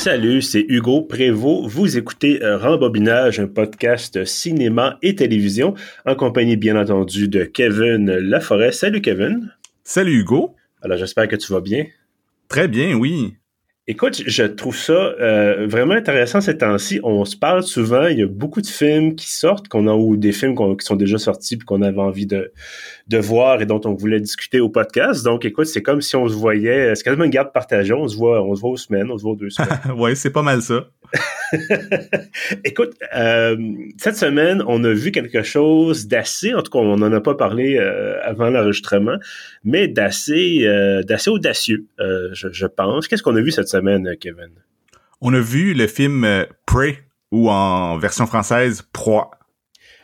Salut, 0.00 0.40
c'est 0.40 0.64
Hugo 0.66 1.02
Prévost. 1.02 1.68
Vous 1.68 1.98
écoutez 1.98 2.42
euh, 2.42 2.56
Rembobinage, 2.56 3.38
un 3.38 3.46
podcast 3.46 4.24
cinéma 4.24 4.98
et 5.02 5.14
télévision, 5.14 5.74
en 6.06 6.14
compagnie 6.14 6.56
bien 6.56 6.80
entendu 6.80 7.28
de 7.28 7.44
Kevin 7.44 8.10
Laforêt. 8.10 8.72
Salut 8.72 9.02
Kevin. 9.02 9.52
Salut 9.84 10.20
Hugo. 10.20 10.56
Alors 10.80 10.96
j'espère 10.96 11.28
que 11.28 11.36
tu 11.36 11.52
vas 11.52 11.60
bien. 11.60 11.84
Très 12.48 12.66
bien, 12.66 12.94
oui. 12.94 13.34
Écoute, 13.90 14.22
je 14.24 14.44
trouve 14.44 14.76
ça 14.76 14.92
euh, 14.92 15.66
vraiment 15.66 15.94
intéressant 15.94 16.40
ces 16.40 16.56
temps-ci. 16.56 17.00
On 17.02 17.24
se 17.24 17.36
parle 17.36 17.64
souvent, 17.64 18.06
il 18.06 18.20
y 18.20 18.22
a 18.22 18.28
beaucoup 18.28 18.60
de 18.60 18.68
films 18.68 19.16
qui 19.16 19.28
sortent, 19.28 19.66
qu'on 19.66 19.88
a 19.88 19.92
ou 19.92 20.16
des 20.16 20.30
films 20.30 20.54
qui 20.76 20.86
sont 20.86 20.94
déjà 20.94 21.18
sortis 21.18 21.56
puis 21.56 21.66
qu'on 21.66 21.82
avait 21.82 21.98
envie 21.98 22.24
de, 22.24 22.52
de 23.08 23.18
voir 23.18 23.60
et 23.62 23.66
dont 23.66 23.80
on 23.86 23.94
voulait 23.94 24.20
discuter 24.20 24.60
au 24.60 24.68
podcast. 24.68 25.24
Donc, 25.24 25.44
écoute, 25.44 25.66
c'est 25.66 25.82
comme 25.82 26.02
si 26.02 26.14
on 26.14 26.28
se 26.28 26.34
voyait, 26.34 26.94
c'est 26.94 27.02
quasiment 27.02 27.24
une 27.24 27.32
garde 27.32 27.52
partagée. 27.52 27.92
On 27.92 28.06
se 28.06 28.16
voit, 28.16 28.40
on 28.44 28.54
se 28.54 28.60
voit 28.60 28.70
aux 28.70 28.76
semaines, 28.76 29.10
on 29.10 29.18
se 29.18 29.24
voit 29.24 29.32
aux 29.32 29.36
deux 29.36 29.50
semaines. 29.50 29.80
ouais, 29.96 30.14
c'est 30.14 30.30
pas 30.30 30.42
mal 30.42 30.62
ça. 30.62 30.86
Écoute, 32.64 32.94
euh, 33.16 33.56
cette 33.98 34.16
semaine, 34.16 34.62
on 34.66 34.82
a 34.84 34.92
vu 34.92 35.10
quelque 35.10 35.42
chose 35.42 36.06
d'assez, 36.06 36.54
en 36.54 36.62
tout 36.62 36.70
cas, 36.70 36.78
on 36.78 36.96
n'en 36.96 37.12
a 37.12 37.20
pas 37.20 37.34
parlé 37.34 37.76
euh, 37.76 38.20
avant 38.22 38.50
l'enregistrement, 38.50 39.16
mais 39.64 39.88
d'assez, 39.88 40.60
euh, 40.64 41.02
d'assez 41.02 41.30
audacieux, 41.30 41.86
je, 41.98 42.48
je, 42.52 42.66
pense. 42.66 43.08
Qu'est-ce 43.08 43.22
qu'on 43.22 43.36
a 43.36 43.40
vu 43.40 43.50
cette 43.50 43.68
semaine, 43.68 43.79
Kevin? 44.20 44.50
On 45.20 45.34
a 45.34 45.40
vu 45.40 45.74
le 45.74 45.86
film 45.86 46.26
Prey, 46.66 46.98
ou 47.30 47.50
en 47.50 47.98
version 47.98 48.26
française, 48.26 48.82
Proie. 48.92 49.30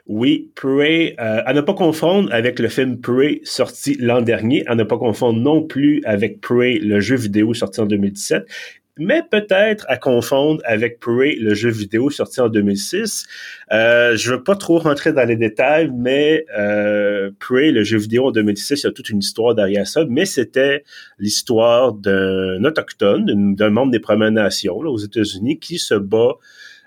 Oui, 0.07 0.52
Prey, 0.55 1.15
à 1.19 1.52
ne 1.52 1.61
pas 1.61 1.75
confondre 1.75 2.33
avec 2.33 2.59
le 2.59 2.69
film 2.69 3.01
Prey 3.01 3.41
sorti 3.43 3.97
l'an 3.99 4.21
dernier, 4.21 4.65
à 4.66 4.74
ne 4.74 4.85
pas 4.85 4.99
confondre 4.99 5.41
non 5.41 5.63
plus 5.63 6.01
avec 6.04 6.41
Prey, 6.41 6.79
le 6.79 7.01
jeu 7.01 7.16
vidéo 7.16 7.54
sorti 7.54 7.80
en 7.80 7.87
2017 7.87 8.47
mais 8.99 9.23
peut-être 9.30 9.85
à 9.89 9.97
confondre 9.97 10.61
avec 10.65 11.01
Prey, 11.01 11.37
le 11.39 11.55
jeu 11.55 11.71
vidéo 11.71 12.11
sorti 12.11 12.41
en 12.41 12.49
2006. 12.49 13.27
Euh, 13.73 14.16
je 14.16 14.33
veux 14.33 14.43
pas 14.43 14.57
trop 14.57 14.79
rentrer 14.79 15.13
dans 15.13 15.27
les 15.27 15.37
détails, 15.37 15.91
mais 15.95 16.47
euh, 16.59 17.30
Prey, 17.38 17.71
le 17.73 17.85
jeu 17.85 17.99
vidéo 17.99 18.29
en 18.29 18.30
2006, 18.30 18.83
il 18.83 18.85
y 18.85 18.88
a 18.88 18.93
toute 18.93 19.11
une 19.11 19.19
histoire 19.19 19.55
derrière 19.55 19.87
ça, 19.87 20.05
mais 20.09 20.25
c'était 20.25 20.85
l'histoire 21.19 21.93
d'un 21.93 22.65
autochtone, 22.65 23.55
d'un 23.55 23.71
membre 23.71 23.93
des 23.93 24.01
Premières 24.01 24.33
Nations 24.33 24.80
là, 24.83 24.91
aux 24.91 24.99
États-Unis 24.99 25.59
qui 25.59 25.79
se 25.79 25.95
bat 25.95 26.35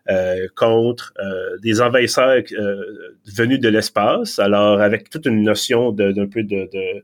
euh, 0.09 0.47
contre 0.55 1.13
euh, 1.19 1.57
des 1.61 1.81
envahisseurs 1.81 2.41
euh, 2.53 2.83
venus 3.27 3.59
de 3.59 3.69
l'espace. 3.69 4.39
Alors, 4.39 4.81
avec 4.81 5.09
toute 5.11 5.27
une 5.27 5.43
notion 5.43 5.91
d'un 5.91 6.25
peu 6.25 6.41
de, 6.41 6.67
de 6.73 7.03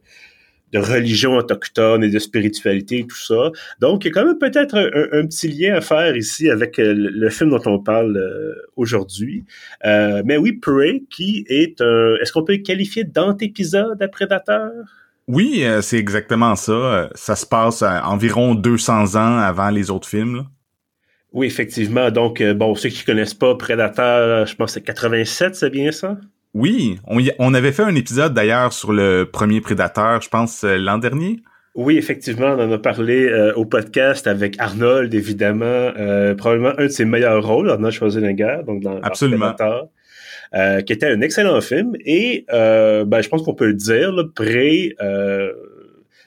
de 0.71 0.79
religion 0.79 1.35
autochtone 1.35 2.03
et 2.03 2.09
de 2.09 2.19
spiritualité 2.19 2.99
et 2.99 3.07
tout 3.07 3.17
ça. 3.17 3.51
Donc, 3.79 4.03
il 4.03 4.07
y 4.07 4.11
a 4.11 4.13
quand 4.13 4.25
même 4.25 4.37
peut-être 4.37 4.75
un, 4.75 5.25
petit 5.25 5.47
lien 5.47 5.75
à 5.75 5.81
faire 5.81 6.15
ici 6.15 6.49
avec 6.49 6.79
euh, 6.79 6.93
le 6.95 7.29
film 7.29 7.51
dont 7.51 7.61
on 7.65 7.79
parle 7.79 8.17
euh, 8.17 8.53
aujourd'hui. 8.75 9.45
Euh, 9.85 10.21
mais 10.25 10.37
oui, 10.37 10.53
Prey, 10.53 11.03
qui 11.09 11.45
est 11.47 11.81
un... 11.81 12.15
Est-ce 12.21 12.31
qu'on 12.31 12.43
peut 12.43 12.57
qualifier 12.57 13.03
d'antépisode 13.03 14.01
à 14.01 14.07
Prédateur? 14.07 14.71
Oui, 15.27 15.65
c'est 15.81 15.97
exactement 15.97 16.55
ça. 16.55 17.09
Ça 17.15 17.35
se 17.35 17.47
passe 17.47 17.81
environ 17.81 18.53
200 18.53 19.15
ans 19.15 19.39
avant 19.39 19.71
les 19.71 19.89
autres 19.89 20.07
films. 20.07 20.45
Oui, 21.33 21.47
effectivement. 21.47 22.11
Donc, 22.11 22.43
bon, 22.43 22.75
ceux 22.75 22.89
qui 22.89 23.03
connaissent 23.03 23.33
pas 23.33 23.55
Prédateur, 23.55 24.45
je 24.45 24.55
pense 24.55 24.71
que 24.71 24.73
c'est 24.75 24.85
87, 24.85 25.55
c'est 25.55 25.71
bien 25.71 25.91
ça? 25.91 26.17
Oui, 26.55 26.99
on, 27.37 27.53
avait 27.53 27.73
fait 27.73 27.83
un 27.83 27.95
épisode 27.95 28.33
d'ailleurs 28.33 28.71
sur 28.71 28.93
le 28.93 29.25
premier 29.29 29.59
Prédateur, 29.59 30.21
je 30.21 30.29
pense, 30.29 30.63
euh, 30.63 30.77
l'an 30.77 30.97
dernier. 30.97 31.41
Oui, 31.75 31.97
effectivement, 31.97 32.47
on 32.47 32.59
en 32.61 32.71
a 32.71 32.77
parlé 32.77 33.25
euh, 33.25 33.53
au 33.55 33.65
podcast 33.65 34.25
avec 34.25 34.55
Arnold, 34.57 35.13
évidemment, 35.13 35.65
euh, 35.65 36.33
probablement 36.33 36.71
un 36.77 36.85
de 36.85 36.87
ses 36.87 37.03
meilleurs 37.03 37.45
rôles, 37.45 37.69
Arnold 37.69 37.93
Schwarzenegger, 37.93 38.59
donc 38.65 38.81
dans 38.81 39.01
Absolument. 39.01 39.53
Prédateur, 39.53 39.89
qui 40.85 40.93
était 40.93 41.07
un 41.07 41.19
excellent 41.19 41.59
film. 41.59 41.91
Et 42.05 42.45
ben, 42.49 43.21
je 43.21 43.27
pense 43.27 43.41
qu'on 43.41 43.53
peut 43.53 43.67
le 43.67 43.73
dire, 43.73 44.13
le 44.13 44.29
Pré, 44.29 44.95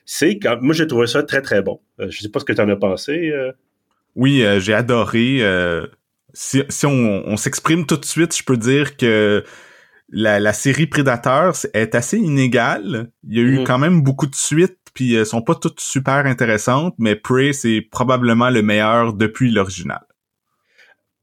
c'est 0.04 0.38
quand 0.38 0.58
moi 0.60 0.74
j'ai 0.74 0.86
trouvé 0.86 1.06
ça 1.06 1.22
très 1.22 1.40
très 1.40 1.62
bon. 1.62 1.80
je 1.98 2.20
sais 2.20 2.28
pas 2.28 2.40
ce 2.40 2.44
que 2.44 2.52
tu 2.52 2.60
en 2.60 2.68
as 2.68 2.76
pensé. 2.76 3.32
Oui, 4.14 4.44
j'ai 4.58 4.74
adoré. 4.74 5.40
si, 6.34 6.62
si 6.68 6.84
on, 6.84 7.22
on 7.26 7.36
s'exprime 7.38 7.86
tout 7.86 7.96
de 7.96 8.04
suite, 8.04 8.36
je 8.36 8.44
peux 8.44 8.58
dire 8.58 8.98
que 8.98 9.42
la, 10.10 10.52
série 10.52 10.86
Predator 10.86 11.54
est 11.74 11.94
assez 11.94 12.18
inégale. 12.18 13.10
Il 13.28 13.36
y 13.36 13.40
a 13.40 13.42
eu 13.42 13.58
mhm. 13.58 13.64
quand 13.64 13.78
même 13.78 14.02
beaucoup 14.02 14.26
de 14.26 14.34
suites, 14.34 14.78
puis 14.94 15.14
elles 15.14 15.26
sont 15.26 15.42
pas 15.42 15.54
toutes 15.54 15.80
super 15.80 16.26
intéressantes, 16.26 16.94
mais 16.98 17.14
Prey, 17.14 17.52
c'est 17.52 17.82
probablement 17.90 18.50
le 18.50 18.62
meilleur 18.62 19.12
depuis 19.12 19.50
l'original. 19.50 20.00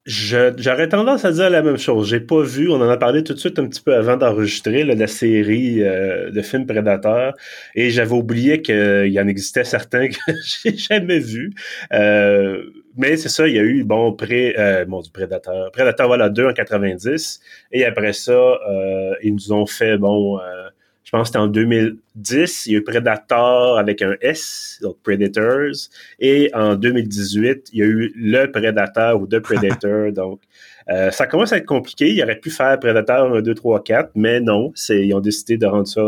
J'aurais 0.05 0.87
tendance 0.87 1.25
à 1.25 1.31
dire 1.31 1.49
la 1.49 1.63
même 1.63 1.79
chose. 1.79 2.07
J'ai 2.07 2.19
pas 2.19 2.43
vu, 2.43 2.69
on 2.69 2.75
en 2.75 2.89
a 2.89 2.97
parlé 2.97 3.23
tout 3.23 3.33
de 3.33 3.39
suite 3.39 3.57
un 3.57 3.67
petit 3.67 3.81
peu 3.81 3.95
avant 3.95 4.17
d'enregistrer 4.17 4.83
la 4.83 5.07
série 5.07 5.81
euh, 5.81 6.29
de 6.29 6.41
films 6.43 6.67
Predator, 6.67 7.33
et 7.73 7.89
j'avais 7.89 8.13
oublié 8.13 8.61
qu'il 8.61 9.07
y 9.11 9.19
en 9.19 9.27
existait 9.27 9.63
certains 9.63 10.07
que 10.09 10.15
j'ai 10.63 10.77
jamais 10.77 11.17
vus. 11.17 11.53
Euh, 11.91 12.65
mais 12.97 13.17
c'est 13.17 13.29
ça, 13.29 13.47
il 13.47 13.55
y 13.55 13.59
a 13.59 13.63
eu, 13.63 13.83
bon, 13.83 14.13
pré, 14.13 14.55
euh, 14.57 14.85
bon, 14.85 15.01
du 15.01 15.09
Predator. 15.09 15.71
Predator, 15.71 16.07
voilà, 16.07 16.29
2 16.29 16.47
en 16.47 16.53
90. 16.53 17.39
Et 17.71 17.85
après 17.85 18.13
ça, 18.13 18.31
euh, 18.31 19.13
ils 19.21 19.33
nous 19.33 19.51
ont 19.51 19.65
fait, 19.65 19.97
bon, 19.97 20.39
euh, 20.39 20.69
je 21.03 21.11
pense 21.11 21.23
que 21.23 21.27
c'était 21.27 21.39
en 21.39 21.47
2010, 21.47 22.65
il 22.65 22.71
y 22.73 22.75
a 22.75 22.79
eu 22.79 22.83
Predator 22.83 23.77
avec 23.77 24.01
un 24.01 24.15
S, 24.21 24.79
donc 24.81 24.97
Predators. 25.03 25.89
Et 26.19 26.49
en 26.53 26.75
2018, 26.75 27.69
il 27.73 27.79
y 27.79 27.83
a 27.83 27.85
eu 27.85 28.13
le 28.15 28.47
Predator 28.51 29.21
ou 29.21 29.27
The 29.27 29.39
Predator, 29.39 30.11
donc 30.13 30.41
euh, 30.89 31.11
ça 31.11 31.27
commence 31.27 31.53
à 31.53 31.57
être 31.57 31.65
compliqué. 31.65 32.11
Il 32.13 32.23
aurait 32.23 32.39
pu 32.39 32.49
faire 32.49 32.79
Predator 32.79 33.35
1, 33.35 33.41
2, 33.41 33.53
3, 33.53 33.83
4, 33.83 34.11
mais 34.15 34.39
non, 34.39 34.71
c'est, 34.75 35.05
ils 35.05 35.13
ont 35.13 35.19
décidé 35.19 35.57
de 35.57 35.65
rendre 35.65 35.87
ça 35.87 36.01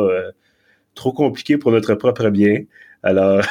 trop 0.96 1.14
compliqué 1.14 1.58
pour 1.58 1.72
notre 1.72 1.94
propre 1.96 2.30
bien. 2.30 2.64
Alors. 3.04 3.46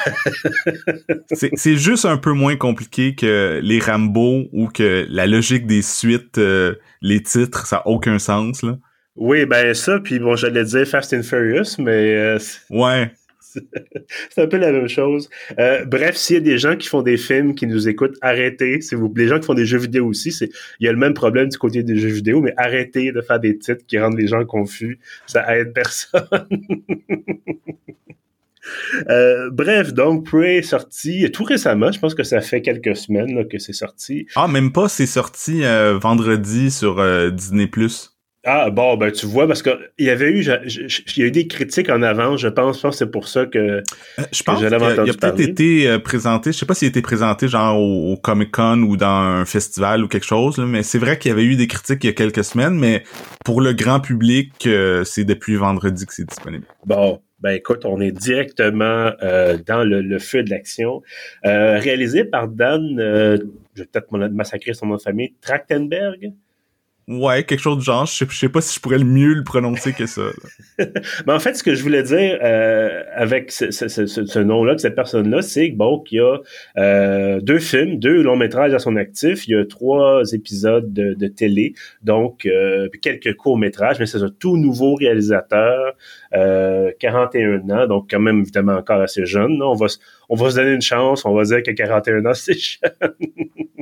c'est 1.32 1.76
juste 1.76 2.04
un 2.04 2.16
peu 2.16 2.32
moins 2.32 2.56
compliqué 2.56 3.14
que 3.14 3.60
les 3.62 3.78
Rambo 3.80 4.44
ou 4.52 4.68
que 4.68 5.06
la 5.08 5.26
logique 5.26 5.66
des 5.66 5.82
suites, 5.82 6.38
euh, 6.38 6.74
les 7.00 7.22
titres, 7.22 7.66
ça 7.66 7.76
n'a 7.76 7.86
aucun 7.86 8.18
sens, 8.18 8.62
là. 8.62 8.78
Oui, 9.16 9.46
ben 9.46 9.72
ça, 9.72 9.98
puis 9.98 10.18
bon, 10.18 10.36
j'allais 10.36 10.64
dire 10.64 10.86
Fast 10.86 11.14
and 11.14 11.22
Furious, 11.22 11.76
mais. 11.78 12.14
Euh, 12.14 12.38
ouais. 12.70 13.10
C'est 14.30 14.42
un 14.42 14.46
peu 14.46 14.58
la 14.58 14.72
même 14.72 14.88
chose. 14.88 15.30
Euh, 15.58 15.86
bref, 15.86 16.16
s'il 16.16 16.34
y 16.34 16.38
a 16.38 16.42
des 16.42 16.58
gens 16.58 16.76
qui 16.76 16.88
font 16.88 17.00
des 17.00 17.16
films, 17.16 17.54
qui 17.54 17.66
nous 17.66 17.88
écoutent, 17.88 18.16
arrêtez. 18.20 18.82
Si 18.82 18.94
vous, 18.94 19.12
les 19.16 19.28
gens 19.28 19.38
qui 19.38 19.46
font 19.46 19.54
des 19.54 19.64
jeux 19.64 19.78
vidéo 19.78 20.06
aussi, 20.06 20.32
c'est, 20.32 20.50
il 20.80 20.84
y 20.84 20.88
a 20.88 20.92
le 20.92 20.98
même 20.98 21.14
problème 21.14 21.48
du 21.48 21.56
côté 21.56 21.82
des 21.82 21.96
jeux 21.96 22.10
vidéo, 22.10 22.42
mais 22.42 22.52
arrêtez 22.58 23.12
de 23.12 23.20
faire 23.22 23.40
des 23.40 23.56
titres 23.56 23.86
qui 23.86 23.98
rendent 23.98 24.18
les 24.18 24.26
gens 24.26 24.44
confus. 24.44 24.98
Ça 25.26 25.56
aide 25.56 25.72
personne. 25.72 26.26
Euh, 29.08 29.50
bref, 29.52 29.92
donc 29.92 30.24
Prey 30.24 30.56
est 30.56 30.62
sorti 30.62 31.30
tout 31.30 31.44
récemment. 31.44 31.92
Je 31.92 31.98
pense 31.98 32.14
que 32.14 32.22
ça 32.22 32.40
fait 32.40 32.62
quelques 32.62 32.96
semaines 32.96 33.46
que 33.48 33.58
c'est 33.58 33.72
sorti. 33.72 34.26
Ah, 34.34 34.48
même 34.48 34.72
pas, 34.72 34.88
c'est 34.88 35.06
sorti 35.06 35.64
euh, 35.64 35.98
vendredi 35.98 36.70
sur 36.70 36.98
euh, 36.98 37.30
Disney+. 37.30 37.70
Ah 38.48 38.70
bon, 38.70 38.96
ben 38.96 39.10
tu 39.10 39.26
vois, 39.26 39.48
parce 39.48 39.60
qu'il 39.60 39.76
y 39.98 40.08
avait 40.08 40.30
eu, 40.30 40.44
il 40.44 41.18
y 41.18 41.22
a 41.22 41.26
eu 41.26 41.30
des 41.32 41.48
critiques 41.48 41.90
en 41.90 42.00
avant, 42.02 42.36
je 42.36 42.46
pense, 42.46 42.76
je 42.76 42.82
pense 42.82 42.94
que 42.94 42.98
c'est 42.98 43.10
pour 43.10 43.26
ça 43.26 43.44
que, 43.44 43.82
je 44.30 44.42
pense 44.44 44.58
qu'il 44.58 44.72
a 44.72 44.78
peut-être 44.78 45.40
été 45.40 45.98
présenté, 45.98 46.52
je 46.52 46.58
sais 46.58 46.66
pas 46.66 46.74
s'il 46.74 46.86
a 46.86 46.90
été 46.90 47.02
présenté 47.02 47.48
genre 47.48 47.76
au, 47.76 48.16
Comic 48.16 48.52
Con 48.52 48.82
ou 48.82 48.96
dans 48.96 49.08
un 49.08 49.44
festival 49.44 50.04
ou 50.04 50.08
quelque 50.08 50.26
chose, 50.26 50.58
mais 50.58 50.84
c'est 50.84 50.98
vrai 50.98 51.18
qu'il 51.18 51.30
y 51.30 51.32
avait 51.32 51.44
eu 51.44 51.56
des 51.56 51.66
critiques 51.66 52.04
il 52.04 52.06
y 52.06 52.10
a 52.10 52.12
quelques 52.12 52.44
semaines, 52.44 52.78
mais 52.78 53.02
pour 53.44 53.60
le 53.60 53.72
grand 53.72 53.98
public, 53.98 54.68
c'est 55.04 55.24
depuis 55.24 55.56
vendredi 55.56 56.06
que 56.06 56.14
c'est 56.14 56.28
disponible. 56.28 56.66
Bon, 56.84 57.20
ben 57.40 57.50
écoute, 57.50 57.84
on 57.84 58.00
est 58.00 58.12
directement 58.12 59.12
euh, 59.22 59.58
dans 59.66 59.84
le, 59.84 60.18
feu 60.18 60.42
de 60.42 60.50
l'action. 60.50 61.02
Euh, 61.44 61.78
réalisé 61.78 62.24
par 62.24 62.48
Dan, 62.48 62.98
euh, 62.98 63.38
je 63.74 63.82
vais 63.82 63.88
peut-être 63.88 64.10
massacrer 64.10 64.72
son 64.72 64.86
nom 64.86 64.96
de 64.96 65.02
famille, 65.02 65.34
Trachtenberg? 65.42 66.32
Ouais, 67.08 67.44
quelque 67.44 67.60
chose 67.60 67.78
de 67.78 67.82
genre. 67.82 68.04
Je 68.04 68.12
sais, 68.12 68.26
sais 68.28 68.48
pas 68.48 68.60
si 68.60 68.74
je 68.74 68.80
pourrais 68.80 68.98
le 68.98 69.04
mieux 69.04 69.32
le 69.32 69.44
prononcer 69.44 69.92
que 69.92 70.06
ça. 70.06 70.22
Mais 70.78 71.32
en 71.32 71.38
fait, 71.38 71.54
ce 71.54 71.62
que 71.62 71.72
je 71.72 71.82
voulais 71.84 72.02
dire 72.02 72.36
euh, 72.42 73.04
avec 73.14 73.52
ce, 73.52 73.70
ce, 73.70 73.86
ce, 73.86 74.06
ce 74.06 74.38
nom-là, 74.40 74.74
de 74.74 74.80
cette 74.80 74.96
personne-là, 74.96 75.40
c'est 75.40 75.70
que 75.70 75.76
bon, 75.76 76.00
qu'il 76.00 76.18
y 76.18 76.20
a 76.20 76.38
euh, 76.78 77.40
deux 77.40 77.60
films, 77.60 78.00
deux 78.00 78.22
longs 78.22 78.34
métrages 78.34 78.74
à 78.74 78.80
son 78.80 78.96
actif. 78.96 79.46
Il 79.46 79.52
y 79.52 79.54
a 79.54 79.64
trois 79.64 80.22
épisodes 80.32 80.92
de, 80.92 81.14
de 81.14 81.28
télé, 81.28 81.74
donc 82.02 82.44
euh, 82.44 82.88
quelques 83.00 83.36
courts 83.36 83.58
métrages. 83.58 84.00
Mais 84.00 84.06
c'est 84.06 84.22
un 84.22 84.30
tout 84.40 84.56
nouveau 84.56 84.96
réalisateur, 84.96 85.94
41 86.98 87.70
ans, 87.70 87.86
donc 87.86 88.10
quand 88.10 88.20
même 88.20 88.40
évidemment 88.40 88.74
encore 88.74 89.00
assez 89.00 89.24
jeune. 89.26 89.62
On 89.62 89.74
va 89.74 89.86
on 90.28 90.36
va 90.36 90.50
se 90.50 90.56
donner 90.56 90.72
une 90.72 90.82
chance. 90.82 91.24
On 91.24 91.34
va 91.34 91.44
dire 91.44 91.62
que 91.62 91.70
41 91.70 92.26
ans, 92.26 92.34
c'est 92.34 92.58
jeune. 92.58 92.90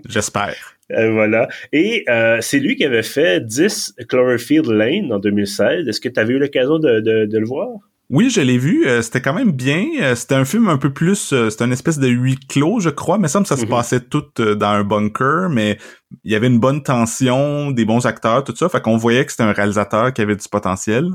J'espère. 0.08 0.56
Euh, 0.92 1.12
voilà. 1.12 1.48
Et 1.72 2.04
euh, 2.08 2.38
c'est 2.40 2.58
lui 2.58 2.76
qui 2.76 2.84
avait 2.84 3.02
fait 3.02 3.40
10 3.40 3.96
Cloverfield 4.08 4.66
Lane 4.66 5.12
en 5.12 5.18
2016. 5.18 5.88
Est-ce 5.88 6.00
que 6.00 6.08
tu 6.08 6.20
avais 6.20 6.34
eu 6.34 6.38
l'occasion 6.38 6.78
de, 6.78 7.38
le 7.38 7.46
voir? 7.46 7.68
Oui, 8.10 8.28
je 8.28 8.42
l'ai 8.42 8.58
vu. 8.58 8.86
Euh, 8.86 9.00
c'était 9.00 9.22
quand 9.22 9.32
même 9.32 9.52
bien. 9.52 9.86
Euh, 10.02 10.14
c'était 10.14 10.34
un 10.34 10.44
film 10.44 10.68
un 10.68 10.76
peu 10.76 10.92
plus. 10.92 11.32
Euh, 11.32 11.48
c'était 11.48 11.64
une 11.64 11.72
espèce 11.72 11.98
de 11.98 12.08
huis 12.08 12.38
clos, 12.38 12.80
je 12.80 12.90
crois. 12.90 13.16
Mais 13.16 13.28
ça 13.28 13.40
me 13.40 13.46
ça 13.46 13.56
se 13.56 13.62
mhm. 13.62 13.70
passait 13.70 14.00
tout 14.00 14.24
dans 14.36 14.66
un 14.66 14.84
bunker, 14.84 15.48
mais 15.48 15.78
il 16.22 16.30
y 16.30 16.34
avait 16.34 16.48
une 16.48 16.60
bonne 16.60 16.82
tension, 16.82 17.70
des 17.70 17.86
bons 17.86 18.04
acteurs, 18.04 18.44
tout 18.44 18.54
ça. 18.54 18.68
Fait 18.68 18.82
qu'on 18.82 18.98
voyait 18.98 19.24
que 19.24 19.32
c'était 19.32 19.44
un 19.44 19.52
réalisateur 19.52 20.12
qui 20.12 20.20
avait 20.20 20.36
du 20.36 20.46
potentiel. 20.48 21.08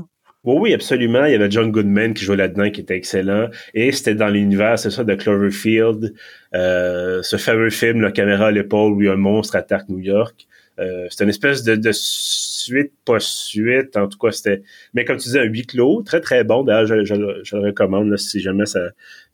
Oui, 0.44 0.56
oui, 0.58 0.74
absolument. 0.74 1.26
Il 1.26 1.32
y 1.32 1.34
avait 1.34 1.50
John 1.50 1.70
Goodman 1.70 2.14
qui 2.14 2.24
jouait 2.24 2.36
là-dedans, 2.36 2.70
qui 2.70 2.80
était 2.80 2.96
excellent. 2.96 3.48
Et 3.74 3.92
c'était 3.92 4.14
dans 4.14 4.28
l'univers, 4.28 4.78
c'est 4.78 4.90
ça, 4.90 5.04
de 5.04 5.14
Cloverfield. 5.14 6.14
ce 6.52 7.36
fameux 7.38 7.70
film, 7.70 8.00
La 8.00 8.12
caméra 8.12 8.46
à 8.46 8.50
l'épaule, 8.50 8.92
où 8.92 9.10
un 9.10 9.16
monstre 9.16 9.56
attaque 9.56 9.88
New 9.88 9.98
York. 9.98 10.46
Euh, 10.80 11.06
c'était 11.10 11.24
une 11.24 11.30
espèce 11.30 11.62
de, 11.62 11.92
suite, 11.92 12.92
pas 13.04 13.18
suite, 13.20 13.96
en 13.96 14.08
tout 14.08 14.18
cas, 14.18 14.30
c'était... 14.30 14.62
Mais 14.94 15.04
comme 15.04 15.18
tu 15.18 15.24
disais, 15.24 15.40
un 15.40 15.44
huis 15.44 15.66
clos, 15.66 16.02
très, 16.02 16.20
très 16.20 16.42
bon. 16.42 16.64
D'ailleurs, 16.64 17.04
je, 17.04 17.14
le 17.14 17.58
recommande 17.58 18.16
si 18.16 18.40
jamais 18.40 18.64
ça, 18.66 18.80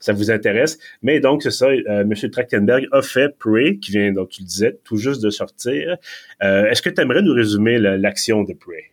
vous 0.09 0.29
intéresse. 0.29 0.77
Mais 1.01 1.19
donc, 1.19 1.43
c'est 1.43 1.51
ça, 1.51 1.67
euh, 1.67 2.01
M. 2.01 2.13
Trachtenberg 2.31 2.87
a 2.91 3.01
fait 3.01 3.37
Prey, 3.37 3.77
qui 3.77 3.91
vient, 3.91 4.11
donc 4.11 4.29
tu 4.29 4.41
le 4.41 4.47
disais, 4.47 4.77
tout 4.83 4.97
juste 4.97 5.23
de 5.23 5.29
sortir. 5.29 5.95
Euh, 6.43 6.65
est-ce 6.65 6.81
que 6.81 6.89
tu 6.89 7.01
aimerais 7.01 7.21
nous 7.21 7.33
résumer 7.33 7.79
l'action 7.79 8.43
de 8.43 8.53
Prey? 8.53 8.91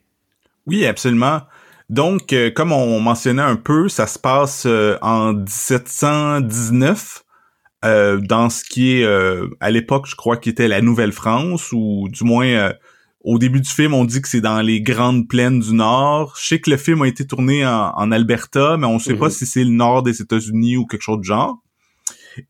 Oui, 0.67 0.87
absolument. 0.87 1.41
Donc, 1.91 2.33
euh, 2.33 2.51
comme 2.51 2.73
on 2.73 2.99
mentionnait 3.01 3.43
un 3.43 3.57
peu, 3.57 3.89
ça 3.89 4.07
se 4.07 4.19
passe 4.19 4.67
en 5.03 5.35
1719 5.35 7.25
euh, 7.85 8.19
dans 8.19 8.49
ce 8.49 8.65
qui 8.65 8.97
est 8.97 9.05
euh, 9.05 9.49
à 9.61 9.71
l'époque, 9.71 10.07
je 10.07 10.17
crois, 10.17 10.39
qui 10.39 10.49
était 10.49 10.69
la 10.69 10.81
Nouvelle-France, 10.81 11.71
ou 11.73 12.09
du 12.11 12.25
moins 12.25 12.47
euh, 12.47 12.73
au 13.21 13.39
début 13.39 13.61
du 13.61 13.69
film, 13.69 13.93
on 13.93 14.07
dit 14.07 14.23
que 14.23 14.29
c'est 14.29 14.41
dans 14.41 14.63
les 14.63 14.81
grandes 14.81 15.29
plaines 15.29 15.61
du 15.61 15.75
Nord. 15.75 16.35
Je 16.41 16.47
sais 16.47 16.61
que 16.61 16.71
le 16.71 16.79
film 16.79 17.03
a 17.03 17.09
été 17.09 17.27
tourné 17.27 17.67
en, 17.67 18.11
Alberta, 18.11 18.79
mais 18.79 18.87
on 18.87 18.95
ne 18.95 18.99
sait 18.99 19.15
pas 19.15 19.27
mhm. 19.27 19.33
si 19.33 19.47
c'est 19.47 19.65
le 19.65 19.71
Nord 19.71 20.03
des 20.03 20.23
États-Unis 20.23 20.79
ou 20.79 20.87
quelque 20.87 21.03
chose 21.03 21.19
de 21.19 21.25
genre. 21.25 21.63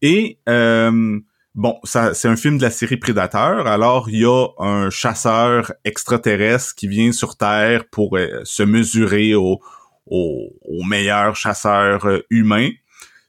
Et 0.03 0.39
bon, 1.55 1.79
ça, 1.85 2.15
c'est 2.15 2.29
un 2.29 2.37
film 2.37 2.59
de 2.59 2.63
la 2.63 2.71
série 2.71 2.97
Prédateur. 2.97 3.67
Alors, 3.67 4.09
il 4.09 4.21
y 4.21 4.25
a 4.25 4.47
un 4.59 4.91
chasseur 4.91 5.73
extraterrestre 5.85 6.75
qui 6.75 6.89
vient 6.89 7.13
sur 7.13 7.37
Terre 7.37 7.85
pour 7.91 8.19
se 8.45 8.63
mesurer 8.63 9.35
au, 9.35 9.61
au, 10.07 10.51
au 10.63 10.83
meilleur 10.83 11.37
chasseur 11.37 12.07
humain. 12.31 12.71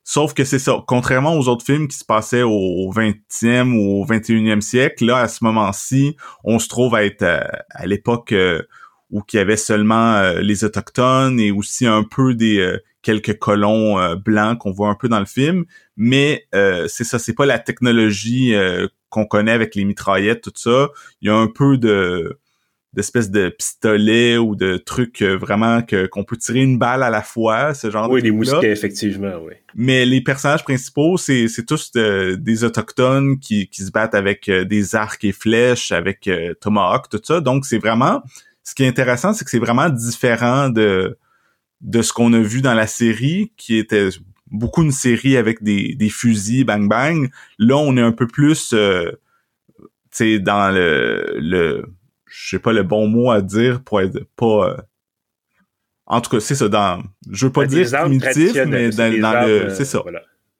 Sauf 0.07 0.35
que 0.35 0.43
c'est 0.43 0.59
ça. 0.59 0.83
Contrairement 0.85 1.35
aux 1.35 1.47
autres 1.47 1.65
films 1.65 1.87
qui 1.87 1.97
se 1.97 2.05
passaient 2.05 2.43
au 2.43 2.93
20e 2.93 3.73
ou 3.73 4.03
au 4.03 4.05
21e 4.05 4.61
siècle, 4.61 5.03
là, 5.03 5.17
à 5.17 5.27
ce 5.27 5.43
moment-ci, 5.43 6.15
on 6.43 6.59
se 6.59 6.67
trouve 6.67 6.93
à 6.93 7.03
être 7.03 7.23
euh, 7.23 7.43
à, 7.71 7.87
l'époque 7.87 8.31
euh, 8.31 8.61
où 9.09 9.23
il 9.33 9.35
y 9.35 9.39
avait 9.39 9.57
seulement 9.57 10.13
euh, 10.13 10.41
les 10.41 10.63
Autochtones 10.63 11.39
et 11.39 11.49
aussi 11.49 11.87
un 11.87 12.03
peu 12.03 12.35
des 12.35 12.77
quelques 13.05 13.37
colons 13.37 14.15
blancs 14.15 14.57
qu'on 14.57 14.71
voit 14.71 14.89
un 14.89 14.95
peu 14.95 15.07
dans 15.07 15.19
le 15.19 15.25
film. 15.25 15.63
Mais 15.95 16.47
c'est 16.51 17.05
ça, 17.05 17.19
c'est 17.19 17.33
pas 17.33 17.45
la 17.45 17.59
technologie 17.59 18.53
qu'on 19.09 19.25
connaît 19.25 19.53
avec 19.53 19.75
les 19.75 19.85
mitraillettes, 19.85 20.41
tout 20.41 20.51
ça. 20.55 20.89
Il 21.21 21.27
y 21.29 21.31
a 21.31 21.35
un 21.35 21.47
peu 21.47 21.77
de 21.77 22.37
d'espèces 22.95 23.29
de 23.29 23.49
pistolets 23.49 24.37
ou 24.37 24.55
de 24.55 24.77
trucs 24.77 25.21
euh, 25.21 25.35
vraiment 25.35 25.81
que 25.81 26.07
qu'on 26.07 26.23
peut 26.23 26.37
tirer 26.37 26.61
une 26.61 26.79
balle 26.79 27.03
à 27.03 27.09
la 27.09 27.21
fois, 27.21 27.73
ce 27.73 27.91
genre 27.91 28.09
oui, 28.09 28.21
de 28.21 28.29
Oui, 28.29 28.31
les 28.31 28.31
mousquets, 28.31 28.71
effectivement, 28.71 29.33
oui. 29.43 29.53
Mais 29.75 30.05
les 30.05 30.21
personnages 30.21 30.63
principaux, 30.63 31.17
c'est, 31.17 31.47
c'est 31.49 31.65
tous 31.65 31.91
des 31.91 32.63
autochtones 32.63 33.37
qui, 33.39 33.67
qui 33.67 33.83
se 33.83 33.91
battent 33.91 34.15
avec 34.15 34.47
euh, 34.47 34.63
des 34.63 34.95
arcs 34.95 35.23
et 35.25 35.33
flèches, 35.33 35.91
avec 35.91 36.27
euh, 36.27 36.53
Tomahawk, 36.61 37.09
tout 37.09 37.21
ça. 37.21 37.41
Donc, 37.41 37.65
c'est 37.65 37.79
vraiment... 37.79 38.23
Ce 38.63 38.73
qui 38.73 38.83
est 38.83 38.87
intéressant, 38.87 39.33
c'est 39.33 39.45
que 39.45 39.51
c'est 39.51 39.59
vraiment 39.59 39.89
différent 39.89 40.69
de, 40.69 41.17
de 41.85 42.01
ce 42.01 42.11
qu'on 42.11 42.33
a 42.33 42.39
vu 42.39 42.61
dans 42.61 42.73
la 42.73 42.87
série, 42.87 43.53
qui 43.57 43.77
était 43.77 44.09
beaucoup 44.47 44.83
une 44.83 44.91
série 44.91 45.37
avec 45.37 45.63
des, 45.63 45.95
des 45.95 46.09
fusils 46.09 46.65
bang 46.65 46.89
bang. 46.89 47.29
Là, 47.59 47.77
on 47.77 47.95
est 47.95 48.01
un 48.01 48.11
peu 48.11 48.27
plus... 48.27 48.73
Euh, 48.73 49.11
tu 50.11 50.41
dans 50.41 50.73
le... 50.73 51.37
le 51.37 51.85
je 52.25 52.49
sais 52.49 52.59
pas 52.59 52.73
le 52.73 52.83
bon 52.83 53.07
mot 53.07 53.31
à 53.31 53.41
dire 53.41 53.81
pour 53.81 54.01
être 54.01 54.25
pas 54.35 54.69
euh, 54.69 54.77
en 56.05 56.19
tout 56.19 56.29
cas 56.29 56.41
c'est 56.41 56.55
ça 56.55 56.67
dans 56.67 57.01
je 57.31 57.45
veux 57.45 57.51
pas 57.51 57.65
dire 57.65 57.89
primitif 57.89 58.53
mais 58.67 58.89
dans, 58.89 59.09
le 59.09 59.47
euh, 59.47 59.73
c'est 59.73 59.85
ça 59.85 60.03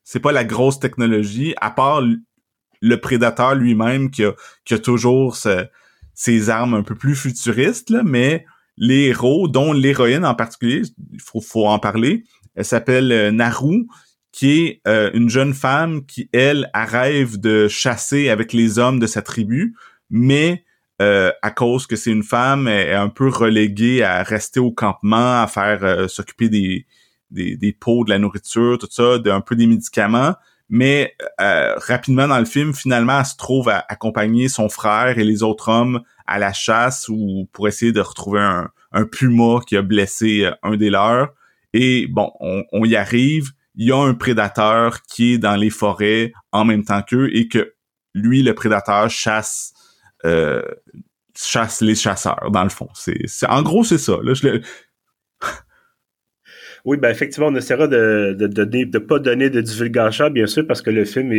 c'est 0.04 0.22
pas 0.22 0.32
la 0.32 0.46
grosse 0.46 0.80
technologie 0.80 1.54
à 1.60 1.72
part 1.72 2.02
le 2.82 3.02
prédateur 3.02 3.56
lui-même 3.56 4.10
qui 4.10 4.24
a 4.24 4.32
qui 4.64 4.74
a 4.74 4.80
toujours 4.80 5.36
ses 6.14 6.50
armes 6.50 6.76
un 6.76 6.84
peu 6.84 6.96
plus 6.96 7.16
futuristes 7.16 7.90
là, 7.90 8.04
mais 8.06 8.46
les 8.78 9.08
héros 9.08 9.48
dont 9.48 9.74
l'héroïne 9.74 10.26
en 10.26 10.36
particulier 10.36 10.82
il 11.14 11.22
faut 11.22 11.66
en 11.66 11.80
parler 11.80 12.24
elle 12.56 12.66
s'appelle 12.66 13.12
euh, 13.12 13.32
Naru 13.32 13.88
qui 14.32 14.60
est 14.66 14.82
une 15.14 15.30
jeune 15.30 15.54
femme 15.54 16.06
qui 16.06 16.30
elle 16.34 16.70
rêve 16.74 17.40
de 17.40 17.70
chasser 17.70 18.28
avec 18.28 18.52
les 18.52 18.80
hommes 18.80 19.00
de 19.00 19.08
sa 19.08 19.22
tribu 19.22 19.76
mais 20.10 20.66
euh, 21.02 21.32
à 21.42 21.52
cause 21.52 21.88
que 21.88 21.96
c'est 21.96 22.12
une 22.12 22.24
femme, 22.24 22.68
elle 22.68 22.90
est 22.90 22.94
un 22.94 23.10
peu 23.10 23.28
reléguée 23.28 24.02
à 24.04 24.24
rester 24.24 24.62
au 24.62 24.72
campement, 24.72 25.42
à 25.42 25.48
faire 25.48 25.84
euh, 25.84 26.08
s'occuper 26.08 26.48
des, 26.48 26.86
des, 27.32 27.58
des, 27.58 27.74
pots, 27.74 28.06
de 28.06 28.12
la 28.12 28.20
nourriture, 28.20 28.78
tout 28.78 28.88
ça, 28.90 29.20
d'un 29.20 29.42
peu 29.42 29.56
des 29.56 29.68
médicaments. 29.68 30.36
Mais 30.70 31.16
euh, 31.40 31.76
rapidement 31.78 32.28
dans 32.28 32.40
le 32.40 32.46
film, 32.46 32.74
finalement, 32.74 33.20
elle 33.20 33.26
se 33.26 33.38
trouve 33.38 33.70
à 33.70 33.86
accompagner 33.88 34.50
son 34.50 34.70
frère 34.70 35.18
et 35.20 35.24
les 35.24 35.44
autres 35.44 35.70
hommes 35.70 36.02
à 36.26 36.40
la 36.40 36.54
chasse 36.54 37.08
ou 37.08 37.48
pour 37.54 37.68
essayer 37.68 37.92
de 37.92 38.02
retrouver 38.02 38.42
un, 38.42 38.70
un 38.92 39.06
puma 39.06 39.60
qui 39.68 39.78
a 39.78 39.82
blessé 39.82 40.50
un 40.64 40.76
des 40.76 40.90
leurs. 40.90 41.34
Et 41.74 42.08
bon, 42.08 42.32
on, 42.40 42.86
y 42.86 42.96
arrive. 42.96 43.52
Il 43.76 43.88
y 43.88 43.92
a 43.92 43.98
un 43.98 44.14
prédateur 44.14 45.02
qui 45.04 45.34
est 45.34 45.38
dans 45.38 45.58
les 45.58 45.70
forêts 45.70 46.32
en 46.52 46.66
même 46.66 46.86
temps 46.86 47.02
qu'eux 47.02 47.30
et 47.34 47.48
que 47.48 47.74
lui, 48.14 48.42
le 48.42 48.56
prédateur, 48.56 49.10
chasse 49.10 49.74
euh, 50.24 50.62
chasse 51.38 51.82
les 51.82 51.96
chasseurs, 51.96 52.50
dans 52.52 52.64
le 52.64 52.70
fond. 52.70 52.88
C'est, 52.94 53.28
en 53.48 53.62
gros, 53.62 53.84
c'est 53.84 53.98
ça. 53.98 54.18
Oui, 56.86 56.98
ben 56.98 57.10
effectivement, 57.10 57.48
on 57.48 57.56
essaiera 57.56 57.88
de 57.88 58.36
de, 58.38 58.48
de, 58.48 58.98
pas 59.00 59.18
donner 59.20 59.50
de 59.50 59.60
divulgation, 59.62 60.30
bien 60.30 60.46
sûr, 60.46 60.68
parce 60.68 60.84
que 60.84 60.92
le 60.92 61.04
film 61.04 61.34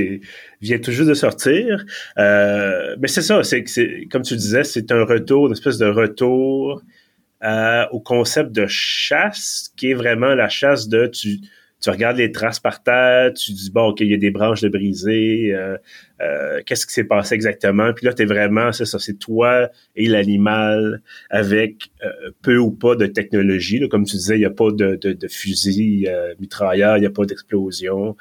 vient 0.60 0.78
tout 0.78 0.90
juste 0.90 1.08
de 1.08 1.14
sortir. 1.14 1.84
Euh, 2.18 2.96
mais 2.98 3.06
c'est 3.06 3.22
ça, 3.22 3.42
c'est 3.44 3.64
comme 4.10 4.22
tu 4.22 4.34
disais, 4.36 4.64
c'est 4.64 4.90
un 4.90 5.04
retour, 5.04 5.46
une 5.46 5.52
espèce 5.52 5.78
de 5.78 5.86
retour 5.86 6.82
euh, 7.44 7.84
au 7.92 8.00
concept 8.00 8.52
de 8.52 8.66
chasse, 8.68 9.70
qui 9.76 9.90
est 9.92 9.94
vraiment 9.94 10.34
la 10.34 10.48
chasse 10.48 10.88
de 10.88 11.06
tu 11.06 11.38
tu 11.80 11.90
regardes 11.90 12.16
les 12.16 12.32
traces 12.32 12.58
par 12.58 12.82
terre, 12.82 13.32
tu 13.34 13.52
dis 13.52 13.70
bon 13.70 13.88
ok 13.88 14.00
il 14.00 14.08
y 14.08 14.14
a 14.14 14.16
des 14.16 14.30
branches 14.30 14.62
de 14.62 14.68
brisées, 14.68 15.54
euh, 15.54 15.76
euh, 16.22 16.60
qu'est-ce 16.64 16.86
qui 16.86 16.92
s'est 16.92 17.04
passé 17.04 17.34
exactement? 17.34 17.92
Puis 17.92 18.06
là 18.06 18.14
t'es 18.14 18.24
vraiment 18.24 18.72
c'est 18.72 18.86
ça, 18.86 18.98
c'est 18.98 19.18
toi 19.18 19.68
et 19.94 20.06
l'animal 20.06 21.02
avec 21.28 21.90
euh, 22.04 22.30
peu 22.42 22.56
ou 22.56 22.70
pas 22.70 22.96
de 22.96 23.06
technologie. 23.06 23.86
comme 23.90 24.04
tu 24.04 24.16
disais, 24.16 24.36
il 24.36 24.40
y 24.40 24.46
a 24.46 24.50
pas 24.50 24.70
de, 24.70 24.96
de, 24.96 25.12
de 25.12 25.28
fusil 25.28 26.08
mitrailleur, 26.40 26.96
il 26.96 27.02
y 27.02 27.06
a 27.06 27.10
pas 27.10 27.26
d'explosion. 27.26 28.16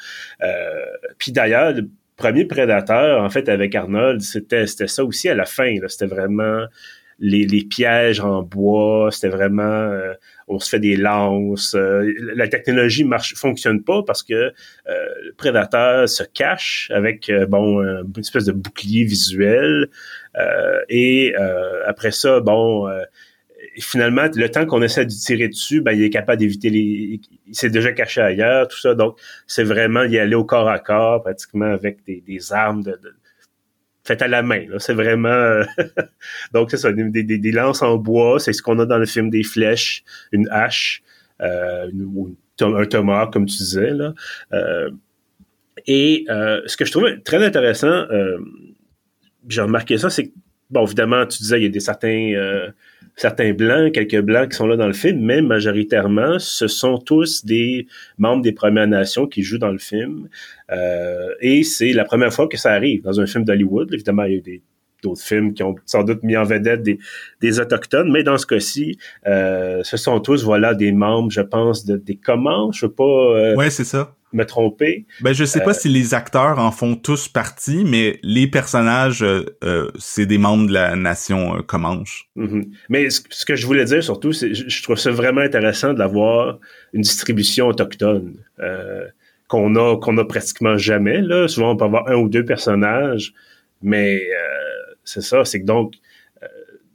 puis 1.17 1.31
d'ailleurs 1.31 1.74
le 1.74 1.89
premier 2.17 2.45
prédateur 2.45 3.21
en 3.24 3.29
fait 3.29 3.50
avec 3.50 3.74
Arnold 3.75 4.21
c'était 4.21 4.67
ça 4.67 5.05
aussi 5.05 5.29
à 5.29 5.33
la 5.33 5.45
fin. 5.45 5.75
C'était 5.88 6.07
vraiment 6.07 6.65
les, 7.19 7.45
les, 7.45 7.63
pièges 7.63 8.19
en 8.19 8.43
bois, 8.43 9.09
c'était 9.12 9.29
vraiment 9.29 9.89
on 10.47 10.59
se 10.59 10.69
fait 10.69 10.79
des 10.79 10.95
lances. 10.95 11.75
Euh, 11.75 12.11
la 12.35 12.47
technologie 12.47 13.03
marche 13.03 13.35
fonctionne 13.35 13.83
pas 13.83 14.03
parce 14.03 14.23
que 14.23 14.33
euh, 14.33 14.51
le 15.23 15.33
prédateur 15.33 16.07
se 16.07 16.23
cache 16.23 16.91
avec 16.93 17.29
euh, 17.29 17.45
bon 17.45 17.81
une 17.81 18.19
espèce 18.19 18.45
de 18.45 18.51
bouclier 18.51 19.03
visuel 19.03 19.89
et 20.89 21.33
après 21.85 22.11
ça 22.11 22.41
bon 22.41 22.89
finalement 23.77 24.27
le 24.35 24.49
temps 24.49 24.65
qu'on 24.65 24.81
essaie 24.81 25.05
de 25.05 25.11
tirer 25.11 25.47
dessus 25.47 25.79
ben 25.79 25.93
il 25.93 26.03
est 26.03 26.09
capable 26.09 26.39
d'éviter 26.39 26.69
les 26.69 27.21
il 27.47 27.55
s'est 27.55 27.69
déjà 27.69 27.93
caché 27.93 28.19
ailleurs 28.19 28.67
tout 28.67 28.77
ça 28.77 28.95
donc 28.95 29.17
c'est 29.47 29.63
vraiment 29.63 30.03
y 30.03 30.17
aller 30.17 30.35
au 30.35 30.43
corps 30.43 30.67
à 30.67 30.79
corps 30.79 31.23
pratiquement 31.23 31.71
avec 31.71 32.03
des, 32.05 32.21
des 32.27 32.51
armes 32.51 32.83
de, 32.83 32.91
de 32.91 33.15
fait 34.05 34.21
à 34.21 34.27
la 34.27 34.41
main. 34.41 34.65
C'est 34.77 34.93
vraiment... 34.93 35.29
Euh, 35.29 35.63
donc, 36.53 36.71
c'est 36.71 36.77
ça, 36.77 36.91
des, 36.91 37.24
des, 37.24 37.51
lances 37.51 37.81
en 37.81 37.97
bois, 37.97 38.39
c'est 38.39 38.53
ce 38.53 38.62
qu'on 38.62 38.79
a 38.79 38.85
dans 38.85 38.97
le 38.97 39.05
film, 39.05 39.29
des 39.29 39.43
flèches, 39.43 40.03
une 40.31 40.47
hache, 40.51 41.03
euh, 41.41 41.89
un 42.62 42.85
tomahawk, 42.85 43.33
comme 43.33 43.45
tu 43.45 43.57
disais. 43.57 43.91
Là. 43.91 44.13
Euh, 44.53 44.91
et 45.88 46.25
euh, 46.29 46.62
ce 46.65 46.77
que 46.77 46.85
je 46.85 46.91
trouvais 46.91 47.19
très 47.19 47.43
intéressant, 47.43 48.05
j'ai 49.47 49.62
remarqué 49.62 49.97
ça, 49.97 50.09
c'est 50.09 50.27
que, 50.27 50.33
bon, 50.69 50.85
évidemment, 50.85 51.25
tu 51.25 51.39
disais, 51.39 51.59
il 51.59 51.63
y 51.63 51.67
a 51.67 51.69
des 51.69 51.79
certains 51.79 52.71
certains 53.15 53.53
blancs, 53.53 53.93
quelques 53.93 54.21
blancs 54.21 54.51
qui 54.51 54.57
sont 54.57 54.67
là 54.67 54.75
dans 54.75 54.88
le 54.88 54.93
film, 54.93 55.19
mais 55.21 55.41
majoritairement, 55.41 56.38
ce 56.39 56.67
sont 56.67 56.97
tous 56.97 57.45
des 57.45 57.88
membres 58.17 58.41
des 58.41 58.51
Premières 58.51 58.88
Nations 58.88 59.25
qui 59.25 59.41
jouent 59.41 59.57
dans 59.57 59.71
le 59.71 59.77
film. 59.77 60.27
Euh, 60.72 61.29
et 61.41 61.63
c'est 61.63 61.93
la 61.93 62.05
première 62.05 62.34
fois 62.34 62.48
que 62.48 62.57
ça 62.57 62.72
arrive 62.72 63.03
dans 63.03 63.19
un 63.19 63.25
film 63.25 63.43
d'Hollywood. 63.43 63.93
Évidemment, 63.93 64.24
il 64.24 64.31
y 64.31 64.36
a 64.36 64.38
eu 64.38 64.62
d'autres 65.03 65.22
films 65.22 65.53
qui 65.53 65.63
ont 65.63 65.75
sans 65.86 66.03
doute 66.03 66.24
mis 66.24 66.36
en 66.36 66.43
vedette 66.43 66.81
des, 66.81 66.98
des 67.41 67.60
autochtones, 67.60 68.12
mais 68.12 68.24
dans 68.24 68.38
ce 68.38 68.45
cas-ci, 68.45 68.98
euh, 69.27 69.81
ce 69.84 69.98
sont 69.98 70.19
tous 70.19 70.43
voilà 70.43 70.74
des 70.74 70.91
membres, 70.91 71.31
je 71.31 71.41
pense, 71.41 71.86
de, 71.86 71.98
des 71.98 72.15
comment, 72.15 72.72
je 72.72 72.81
sais 72.81 72.89
pas. 72.89 73.03
Euh, 73.03 73.55
ouais, 73.55 73.69
c'est 73.69 73.84
ça. 73.84 74.15
Me 74.34 74.43
tromper. 74.43 75.05
Ben 75.22 75.34
je 75.34 75.45
sais 75.45 75.62
pas 75.62 75.74
si 75.74 75.88
les 75.88 76.13
acteurs 76.13 76.60
en 76.60 76.69
font 76.69 76.95
tous 76.95 77.29
partie, 77.29 77.86
mais 77.86 78.19
les 78.22 78.48
personnages, 78.48 79.24
c'est 79.98 80.25
des 80.25 80.38
membres 80.38 80.67
de 80.67 80.74
la 80.74 80.98
nation 80.98 81.62
Comanche. 81.62 82.27
Mm-hmm. 82.36 82.67
Mais 82.89 83.10
ce, 83.10 83.45
que 83.45 83.55
je 83.55 83.65
voulais 83.65 83.86
dire 83.86 84.03
surtout, 84.03 84.34
c'est 84.34 84.53
je, 84.53 84.84
trouve 84.84 84.98
ça 84.98 85.12
vraiment 85.12 85.39
intéressant 85.39 85.93
d'avoir 85.93 86.60
une 86.91 87.03
distribution 87.03 87.67
autochtone. 87.67 88.34
Euh, 88.60 89.05
qu'on 89.47 89.75
a 89.75 89.97
qu'on 89.97 90.17
a 90.17 90.25
pratiquement 90.25 90.77
jamais. 90.77 91.21
Là. 91.21 91.47
Souvent, 91.47 91.71
on 91.71 91.77
peut 91.77 91.85
avoir 91.85 92.07
un 92.09 92.15
ou 92.15 92.29
deux 92.29 92.45
personnages, 92.45 93.33
mais 93.81 94.17
euh, 94.17 94.93
c'est 95.03 95.21
ça, 95.21 95.45
c'est 95.45 95.61
que 95.61 95.65
donc 95.65 95.93
euh, 96.43 96.47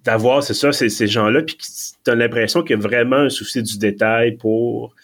d'avoir, 0.04 0.42
c'est 0.42 0.54
ça, 0.54 0.72
ces 0.72 1.06
gens-là, 1.06 1.42
puis 1.42 1.56
tu 1.56 2.10
as 2.10 2.14
l'impression 2.14 2.62
qu'il 2.62 2.76
y 2.76 2.78
a 2.78 2.82
vraiment 2.82 3.16
un 3.16 3.28
souci 3.28 3.62
du 3.62 3.78
détail 3.78 4.36
pour 4.36 4.94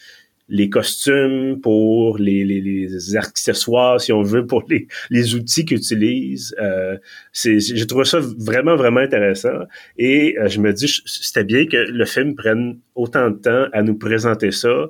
les 0.48 0.70
costumes, 0.70 1.60
pour 1.60 2.18
les, 2.18 2.44
les, 2.44 2.60
les, 2.60 3.16
accessoires, 3.16 4.00
si 4.00 4.12
on 4.12 4.22
veut, 4.22 4.46
pour 4.46 4.64
les, 4.68 4.86
les 5.10 5.34
outils 5.34 5.64
qu'ils 5.64 5.78
utilisent. 5.78 6.54
Euh, 6.60 6.96
J'ai 7.32 7.86
trouvé 7.86 8.04
ça 8.04 8.20
vraiment, 8.20 8.76
vraiment 8.76 9.00
intéressant. 9.00 9.66
Et 9.98 10.38
euh, 10.38 10.48
je 10.48 10.60
me 10.60 10.72
dis, 10.72 11.02
c'était 11.04 11.44
bien 11.44 11.66
que 11.66 11.76
le 11.76 12.04
film 12.04 12.36
prenne 12.36 12.78
autant 12.94 13.30
de 13.30 13.36
temps 13.36 13.66
à 13.72 13.82
nous 13.82 13.96
présenter 13.96 14.52
ça, 14.52 14.86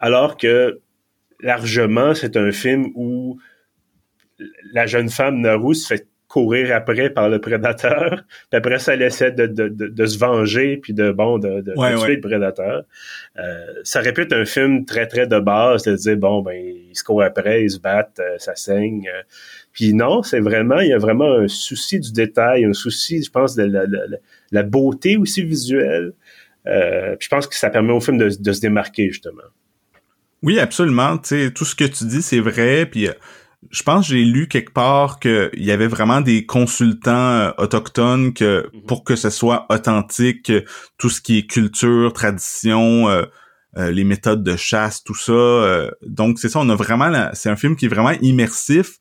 alors 0.00 0.36
que 0.36 0.80
largement, 1.40 2.14
c'est 2.14 2.36
un 2.36 2.52
film 2.52 2.86
où 2.94 3.38
la 4.72 4.86
jeune 4.86 5.10
femme 5.10 5.40
Naru 5.40 5.74
se 5.74 5.86
fait 5.86 6.08
courir 6.34 6.74
après 6.74 7.10
par 7.10 7.28
le 7.28 7.40
prédateur, 7.40 8.24
puis 8.50 8.58
après 8.58 8.80
ça, 8.80 8.94
elle 8.94 9.02
essaie 9.02 9.30
de, 9.30 9.46
de, 9.46 9.68
de, 9.68 10.06
se 10.06 10.18
venger, 10.18 10.78
puis 10.78 10.92
de 10.92 11.12
bon 11.12 11.38
de, 11.38 11.60
tuer 11.60 12.16
le 12.16 12.20
prédateur. 12.20 12.82
Euh, 13.38 13.66
ça 13.84 14.00
répète 14.00 14.32
un 14.32 14.44
film 14.44 14.84
très 14.84 15.06
très 15.06 15.28
de 15.28 15.38
base, 15.38 15.84
de 15.84 15.94
dire 15.94 16.16
bon 16.16 16.42
ben 16.42 16.56
ils 16.56 16.96
se 16.96 17.04
courent 17.04 17.22
après, 17.22 17.62
ils 17.62 17.70
se 17.70 17.78
battent, 17.78 18.18
euh, 18.18 18.36
ça 18.38 18.56
saigne. 18.56 19.08
Euh. 19.08 19.22
Puis 19.72 19.94
non, 19.94 20.24
c'est 20.24 20.40
vraiment 20.40 20.80
il 20.80 20.88
y 20.88 20.92
a 20.92 20.98
vraiment 20.98 21.32
un 21.32 21.46
souci 21.46 22.00
du 22.00 22.10
détail, 22.10 22.64
un 22.64 22.72
souci, 22.72 23.22
je 23.22 23.30
pense, 23.30 23.54
de 23.54 23.62
la, 23.62 23.84
la, 24.50 24.62
beauté 24.64 25.16
aussi 25.16 25.44
visuelle. 25.44 26.14
puis 26.64 26.72
je 27.20 27.28
pense 27.28 27.46
que 27.46 27.54
ça 27.54 27.70
permet 27.70 27.92
au 27.92 28.00
film 28.00 28.18
de, 28.18 28.30
de 28.36 28.52
se 28.52 28.60
démarquer 28.60 29.08
justement. 29.08 29.42
Oui, 30.44 30.58
absolument. 30.60 31.16
Tu 31.16 31.28
sais, 31.28 31.50
tout 31.52 31.64
ce 31.64 31.74
que 31.74 31.84
tu 31.84 32.04
dis, 32.04 32.20
c'est 32.20 32.38
vrai. 32.38 32.84
Puis 32.84 33.08
euh, 33.08 33.12
je 33.70 33.82
pense 33.82 34.06
que 34.06 34.14
j'ai 34.14 34.24
lu 34.24 34.46
quelque 34.46 34.72
part 34.74 35.18
qu'il 35.18 35.50
y 35.54 35.70
avait 35.70 35.86
vraiment 35.86 36.20
des 36.20 36.44
consultants 36.44 37.10
euh, 37.10 37.50
autochtones 37.56 38.34
que 38.34 38.68
mhm. 38.74 38.82
pour 38.82 39.04
que 39.04 39.16
ce 39.16 39.30
soit 39.30 39.64
authentique, 39.70 40.52
tout 40.98 41.08
ce 41.08 41.22
qui 41.22 41.38
est 41.38 41.46
culture, 41.46 42.12
tradition, 42.12 43.08
euh, 43.08 43.24
les 43.90 44.04
méthodes 44.04 44.44
de 44.44 44.54
chasse, 44.54 45.02
tout 45.02 45.16
ça. 45.16 45.90
donc 46.06 46.38
c'est 46.38 46.48
ça, 46.48 46.60
on 46.60 46.68
a 46.68 46.76
vraiment, 46.76 47.10
c'est 47.32 47.50
un 47.50 47.56
film 47.56 47.74
qui 47.74 47.86
est 47.86 47.88
vraiment 47.88 48.12
immersif. 48.20 48.98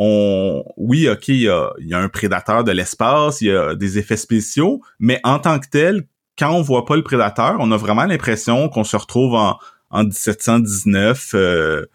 On, 0.00 0.64
oui, 0.76 1.08
ok, 1.08 1.28
il 1.28 1.42
y 1.42 1.48
a, 1.48 1.70
il 1.78 1.86
y 1.86 1.94
a 1.94 2.00
un 2.00 2.08
prédateur 2.08 2.64
de 2.64 2.72
l'espace, 2.72 3.40
il 3.40 3.48
y 3.48 3.56
a 3.56 3.76
des 3.76 3.98
effets 3.98 4.16
spéciaux, 4.16 4.80
mais 4.98 5.20
en 5.22 5.38
tant 5.38 5.60
que 5.60 5.68
tel, 5.70 6.08
quand 6.36 6.50
on 6.50 6.60
voit 6.60 6.84
pas 6.86 6.96
le 6.96 7.04
prédateur, 7.04 7.54
on 7.60 7.70
a 7.70 7.76
vraiment 7.76 8.04
l'impression 8.04 8.68
qu'on 8.68 8.82
se 8.82 8.96
retrouve 8.96 9.34
en 9.34 9.58
en 9.96 10.04
1719 10.04 11.30
euh, 11.34 11.86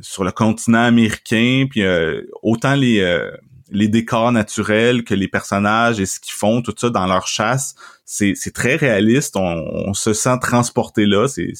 sur 0.00 0.22
le 0.22 0.30
continent 0.30 0.82
américain, 0.82 1.66
puis 1.68 1.82
euh, 1.82 2.22
autant 2.42 2.74
les 2.74 3.00
euh, 3.00 3.30
les 3.70 3.88
décors 3.88 4.32
naturels 4.32 5.04
que 5.04 5.14
les 5.14 5.28
personnages 5.28 6.00
et 6.00 6.06
ce 6.06 6.20
qu'ils 6.20 6.32
font, 6.32 6.62
tout 6.62 6.74
ça 6.76 6.88
dans 6.88 7.06
leur 7.06 7.26
chasse, 7.26 7.74
c'est, 8.06 8.34
très 8.54 8.76
réaliste. 8.76 9.36
On, 9.36 9.92
se 9.92 10.14
sent 10.14 10.38
transporté 10.40 11.04
là. 11.04 11.28
C'est, 11.28 11.52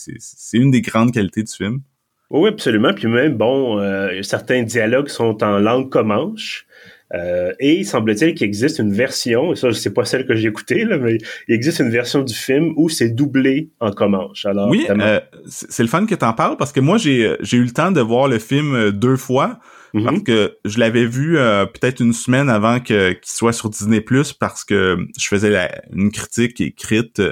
une 0.54 0.71
des 0.71 0.80
grandes 0.80 1.12
qualités 1.12 1.42
du 1.42 1.52
film. 1.52 1.83
Oui, 2.30 2.49
absolument. 2.49 2.95
Puis 2.95 3.09
même, 3.09 3.37
bon, 3.37 3.78
certains 4.23 4.62
dialogues 4.62 5.09
sont 5.09 5.45
en 5.45 5.59
langue 5.59 5.90
comanche. 5.90 6.66
Euh, 7.15 7.53
et 7.59 7.79
il 7.79 7.87
semble-t-il 7.87 8.35
qu'il 8.35 8.47
existe 8.47 8.79
une 8.79 8.93
version, 8.93 9.53
et 9.53 9.57
ça 9.57 9.73
c'est 9.73 9.95
pas 9.95 10.05
celle 10.05 10.27
que 10.27 10.37
j'ai 10.37 10.49
écoutée, 10.49 10.85
là, 10.85 10.99
mais 10.99 11.17
il 11.49 11.55
existe 11.55 11.79
une 11.79 11.91
version 11.91 12.23
du 12.23 12.35
film 12.35 12.75
où 12.77 12.91
c'est 12.91 13.09
doublé 13.09 13.71
en 13.81 13.93
Comanche. 13.93 14.45
Alors, 14.45 14.69
oui, 14.69 14.87
euh, 14.91 15.21
c'est 15.47 15.83
le 15.83 15.88
fun 15.88 16.05
que 16.05 16.15
t'en 16.15 16.35
parles 16.35 16.59
parce 16.59 16.71
que 16.71 16.81
moi 16.81 16.99
j'ai 16.99 17.35
j'ai 17.41 17.57
eu 17.57 17.65
le 17.65 17.71
temps 17.71 17.93
de 17.93 18.00
voir 18.03 18.29
le 18.29 18.38
film 18.38 18.75
euh, 18.75 18.93
deux 18.93 19.17
fois 19.17 19.59
mm-hmm. 19.95 20.05
parce 20.05 20.21
que 20.21 20.59
je 20.67 20.79
l'avais 20.79 21.07
vu 21.07 21.38
peut-être 21.73 22.00
une 22.00 22.12
semaine 22.12 22.50
avant 22.50 22.79
que 22.79 23.12
qu'il 23.12 23.33
soit 23.33 23.55
sur 23.55 23.71
Disney 23.71 24.03
Plus 24.03 24.35
parce 24.35 24.65
que 24.65 24.99
je 25.19 25.27
faisais 25.29 25.71
une 25.95 26.11
critique 26.12 26.61
écrite, 26.61 27.23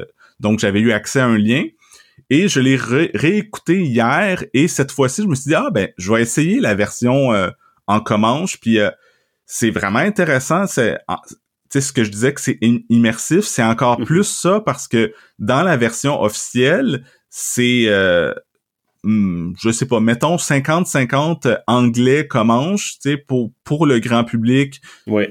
donc 0.41 0.59
j'avais 0.59 0.81
eu 0.81 0.93
accès 0.93 1.21
à 1.21 1.27
un 1.27 1.37
lien. 1.37 1.65
Et 2.29 2.49
je 2.49 2.59
l'ai 2.59 2.77
réécouté 2.77 3.83
hier 3.83 4.43
et 4.53 4.67
cette 4.69 4.91
fois-ci, 4.91 5.23
je 5.23 5.29
me 5.29 5.35
suis 5.35 5.51
dit 5.51 5.55
ah 5.55 5.69
ben 5.71 5.91
je 5.99 6.11
vais 6.11 6.23
essayer 6.23 6.61
la 6.61 6.75
version 6.75 7.31
en 7.87 8.01
Comanche 8.01 8.59
puis 8.59 8.81
c'est 9.47 9.71
vraiment 9.71 10.01
intéressant. 10.01 10.67
C'est 10.67 10.99
ce 11.73 11.93
que 11.93 12.05
je 12.05 12.11
disais 12.11 12.35
que 12.35 12.41
c'est 12.41 12.59
immersif, 12.61 13.45
c'est 13.45 13.63
encore 13.63 14.01
mhm. 14.01 14.07
plus 14.07 14.25
ça 14.25 14.61
parce 14.61 14.89
que 14.89 15.13
dans 15.39 15.63
la 15.63 15.77
version 15.77 16.21
officielle, 16.21 17.05
c'est 17.31 17.85
euh, 17.87 18.33
hmm, 19.05 19.53
je 19.61 19.71
sais 19.71 19.87
pas, 19.87 20.01
mettons 20.01 20.37
50-50 20.37 21.59
anglais 21.67 22.27
comanche, 22.27 22.99
tu 23.01 23.11
sais, 23.11 23.17
pour, 23.17 23.53
pour 23.65 23.87
le 23.87 23.99
grand 24.01 24.25
public. 24.25 24.81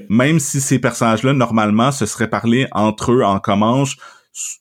Même 0.08 0.40
si 0.40 0.60
ces 0.60 0.78
personnages-là, 0.78 1.32
normalement, 1.32 1.92
se 1.92 2.06
seraient 2.06 2.30
parlé 2.30 2.66
entre 2.72 3.12
eux 3.12 3.22
en 3.22 3.38
comanche, 3.38 3.96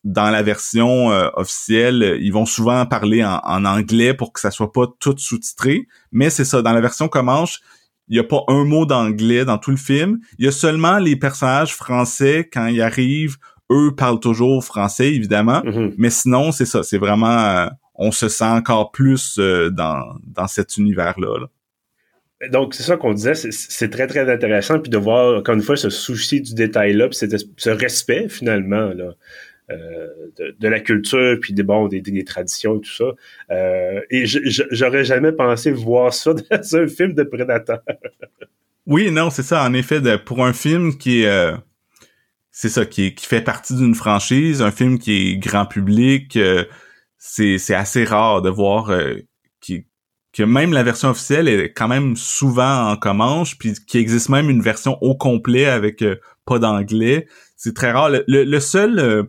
dans 0.05 0.29
la 0.29 0.41
version 0.41 1.11
euh, 1.11 1.27
officielle, 1.33 2.17
ils 2.21 2.31
vont 2.31 2.45
souvent 2.45 2.85
parler 2.85 3.25
en, 3.25 3.41
en, 3.43 3.65
anglais 3.65 4.13
pour 4.13 4.31
que 4.31 4.39
ça 4.39 4.49
soit 4.49 4.71
pas 4.71 4.85
tout 5.01 5.15
sous-titré. 5.17 5.87
Mais 6.13 6.29
c'est 6.29 6.45
ça, 6.45 6.61
dans 6.61 6.71
la 6.71 6.79
version 6.79 7.09
comanche, 7.09 7.59
il 8.07 8.17
y 8.17 8.19
a 8.19 8.23
pas 8.23 8.43
un 8.47 8.65
mot 8.65 8.85
d'anglais 8.85 9.45
dans 9.45 9.57
tout 9.57 9.71
le 9.71 9.77
film. 9.77 10.19
Il 10.37 10.45
y 10.45 10.47
a 10.47 10.51
seulement 10.51 10.99
les 10.99 11.15
personnages 11.15 11.75
français 11.75 12.49
quand 12.51 12.67
ils 12.67 12.81
arrivent, 12.81 13.37
eux 13.71 13.93
parlent 13.95 14.19
toujours 14.19 14.63
français 14.63 15.13
évidemment, 15.13 15.61
mm-hmm. 15.61 15.93
mais 15.97 16.09
sinon 16.09 16.51
c'est 16.51 16.65
ça, 16.65 16.83
c'est 16.83 16.99
vraiment 16.99 17.39
euh, 17.39 17.67
on 17.95 18.11
se 18.11 18.29
sent 18.29 18.45
encore 18.45 18.91
plus 18.91 19.37
euh, 19.39 19.69
dans 19.71 20.03
dans 20.23 20.47
cet 20.47 20.77
univers 20.77 21.19
là. 21.19 21.47
Donc, 22.51 22.73
c'est 22.73 22.83
ça 22.83 22.97
qu'on 22.97 23.13
disait, 23.13 23.33
c'est 23.33 23.89
très, 23.89 24.07
très 24.07 24.29
intéressant, 24.31 24.79
puis 24.79 24.89
de 24.89 24.97
voir, 24.97 25.37
encore 25.37 25.55
une 25.55 25.61
fois, 25.61 25.77
ce 25.77 25.89
souci 25.89 26.41
du 26.41 26.53
détail-là, 26.53 27.07
puis 27.07 27.17
ce 27.57 27.69
respect, 27.69 28.27
finalement, 28.29 28.89
là, 28.93 29.13
euh, 29.71 30.29
de, 30.37 30.67
la 30.67 30.79
culture 30.79 31.39
puis 31.41 31.51
des 31.51 31.63
bon 31.63 31.87
des, 31.87 31.99
des, 31.99 32.23
traditions 32.23 32.77
et 32.77 32.81
tout 32.81 32.91
ça. 32.91 33.05
Euh, 33.49 33.99
et 34.11 34.25
j'aurais 34.27 35.03
jamais 35.03 35.31
pensé 35.31 35.71
voir 35.71 36.13
ça 36.13 36.33
dans 36.51 36.75
un 36.75 36.87
film 36.87 37.13
de 37.13 37.23
prédateur. 37.23 37.79
oui, 38.85 39.09
non, 39.09 39.31
c'est 39.31 39.41
ça. 39.41 39.63
En 39.63 39.73
effet, 39.73 40.01
de, 40.01 40.17
pour 40.17 40.45
un 40.45 40.53
film 40.53 40.95
qui 40.99 41.23
est 41.23 41.27
euh, 41.27 41.57
c'est 42.51 42.69
ça 42.69 42.85
qui, 42.85 43.15
qui 43.15 43.25
fait 43.25 43.41
partie 43.41 43.75
d'une 43.75 43.95
franchise, 43.95 44.61
un 44.61 44.69
film 44.69 44.99
qui 44.99 45.31
est 45.31 45.37
grand 45.37 45.65
public, 45.65 46.37
c'est 47.17 47.57
c'est 47.57 47.75
assez 47.75 48.03
rare 48.03 48.43
de 48.43 48.51
voir 48.51 48.95
qui 49.61 49.87
que 50.31 50.43
même 50.43 50.73
la 50.73 50.83
version 50.83 51.09
officielle 51.09 51.47
est 51.47 51.73
quand 51.73 51.87
même 51.87 52.15
souvent 52.15 52.91
en 52.91 52.97
comanche, 52.97 53.57
puis 53.57 53.73
qu'il 53.87 53.99
existe 53.99 54.29
même 54.29 54.51
une 54.51 54.61
version 54.61 54.99
au 55.01 55.15
complet 55.15 55.65
avec 55.65 56.03
pas 56.45 56.59
d'anglais. 56.59 57.27
C'est 57.57 57.73
très 57.73 57.91
rare. 57.91 58.09
Le, 58.09 58.23
le 58.27 58.59
seul 58.59 59.27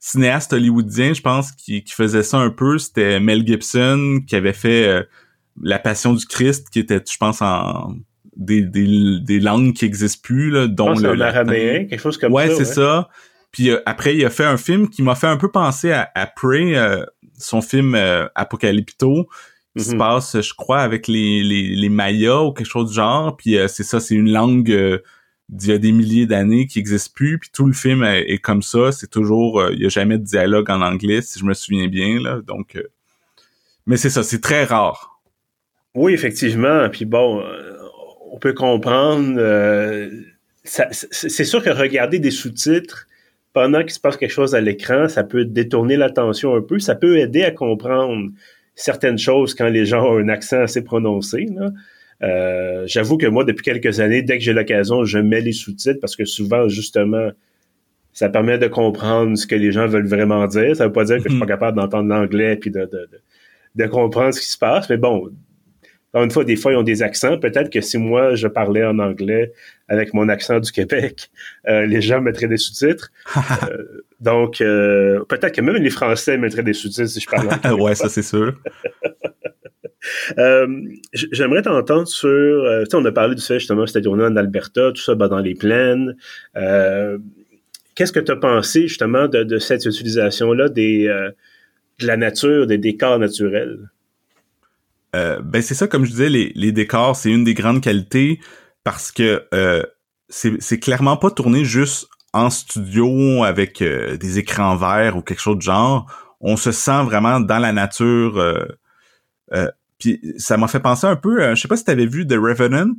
cinéaste 0.00 0.52
hollywoodien, 0.52 1.12
je 1.12 1.22
pense, 1.22 1.52
qui, 1.52 1.82
qui 1.82 1.92
faisait 1.94 2.22
ça 2.22 2.38
un 2.38 2.50
peu, 2.50 2.78
c'était 2.78 3.20
Mel 3.20 3.46
Gibson, 3.46 4.20
qui 4.26 4.36
avait 4.36 4.52
fait 4.52 4.86
euh, 4.86 5.02
La 5.60 5.78
Passion 5.78 6.12
du 6.12 6.24
Christ, 6.26 6.68
qui 6.70 6.78
était, 6.78 7.02
je 7.10 7.16
pense, 7.16 7.42
en 7.42 7.94
des, 8.36 8.62
des, 8.62 9.18
des 9.20 9.40
langues 9.40 9.72
qui 9.72 9.84
existent 9.84 10.20
plus, 10.22 10.50
là, 10.50 10.68
dont 10.68 10.94
le 10.94 11.14
l'araméen, 11.14 11.86
quelque 11.86 12.00
chose 12.00 12.18
comme 12.18 12.32
ouais, 12.32 12.46
ça. 12.46 12.52
ouais, 12.56 12.64
c'est 12.64 12.74
ça. 12.74 13.08
Puis 13.50 13.70
euh, 13.70 13.80
après, 13.86 14.16
il 14.16 14.24
a 14.24 14.30
fait 14.30 14.44
un 14.44 14.56
film 14.56 14.88
qui 14.88 15.02
m'a 15.02 15.16
fait 15.16 15.26
un 15.26 15.36
peu 15.36 15.50
penser 15.50 15.90
à, 15.90 16.10
à 16.14 16.26
Prey, 16.26 16.76
euh, 16.76 17.04
son 17.36 17.60
film 17.60 17.96
Apocalypto, 18.34 19.28
qui 19.76 19.84
se 19.84 19.92
mm-hmm. 19.92 19.98
passe, 19.98 20.40
je 20.40 20.54
crois, 20.54 20.80
avec 20.80 21.08
les, 21.08 21.42
les, 21.42 21.74
les 21.74 21.88
Mayas 21.88 22.42
ou 22.42 22.52
quelque 22.52 22.68
chose 22.68 22.90
du 22.90 22.94
genre. 22.94 23.36
Puis 23.36 23.56
c'est 23.68 23.84
ça, 23.84 24.00
c'est 24.00 24.14
une 24.14 24.30
langue 24.30 25.00
d'il 25.48 25.70
y 25.70 25.72
a 25.72 25.78
des 25.78 25.92
milliers 25.92 26.26
d'années 26.26 26.66
qui 26.66 26.78
n'existe 26.78 27.14
plus, 27.14 27.38
puis 27.38 27.50
tout 27.52 27.66
le 27.66 27.72
film 27.72 28.04
est, 28.04 28.38
comme 28.38 28.62
ça. 28.62 28.92
C'est 28.92 29.10
toujours, 29.10 29.60
euh, 29.60 29.72
il 29.72 29.82
y 29.82 29.86
a 29.86 29.88
jamais 29.88 30.18
de 30.18 30.24
dialogue 30.24 30.70
en 30.70 30.82
anglais, 30.82 31.22
si 31.22 31.38
je 31.38 31.44
me 31.44 31.54
souviens 31.54 31.88
bien 31.88 32.20
là. 32.20 32.40
Donc, 32.46 32.76
euh, 32.76 32.82
mais 33.86 33.96
c'est 33.96 34.10
ça, 34.10 34.22
c'est 34.22 34.40
très 34.40 34.64
rare. 34.64 35.20
Oui, 35.94 36.12
effectivement. 36.12 36.88
Puis 36.90 37.06
bon, 37.06 37.40
euh, 37.40 37.78
on 38.30 38.38
peut 38.38 38.52
comprendre. 38.52 39.40
c'est 40.64 41.44
sûr 41.44 41.62
que 41.62 41.70
regarder 41.70 42.18
des 42.18 42.30
sous-titres 42.30 43.06
pendant 43.54 43.80
qu'il 43.80 43.92
se 43.92 44.00
passe 44.00 44.18
quelque 44.18 44.30
chose 44.30 44.54
à 44.54 44.60
l'écran, 44.60 45.08
ça 45.08 45.24
peut 45.24 45.46
détourner 45.46 45.96
l'attention 45.96 46.54
un 46.54 46.60
peu. 46.60 46.78
Ça 46.78 46.94
peut 46.94 47.18
aider 47.18 47.42
à 47.42 47.50
comprendre 47.50 48.30
certaines 48.74 49.18
choses 49.18 49.54
quand 49.54 49.68
les 49.68 49.86
gens 49.86 50.04
ont 50.04 50.18
un 50.18 50.28
accent 50.28 50.60
assez 50.60 50.84
prononcé. 50.84 51.46
Là. 51.54 51.70
Euh, 52.22 52.84
j'avoue 52.86 53.16
que 53.16 53.26
moi, 53.26 53.44
depuis 53.44 53.62
quelques 53.62 54.00
années, 54.00 54.22
dès 54.22 54.38
que 54.38 54.44
j'ai 54.44 54.52
l'occasion, 54.52 55.04
je 55.04 55.18
mets 55.18 55.40
les 55.40 55.52
sous-titres 55.52 56.00
parce 56.00 56.16
que 56.16 56.24
souvent, 56.24 56.68
justement, 56.68 57.30
ça 58.12 58.28
permet 58.28 58.58
de 58.58 58.66
comprendre 58.66 59.36
ce 59.36 59.46
que 59.46 59.54
les 59.54 59.70
gens 59.70 59.86
veulent 59.86 60.08
vraiment 60.08 60.46
dire. 60.46 60.74
Ça 60.74 60.86
veut 60.86 60.92
pas 60.92 61.04
dire 61.04 61.18
que 61.18 61.24
je 61.24 61.28
suis 61.30 61.38
pas 61.38 61.44
mhm. 61.44 61.50
capable 61.50 61.76
d'entendre 61.76 62.08
l'anglais 62.08 62.56
puis 62.56 62.70
de, 62.70 62.80
de, 62.80 63.08
de, 63.74 63.86
comprendre 63.86 64.34
ce 64.34 64.40
qui 64.40 64.48
se 64.48 64.58
passe. 64.58 64.88
Mais 64.90 64.96
bon, 64.96 65.30
encore 66.12 66.24
une 66.24 66.30
fois, 66.30 66.44
des 66.44 66.56
fois, 66.56 66.72
ils 66.72 66.76
ont 66.76 66.82
des 66.82 67.02
accents. 67.02 67.38
Peut-être 67.38 67.70
que 67.70 67.80
si 67.80 67.98
moi, 67.98 68.34
je 68.34 68.48
parlais 68.48 68.84
en 68.84 68.98
anglais 68.98 69.52
avec 69.88 70.14
mon 70.14 70.28
accent 70.28 70.58
du 70.58 70.72
Québec, 70.72 71.30
euh, 71.68 71.86
les 71.86 72.00
gens 72.00 72.20
mettraient 72.20 72.48
des 72.48 72.56
sous-titres. 72.56 73.10
Euh, 73.70 74.04
donc, 74.20 74.60
euh, 74.60 75.24
peut-être 75.28 75.54
que 75.54 75.60
même 75.60 75.76
les 75.76 75.90
Français 75.90 76.38
mettraient 76.38 76.62
des 76.62 76.72
sous-titres 76.72 77.08
si 77.08 77.20
je 77.20 77.26
parlais 77.26 77.52
anglais. 77.52 77.70
ouais, 77.82 77.94
ça, 77.94 78.08
c'est 78.08 78.22
sûr. 78.22 78.54
J'aimerais 81.12 81.62
t'entendre 81.62 82.08
sur... 82.08 82.64
tu 82.84 82.90
sais, 82.90 82.96
on 82.96 83.04
a 83.04 83.12
parlé 83.12 83.34
du 83.34 83.42
fait, 83.42 83.58
justement, 83.58 83.86
c'était 83.86 84.02
tourné 84.02 84.24
en 84.24 84.36
Alberta, 84.36 84.92
tout 84.92 85.02
ça 85.02 85.14
bah, 85.14 85.28
dans 85.28 85.40
les 85.40 85.54
plaines. 85.54 86.16
Qu'est-ce 86.54 88.12
que 88.12 88.20
tu 88.20 88.30
as 88.30 88.36
pensé, 88.36 88.88
justement, 88.88 89.26
de, 89.26 89.58
cette 89.58 89.84
utilisation-là 89.84 90.68
de 90.68 91.34
la 92.00 92.16
nature, 92.16 92.66
des 92.66 92.78
décors 92.78 93.18
naturels? 93.18 93.90
Euh, 95.16 95.40
ben 95.42 95.62
c'est 95.62 95.74
ça, 95.74 95.88
comme 95.88 96.04
je 96.04 96.10
disais, 96.10 96.28
les, 96.28 96.72
décors, 96.72 97.16
c'est 97.16 97.30
une 97.30 97.44
des 97.44 97.54
grandes 97.54 97.80
qualités 97.80 98.40
parce 98.84 99.10
que 99.10 99.44
euh, 99.54 99.82
c'est 100.28 100.78
clairement 100.78 101.16
pas 101.16 101.30
tourné 101.30 101.64
juste 101.64 102.08
en 102.32 102.50
studio 102.50 103.42
avec 103.44 103.82
euh, 103.82 104.16
des 104.16 104.38
écrans 104.38 104.76
verts 104.76 105.16
ou 105.16 105.22
quelque 105.22 105.40
chose 105.40 105.56
de 105.56 105.62
genre. 105.62 106.06
On 106.40 106.56
se 106.56 106.72
sent 106.72 107.02
vraiment 107.04 107.40
dans 107.40 107.58
la 107.58 107.72
nature. 107.72 108.38
Euh, 108.38 109.68
puis 109.98 110.20
ça 110.38 110.56
m'a 110.56 110.68
fait 110.68 110.80
penser 110.80 111.06
un 111.06 111.16
peu, 111.16 111.54
je 111.54 111.60
sais 111.60 111.68
pas 111.68 111.76
si 111.76 111.84
tu 111.84 111.90
avais 111.90 112.06
vu 112.06 112.26
The 112.26 112.34
Revenant. 112.34 112.94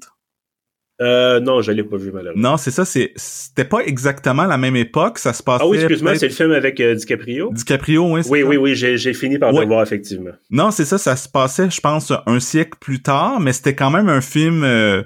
Euh, 1.01 1.39
non, 1.39 1.61
je 1.61 1.71
l'ai 1.71 1.83
pas 1.83 1.95
vu 1.95 2.11
malheureusement. 2.11 2.51
Non, 2.51 2.57
c'est 2.57 2.71
ça, 2.71 2.83
c'est 2.83 3.13
c'était 3.15 3.63
pas 3.63 3.79
exactement 3.85 4.45
la 4.45 4.57
même 4.57 4.75
époque, 4.75 5.17
ça 5.17 5.31
se 5.31 5.41
passait. 5.41 5.63
Ah 5.63 5.67
oui, 5.67 5.77
excuse-moi, 5.77 6.15
c'est 6.15 6.27
le 6.27 6.33
film 6.33 6.51
avec 6.51 6.79
euh, 6.81 6.93
DiCaprio? 6.93 7.51
DiCaprio, 7.53 8.15
oui. 8.15 8.21
Oui, 8.29 8.43
oui, 8.43 8.57
oui, 8.57 8.75
j'ai 8.75 9.13
fini 9.13 9.39
par 9.39 9.53
le 9.53 9.65
voir 9.65 9.81
effectivement. 9.81 10.31
Non, 10.49 10.71
c'est 10.71 10.83
ça, 10.83 10.97
ça 10.97 11.15
se 11.15 11.29
passait, 11.29 11.69
je 11.69 11.79
pense, 11.79 12.11
un 12.25 12.39
siècle 12.41 12.77
plus 12.81 13.01
tard, 13.01 13.39
mais 13.39 13.53
c'était 13.53 13.75
quand 13.75 13.91
même 13.91 14.09
un 14.09 14.19
film 14.19 14.63
euh, 14.63 15.01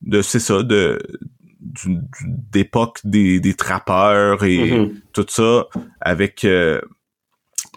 de, 0.00 0.22
c'est 0.22 0.40
ça, 0.40 0.62
de 0.62 0.98
d'époque 2.52 3.00
des, 3.04 3.40
des 3.40 3.54
trappeurs 3.54 4.44
et 4.44 4.56
mm-hmm. 4.56 4.92
tout 5.12 5.26
ça 5.28 5.66
avec 6.00 6.44
euh, 6.44 6.80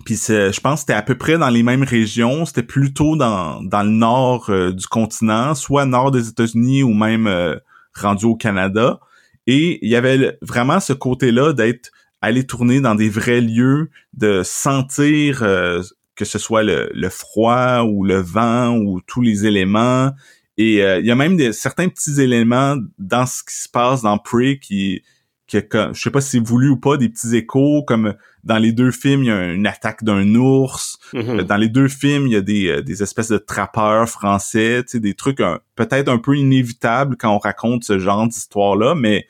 puis 0.05 0.15
je 0.15 0.59
pense 0.59 0.75
que 0.75 0.79
c'était 0.81 0.93
à 0.93 1.01
peu 1.01 1.15
près 1.15 1.37
dans 1.37 1.49
les 1.49 1.63
mêmes 1.63 1.83
régions. 1.83 2.45
C'était 2.45 2.63
plutôt 2.63 3.15
dans, 3.15 3.61
dans 3.61 3.83
le 3.83 3.89
nord 3.89 4.49
euh, 4.49 4.71
du 4.71 4.87
continent, 4.87 5.55
soit 5.55 5.85
nord 5.85 6.11
des 6.11 6.29
États-Unis 6.29 6.83
ou 6.83 6.93
même 6.93 7.27
euh, 7.27 7.57
rendu 7.93 8.25
au 8.25 8.35
Canada. 8.35 8.99
Et 9.47 9.79
il 9.85 9.89
y 9.89 9.95
avait 9.95 10.37
vraiment 10.41 10.79
ce 10.79 10.93
côté-là 10.93 11.53
d'être 11.53 11.91
allé 12.21 12.45
tourner 12.45 12.81
dans 12.81 12.95
des 12.95 13.09
vrais 13.09 13.41
lieux, 13.41 13.89
de 14.13 14.41
sentir 14.43 15.43
euh, 15.43 15.81
que 16.15 16.25
ce 16.25 16.37
soit 16.37 16.63
le, 16.63 16.89
le, 16.93 17.09
froid 17.09 17.83
ou 17.83 18.03
le 18.03 18.19
vent 18.19 18.77
ou 18.77 19.01
tous 19.01 19.21
les 19.21 19.45
éléments. 19.45 20.11
Et 20.57 20.79
il 20.79 21.05
y 21.05 21.11
a 21.11 21.15
même 21.15 21.37
des, 21.37 21.53
certains 21.53 21.87
petits 21.87 22.19
éléments 22.19 22.75
dans 22.97 23.25
ce 23.25 23.43
qui 23.43 23.55
se 23.55 23.69
passe 23.69 24.01
dans 24.01 24.17
Prey 24.17 24.59
qui, 24.59 25.03
qui 25.49 25.57
je 25.93 25.99
sais 25.99 26.11
pas 26.11 26.21
si 26.21 26.29
c'est 26.29 26.45
voulu 26.45 26.69
ou 26.69 26.77
pas, 26.77 26.97
des 26.97 27.09
petits 27.09 27.35
échos 27.35 27.83
comme 27.83 28.13
dans 28.43 28.57
les 28.57 28.71
deux 28.71 28.91
films, 28.91 29.23
il 29.23 29.27
y 29.27 29.31
a 29.31 29.51
une 29.51 29.65
attaque 29.65 30.03
d'un 30.03 30.35
ours. 30.35 30.99
Mm-hmm. 31.13 31.43
Dans 31.43 31.57
les 31.57 31.69
deux 31.69 31.87
films, 31.87 32.27
il 32.27 32.33
y 32.33 32.35
a 32.35 32.41
des, 32.41 32.67
euh, 32.67 32.81
des 32.81 33.01
espèces 33.01 33.29
de 33.29 33.39
trappeurs 33.39 34.07
français, 34.07 34.83
tu 34.83 34.91
sais, 34.91 34.99
des 34.99 35.15
trucs 35.15 35.41
peut-être 35.75 36.07
un 36.07 36.19
peu 36.19 36.37
inévitables 36.37 37.17
quand 37.17 37.33
on 37.35 37.39
raconte 37.39 37.83
ce 37.83 37.97
genre 37.97 38.27
d'histoire-là, 38.27 38.93
mais 38.95 39.27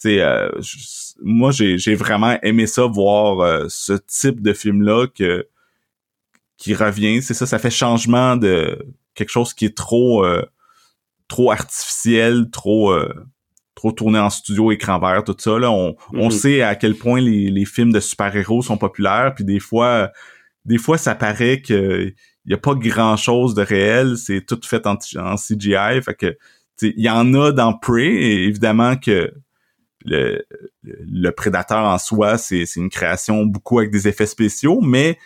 tu 0.00 0.10
sais, 0.10 0.20
euh, 0.22 0.48
moi 1.22 1.50
j'ai 1.50 1.94
vraiment 1.94 2.38
aimé 2.42 2.66
ça 2.66 2.86
voir 2.86 3.40
euh, 3.40 3.66
ce 3.68 3.92
type 3.92 4.40
de 4.40 4.52
film-là 4.52 5.06
que 5.08 5.46
qui 6.56 6.74
revient. 6.74 7.22
C'est 7.22 7.34
ça, 7.34 7.46
ça 7.46 7.58
fait 7.58 7.70
changement 7.70 8.36
de 8.36 8.78
quelque 9.14 9.30
chose 9.30 9.52
qui 9.52 9.66
est 9.66 9.76
trop 9.76 10.24
trop 11.28 11.52
artificiel, 11.52 12.48
trop 12.50 12.94
trop 13.78 13.92
tourné 13.92 14.18
en 14.18 14.28
studio, 14.28 14.72
écran 14.72 14.98
vert, 14.98 15.22
tout 15.22 15.36
ça. 15.38 15.56
Là. 15.56 15.70
On, 15.70 15.94
on 16.12 16.24
mhm. 16.24 16.30
sait 16.32 16.62
à 16.62 16.74
quel 16.74 16.96
point 16.96 17.20
les, 17.20 17.48
les 17.48 17.64
films 17.64 17.92
de 17.92 18.00
super-héros 18.00 18.60
sont 18.60 18.76
populaires, 18.76 19.34
puis 19.36 19.44
des 19.44 19.60
fois, 19.60 20.10
des 20.64 20.78
fois, 20.78 20.98
ça 20.98 21.14
paraît 21.14 21.62
que 21.62 22.12
y 22.44 22.54
a 22.54 22.58
pas 22.58 22.74
grand-chose 22.74 23.54
de 23.54 23.62
réel, 23.62 24.16
c'est 24.16 24.44
tout 24.44 24.58
fait 24.64 24.84
en, 24.86 24.98
en 25.16 25.36
CGI. 25.36 26.02
Fait 26.02 26.14
que 26.14 26.36
il 26.82 27.00
y 27.00 27.08
en 27.08 27.34
a 27.34 27.52
dans 27.52 27.72
Prey, 27.72 28.06
et 28.06 28.44
évidemment 28.44 28.96
que 28.96 29.32
le, 30.04 30.44
le 30.82 31.30
prédateur 31.30 31.84
en 31.84 31.98
soi, 31.98 32.36
c'est 32.36 32.64
une 32.76 32.90
création 32.90 33.44
beaucoup 33.44 33.78
avec 33.78 33.92
des 33.92 34.08
effets 34.08 34.26
spéciaux, 34.26 34.80
mais 34.80 35.18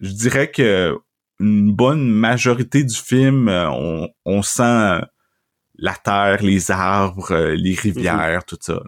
je 0.00 0.12
dirais 0.12 0.50
que 0.50 0.96
une 1.38 1.72
bonne 1.72 2.06
majorité 2.08 2.82
du 2.84 2.94
film, 2.96 3.48
euh, 3.48 3.70
on, 3.70 4.08
on 4.24 4.42
sent 4.42 5.00
la 5.80 5.94
terre, 5.94 6.42
les 6.42 6.70
arbres, 6.70 7.32
euh, 7.32 7.54
les 7.56 7.74
rivières, 7.74 8.44
tout 8.46 8.58
ça. 8.60 8.82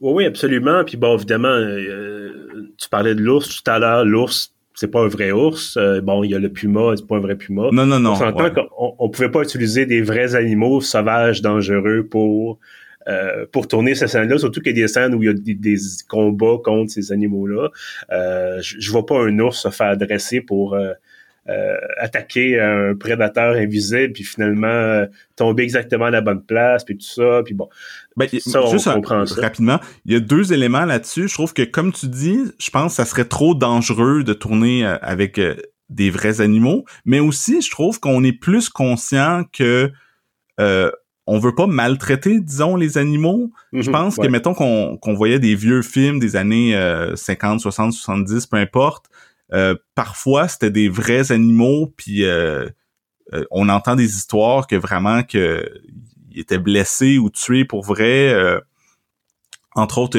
Oui, 0.00 0.12
oui, 0.14 0.26
absolument. 0.26 0.84
Puis 0.84 0.96
bon, 0.96 1.16
évidemment, 1.16 1.48
euh, 1.48 2.70
tu 2.76 2.88
parlais 2.88 3.14
de 3.14 3.20
l'ours 3.20 3.62
tout 3.62 3.70
à 3.70 3.78
l'heure. 3.78 4.04
L'ours, 4.04 4.54
c'est 4.74 4.90
pas 4.90 5.00
un 5.00 5.08
vrai 5.08 5.32
ours. 5.32 5.76
Euh, 5.76 6.00
bon, 6.00 6.22
il 6.22 6.30
y 6.30 6.34
a 6.34 6.38
le 6.38 6.50
puma, 6.50 6.94
c'est 6.96 7.06
pas 7.06 7.16
un 7.16 7.20
vrai 7.20 7.36
puma. 7.36 7.68
Non, 7.72 7.86
non, 7.86 7.98
non. 7.98 8.12
On 8.12 8.16
s'entend 8.16 8.50
qu'on 8.50 8.94
on 8.98 9.08
pouvait 9.08 9.30
pas 9.30 9.42
utiliser 9.42 9.86
des 9.86 10.02
vrais 10.02 10.36
animaux 10.36 10.80
sauvages, 10.80 11.42
dangereux 11.42 12.06
pour 12.08 12.58
pour 13.52 13.66
tourner 13.66 13.94
ces 13.94 14.06
scènes-là, 14.06 14.36
surtout 14.36 14.60
qu'il 14.60 14.76
y 14.76 14.80
a 14.80 14.82
des 14.82 14.88
scènes 14.88 15.14
où 15.14 15.22
il 15.22 15.26
y 15.26 15.28
a 15.30 15.32
des, 15.32 15.76
combats 16.10 16.58
contre 16.62 16.92
ces 16.92 17.10
animaux-là. 17.10 17.70
je, 18.10 18.76
je 18.78 18.90
vois 18.90 19.06
pas 19.06 19.18
un 19.18 19.38
ours 19.38 19.62
se 19.62 19.70
faire 19.70 19.96
dresser 19.96 20.42
pour 20.42 20.76
attaquer 21.98 22.60
un 22.60 22.94
prédateur 22.94 23.56
invisible, 23.56 24.12
puis 24.12 24.24
finalement 24.24 24.66
euh, 24.66 25.06
tomber 25.36 25.62
exactement 25.62 26.06
à 26.06 26.10
la 26.10 26.20
bonne 26.20 26.42
place, 26.42 26.84
puis 26.84 26.96
tout 26.96 27.06
ça, 27.06 27.42
puis 27.44 27.54
bon. 27.54 27.68
Ben, 28.16 28.28
ça, 28.40 28.62
on 28.62 28.76
comprend 28.76 29.26
ça. 29.26 29.40
Rapidement, 29.40 29.80
il 30.04 30.12
y 30.12 30.16
a 30.16 30.20
deux 30.20 30.52
éléments 30.52 30.84
là-dessus. 30.84 31.28
Je 31.28 31.34
trouve 31.34 31.52
que, 31.54 31.62
comme 31.62 31.92
tu 31.92 32.08
dis, 32.08 32.38
je 32.58 32.70
pense 32.70 32.92
que 32.92 32.96
ça 32.96 33.04
serait 33.04 33.24
trop 33.24 33.54
dangereux 33.54 34.24
de 34.24 34.32
tourner 34.32 34.84
euh, 34.84 34.96
avec 35.02 35.40
des 35.88 36.10
vrais 36.10 36.40
animaux, 36.40 36.84
mais 37.04 37.20
aussi, 37.20 37.62
je 37.62 37.70
trouve 37.70 38.00
qu'on 38.00 38.22
est 38.24 38.32
plus 38.32 38.68
conscient 38.68 39.44
que 39.52 39.90
euh, 40.60 40.90
on 41.26 41.38
veut 41.38 41.54
pas 41.54 41.66
maltraiter, 41.66 42.40
disons, 42.40 42.74
les 42.74 42.96
animaux. 42.98 43.52
je 43.72 43.88
mhm, 43.88 43.92
pense 43.92 44.16
que, 44.16 44.26
mettons 44.26 44.54
qu'on 44.54 45.14
voyait 45.14 45.38
des 45.38 45.54
vieux 45.54 45.82
films 45.82 46.18
des 46.18 46.36
années 46.36 46.74
50, 47.14 47.60
60, 47.60 47.92
70, 47.92 48.46
peu 48.46 48.56
importe, 48.56 49.06
euh, 49.08 49.17
parfois, 49.94 50.48
c'était 50.48 50.70
des 50.70 50.88
vrais 50.88 51.32
animaux, 51.32 51.92
puis 51.96 52.24
euh, 52.24 52.68
euh, 53.32 53.44
on 53.50 53.68
entend 53.68 53.96
des 53.96 54.16
histoires 54.16 54.66
que 54.66 54.76
vraiment 54.76 55.22
que 55.22 55.68
ils 56.30 56.40
étaient 56.40 56.58
blessés 56.58 57.18
ou 57.18 57.30
tués 57.30 57.64
pour 57.64 57.84
vrai. 57.84 58.34
entre 59.74 59.98
autres, 59.98 60.18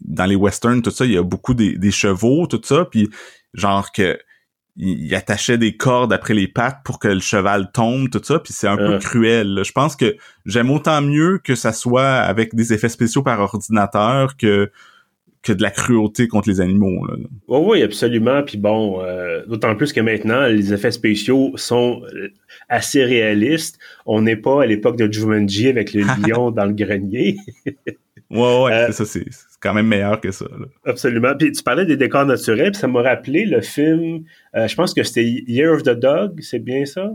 dans 0.00 0.26
les 0.26 0.36
westerns, 0.36 0.82
tout 0.82 0.90
ça, 0.90 1.04
il 1.04 1.12
y 1.12 1.16
a 1.16 1.22
beaucoup 1.22 1.54
des, 1.54 1.90
chevaux, 1.90 2.46
tout 2.46 2.60
ça, 2.62 2.84
puis 2.84 3.08
genre 3.54 3.92
que 3.92 4.18
il, 4.76 5.14
attachait 5.14 5.56
des 5.56 5.76
cordes 5.76 6.12
après 6.12 6.34
les 6.34 6.48
pattes 6.48 6.80
pour 6.84 6.98
que 6.98 7.08
le 7.08 7.20
cheval 7.20 7.70
tombe, 7.72 8.10
tout 8.10 8.20
ça, 8.22 8.38
puis 8.38 8.52
c'est 8.52 8.68
un 8.68 8.76
peu 8.76 8.98
cruel. 8.98 9.62
Je 9.64 9.72
pense 9.72 9.96
que 9.96 10.16
j'aime 10.44 10.70
autant 10.70 11.00
mieux 11.00 11.38
que 11.42 11.54
ça 11.54 11.72
soit 11.72 12.16
avec 12.16 12.54
des 12.54 12.74
effets 12.74 12.90
spéciaux 12.90 13.22
par 13.22 13.40
ordinateur 13.40 14.36
que 14.36 14.70
que 15.46 15.52
de 15.52 15.62
la 15.62 15.70
cruauté 15.70 16.26
contre 16.26 16.48
les 16.48 16.60
animaux. 16.60 17.06
Là. 17.06 17.14
Oui, 17.48 17.60
oui, 17.64 17.82
absolument. 17.82 18.42
Puis 18.42 18.58
bon, 18.58 19.00
euh, 19.00 19.46
d'autant 19.46 19.76
plus 19.76 19.92
que 19.92 20.00
maintenant, 20.00 20.46
les 20.46 20.72
effets 20.72 20.90
spéciaux 20.90 21.52
sont 21.54 22.02
euh, 22.12 22.28
assez 22.68 23.04
réalistes. 23.04 23.78
On 24.04 24.22
n'est 24.22 24.36
pas 24.36 24.64
à 24.64 24.66
l'époque 24.66 24.96
de 24.96 25.10
Jumanji 25.10 25.68
avec 25.68 25.94
le 25.94 26.02
lion 26.28 26.50
dans 26.50 26.64
le 26.64 26.72
grenier. 26.72 27.36
ouais, 28.30 28.62
ouais, 28.64 28.72
euh, 28.72 28.92
ça, 28.92 29.04
c'est 29.04 29.24
quand 29.60 29.72
même 29.72 29.86
meilleur 29.86 30.20
que 30.20 30.32
ça. 30.32 30.46
Absolument. 30.84 31.34
Puis 31.38 31.52
tu 31.52 31.62
parlais 31.62 31.86
des 31.86 31.96
décors 31.96 32.26
naturels, 32.26 32.72
puis 32.72 32.80
ça 32.80 32.88
m'a 32.88 33.02
rappelé 33.02 33.46
le 33.46 33.60
film, 33.60 34.24
je 34.54 34.74
pense 34.74 34.92
que 34.92 35.02
c'était 35.02 35.24
Year 35.24 35.72
of 35.72 35.82
the 35.84 35.90
Dog, 35.90 36.40
c'est 36.40 36.58
bien 36.58 36.84
ça? 36.84 37.12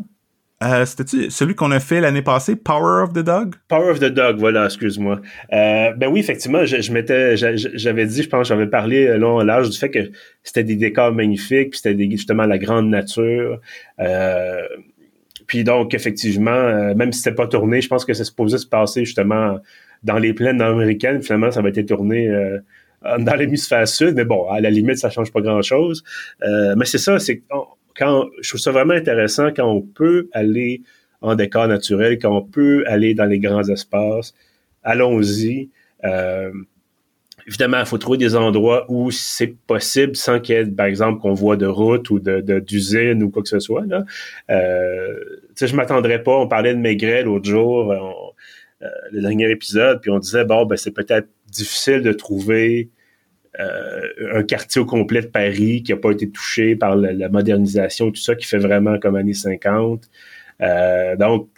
Euh, 0.63 0.85
C'était-tu 0.85 1.31
celui 1.31 1.55
qu'on 1.55 1.71
a 1.71 1.79
fait 1.79 2.01
l'année 2.01 2.21
passée, 2.21 2.55
Power 2.55 3.03
of 3.03 3.13
the 3.13 3.23
Dog? 3.23 3.55
Power 3.67 3.89
of 3.89 3.99
the 3.99 4.05
Dog, 4.05 4.37
voilà, 4.37 4.65
excuse-moi. 4.65 5.19
Euh, 5.53 5.91
ben 5.93 6.07
oui, 6.07 6.19
effectivement, 6.19 6.65
je, 6.65 6.91
m'étais, 6.91 7.35
j'avais 7.35 8.05
dit, 8.05 8.21
je 8.21 8.29
pense, 8.29 8.47
j'avais 8.47 8.67
parlé 8.67 9.07
euh, 9.07 9.17
long 9.17 9.39
l'âge 9.39 9.69
du 9.69 9.77
fait 9.77 9.89
que 9.89 10.11
c'était 10.43 10.63
des 10.63 10.75
décors 10.75 11.11
magnifiques, 11.13 11.71
puis 11.71 11.79
c'était 11.83 12.09
justement 12.11 12.45
la 12.45 12.57
grande 12.57 12.89
nature. 12.89 13.59
Puis 15.47 15.63
donc, 15.63 15.93
effectivement, 15.93 16.95
même 16.95 17.11
si 17.11 17.21
c'était 17.21 17.35
pas 17.35 17.47
tourné, 17.47 17.81
je 17.81 17.89
pense 17.89 18.05
que 18.05 18.13
c'est 18.13 18.23
supposé 18.23 18.57
se 18.57 18.65
passer 18.65 19.03
justement 19.03 19.59
dans 20.03 20.17
les 20.17 20.33
plaines 20.33 20.61
américaines. 20.61 21.21
Finalement, 21.21 21.51
ça 21.51 21.61
va 21.61 21.69
être 21.69 21.81
tourné 21.81 22.29
dans 23.03 23.35
l'hémisphère 23.35 23.85
sud, 23.85 24.13
mais 24.15 24.23
bon, 24.23 24.47
à 24.49 24.61
la 24.61 24.69
limite, 24.69 24.97
ça 24.97 25.09
change 25.09 25.31
pas 25.33 25.41
grand-chose. 25.41 26.05
mais 26.41 26.85
c'est 26.85 26.99
ça, 26.99 27.19
c'est 27.19 27.41
quand 27.95 28.27
je 28.41 28.49
trouve 28.49 28.61
ça 28.61 28.71
vraiment 28.71 28.93
intéressant 28.93 29.49
quand 29.55 29.67
on 29.67 29.81
peut 29.81 30.29
aller 30.33 30.81
en 31.21 31.35
décor 31.35 31.67
naturel, 31.67 32.19
qu'on 32.19 32.41
peut 32.41 32.83
aller 32.87 33.13
dans 33.13 33.25
les 33.25 33.39
grands 33.39 33.67
espaces. 33.67 34.33
Allons-y. 34.83 35.69
Euh, 36.03 36.51
évidemment, 37.47 37.79
il 37.79 37.85
faut 37.85 37.99
trouver 37.99 38.17
des 38.17 38.35
endroits 38.35 38.85
où 38.89 39.11
c'est 39.11 39.55
possible 39.67 40.15
sans 40.15 40.39
qu'il 40.39 40.55
y 40.55 40.57
ait, 40.57 40.65
par 40.65 40.87
exemple, 40.87 41.21
qu'on 41.21 41.33
voit 41.33 41.57
de 41.57 41.67
route 41.67 42.09
ou 42.09 42.19
de, 42.19 42.59
d'usine 42.59 43.21
ou 43.23 43.29
quoi 43.29 43.43
que 43.43 43.49
ce 43.49 43.59
soit. 43.59 43.85
Là. 43.85 44.03
Euh, 44.49 45.13
je 45.59 45.75
m'attendrais 45.75 46.23
pas. 46.23 46.35
On 46.37 46.47
parlait 46.47 46.73
de 46.73 46.79
Maigret 46.79 47.23
l'autre 47.23 47.47
jour, 47.47 47.91
euh, 47.91 48.87
le 49.11 49.21
dernier 49.21 49.51
épisode, 49.51 50.01
puis 50.01 50.09
on 50.09 50.17
disait, 50.17 50.43
bon, 50.43 50.65
ben, 50.65 50.75
c'est 50.75 50.91
peut-être 50.91 51.27
difficile 51.51 52.01
de 52.01 52.13
trouver 52.13 52.89
un 53.59 54.43
quartier 54.43 54.81
au 54.81 54.85
complet 54.85 55.21
de 55.21 55.27
Paris 55.27 55.83
qui 55.83 55.91
n'a 55.91 55.97
pas 55.97 56.11
été 56.11 56.29
touché 56.29 56.75
par 56.75 56.95
la, 56.95 57.29
modernisation 57.29 58.09
et 58.09 58.11
tout 58.11 58.21
ça, 58.21 58.35
qui 58.35 58.47
fait 58.47 58.57
vraiment 58.57 58.97
comme 58.99 59.15
années 59.15 59.33
50. 59.33 60.09
Euh, 60.61 61.15
donc, 61.15 61.49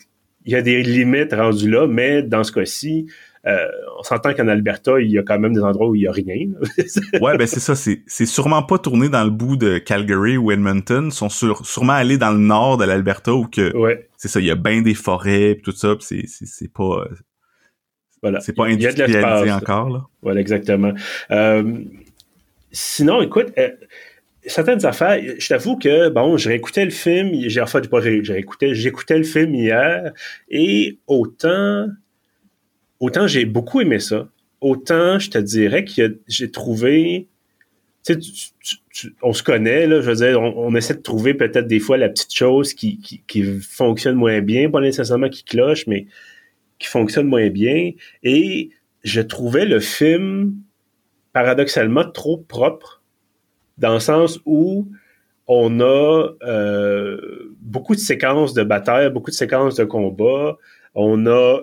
il 0.46 0.52
y 0.52 0.56
a 0.56 0.62
des 0.62 0.82
limites 0.82 1.34
rendues 1.34 1.70
là, 1.70 1.88
mais 1.88 2.24
dans 2.24 2.44
ce 2.44 2.52
cas-ci, 2.52 3.08
euh, 3.46 3.68
on 4.00 4.04
s'entend 4.04 4.34
qu'en 4.34 4.48
Alberta, 4.48 5.00
il 5.02 5.12
y 5.12 5.18
a 5.18 5.24
quand 5.24 5.38
même 5.38 5.54
des 5.54 5.62
endroits 5.62 5.90
où 5.90 5.96
il 5.96 6.04
y 6.04 6.08
a 6.08 6.12
rien. 6.12 6.48
ouais, 7.22 7.38
ben 7.38 7.46
c'est 7.46 7.60
ça. 7.60 7.76
C'est 7.76 8.26
sûrement 8.26 8.64
pas 8.64 8.78
tourné 8.78 9.10
dans 9.10 9.24
le 9.24 9.30
bout 9.30 9.58
de 9.58 9.78
Calgary 9.80 10.38
ou 10.38 10.52
Edmonton. 10.52 11.08
Ils 11.08 11.12
sont 11.12 11.30
sûrement 11.30 11.94
allés 11.94 12.18
dans 12.18 12.32
le 12.32 12.40
nord 12.40 12.78
de 12.78 12.86
l'Alberta 12.86 13.34
où 13.34 13.48
que 13.48 13.74
c'est 14.18 14.30
ça, 14.30 14.40
il 14.40 14.46
y 14.46 14.52
a 14.52 14.56
bien 14.56 14.82
des 14.82 14.94
forêts 14.94 15.52
et 15.52 15.58
tout 15.60 15.74
ça. 15.74 15.96
C'est 16.00 16.24
c'est 16.26 16.72
pas 16.72 17.06
voilà. 18.24 18.40
C'est 18.40 18.56
pas 18.56 18.66
industrialisé 18.66 19.52
encore 19.52 19.90
là? 19.90 20.06
Voilà, 20.24 20.42
exactement. 20.42 20.94
Euh, 21.30 21.84
sinon, 22.72 23.22
écoute. 23.22 23.54
Euh, 23.60 23.70
certaines 24.46 24.86
affaires, 24.86 25.22
je 25.38 25.48
t'avoue 25.48 25.78
que, 25.78 26.10
bon, 26.10 26.38
j'ai 26.38 26.50
réécouté 26.50 26.84
le 26.84 26.92
film, 26.92 27.32
j'ai 27.48 27.62
enfin, 27.62 27.82
j'ai 28.02 28.38
écouté, 28.38 28.76
j'écoutais 28.76 29.18
le 29.18 29.24
film 29.24 29.56
hier, 29.56 30.12
et 30.50 30.98
autant 31.08 31.88
autant 33.00 33.28
j'ai 33.28 33.46
beaucoup 33.46 33.82
aimé 33.82 34.00
ça, 34.00 34.28
autant 34.62 35.20
je 35.20 35.30
te 35.30 35.38
dirais 35.38 35.86
que 35.86 36.20
j'ai 36.28 36.52
trouvé. 36.52 37.28
Tu 38.06 38.22
sais, 38.22 39.10
on 39.22 39.32
se 39.32 39.44
connaît, 39.44 39.88
là, 39.88 40.02
je 40.02 40.10
veux 40.10 40.16
dire, 40.16 40.42
on, 40.42 40.76
essaie 40.76 40.94
de 40.94 41.02
trouver 41.02 41.34
peut-être 41.34 41.68
des 41.68 41.80
fois 41.80 41.98
la 41.98 42.10
petite 42.10 42.34
chose 42.34 42.74
qui, 42.74 43.00
qui, 43.28 43.44
fonctionne 43.62 44.16
moins 44.16 44.42
bien, 44.42 44.70
pas 44.70 44.82
nécessairement 44.82 45.30
qui 45.30 45.46
cloche, 45.46 45.88
mais 45.88 46.08
qui 46.84 46.90
fonctionne 46.90 47.28
moins 47.28 47.50
bien. 47.50 47.92
Et 48.22 48.70
je 49.04 49.22
trouvais 49.22 49.66
le 49.66 49.80
film, 49.80 50.56
paradoxalement, 51.32 52.10
trop 52.10 52.38
propre, 52.38 53.02
dans 53.78 53.94
le 53.94 54.00
sens 54.00 54.40
où 54.46 54.88
on 55.48 55.80
a 55.80 56.30
euh, 56.44 57.56
beaucoup 57.60 57.96
de 57.96 58.00
séquences 58.00 58.54
de 58.54 58.64
bataille, 58.64 59.10
beaucoup 59.10 59.32
de 59.32 59.36
séquences 59.36 59.76
de 59.76 59.84
combat. 59.84 60.58
On 60.94 61.26
a 61.26 61.62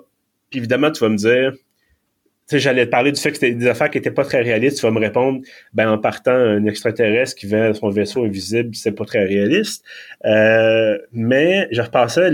évidemment, 0.53 0.91
tu 0.91 1.01
vas 1.01 1.09
me 1.09 1.17
dire, 1.17 1.53
tu 1.53 2.57
sais, 2.57 2.59
j'allais 2.59 2.87
te 2.87 2.91
parler 2.91 3.13
du 3.13 3.21
fait 3.21 3.31
que 3.31 3.37
c'était 3.37 3.55
des 3.55 3.69
affaires 3.69 3.91
qui 3.91 3.99
n'étaient 3.99 4.11
pas 4.11 4.25
très 4.25 4.43
réalistes. 4.43 4.79
Tu 4.79 4.83
vas 4.83 4.91
me 4.91 4.99
répondre, 4.99 5.41
ben 5.73 5.89
en 5.89 5.99
partant, 5.99 6.33
un 6.33 6.65
extraterrestre 6.67 7.37
qui 7.37 7.47
vend 7.47 7.73
son 7.75 7.91
vaisseau 7.91 8.25
invisible, 8.25 8.75
c'est 8.75 8.93
pas 8.93 9.05
très 9.05 9.25
réaliste. 9.25 9.85
Euh, 10.25 10.99
mais 11.13 11.69
je 11.71 11.81
repassais 11.81 12.33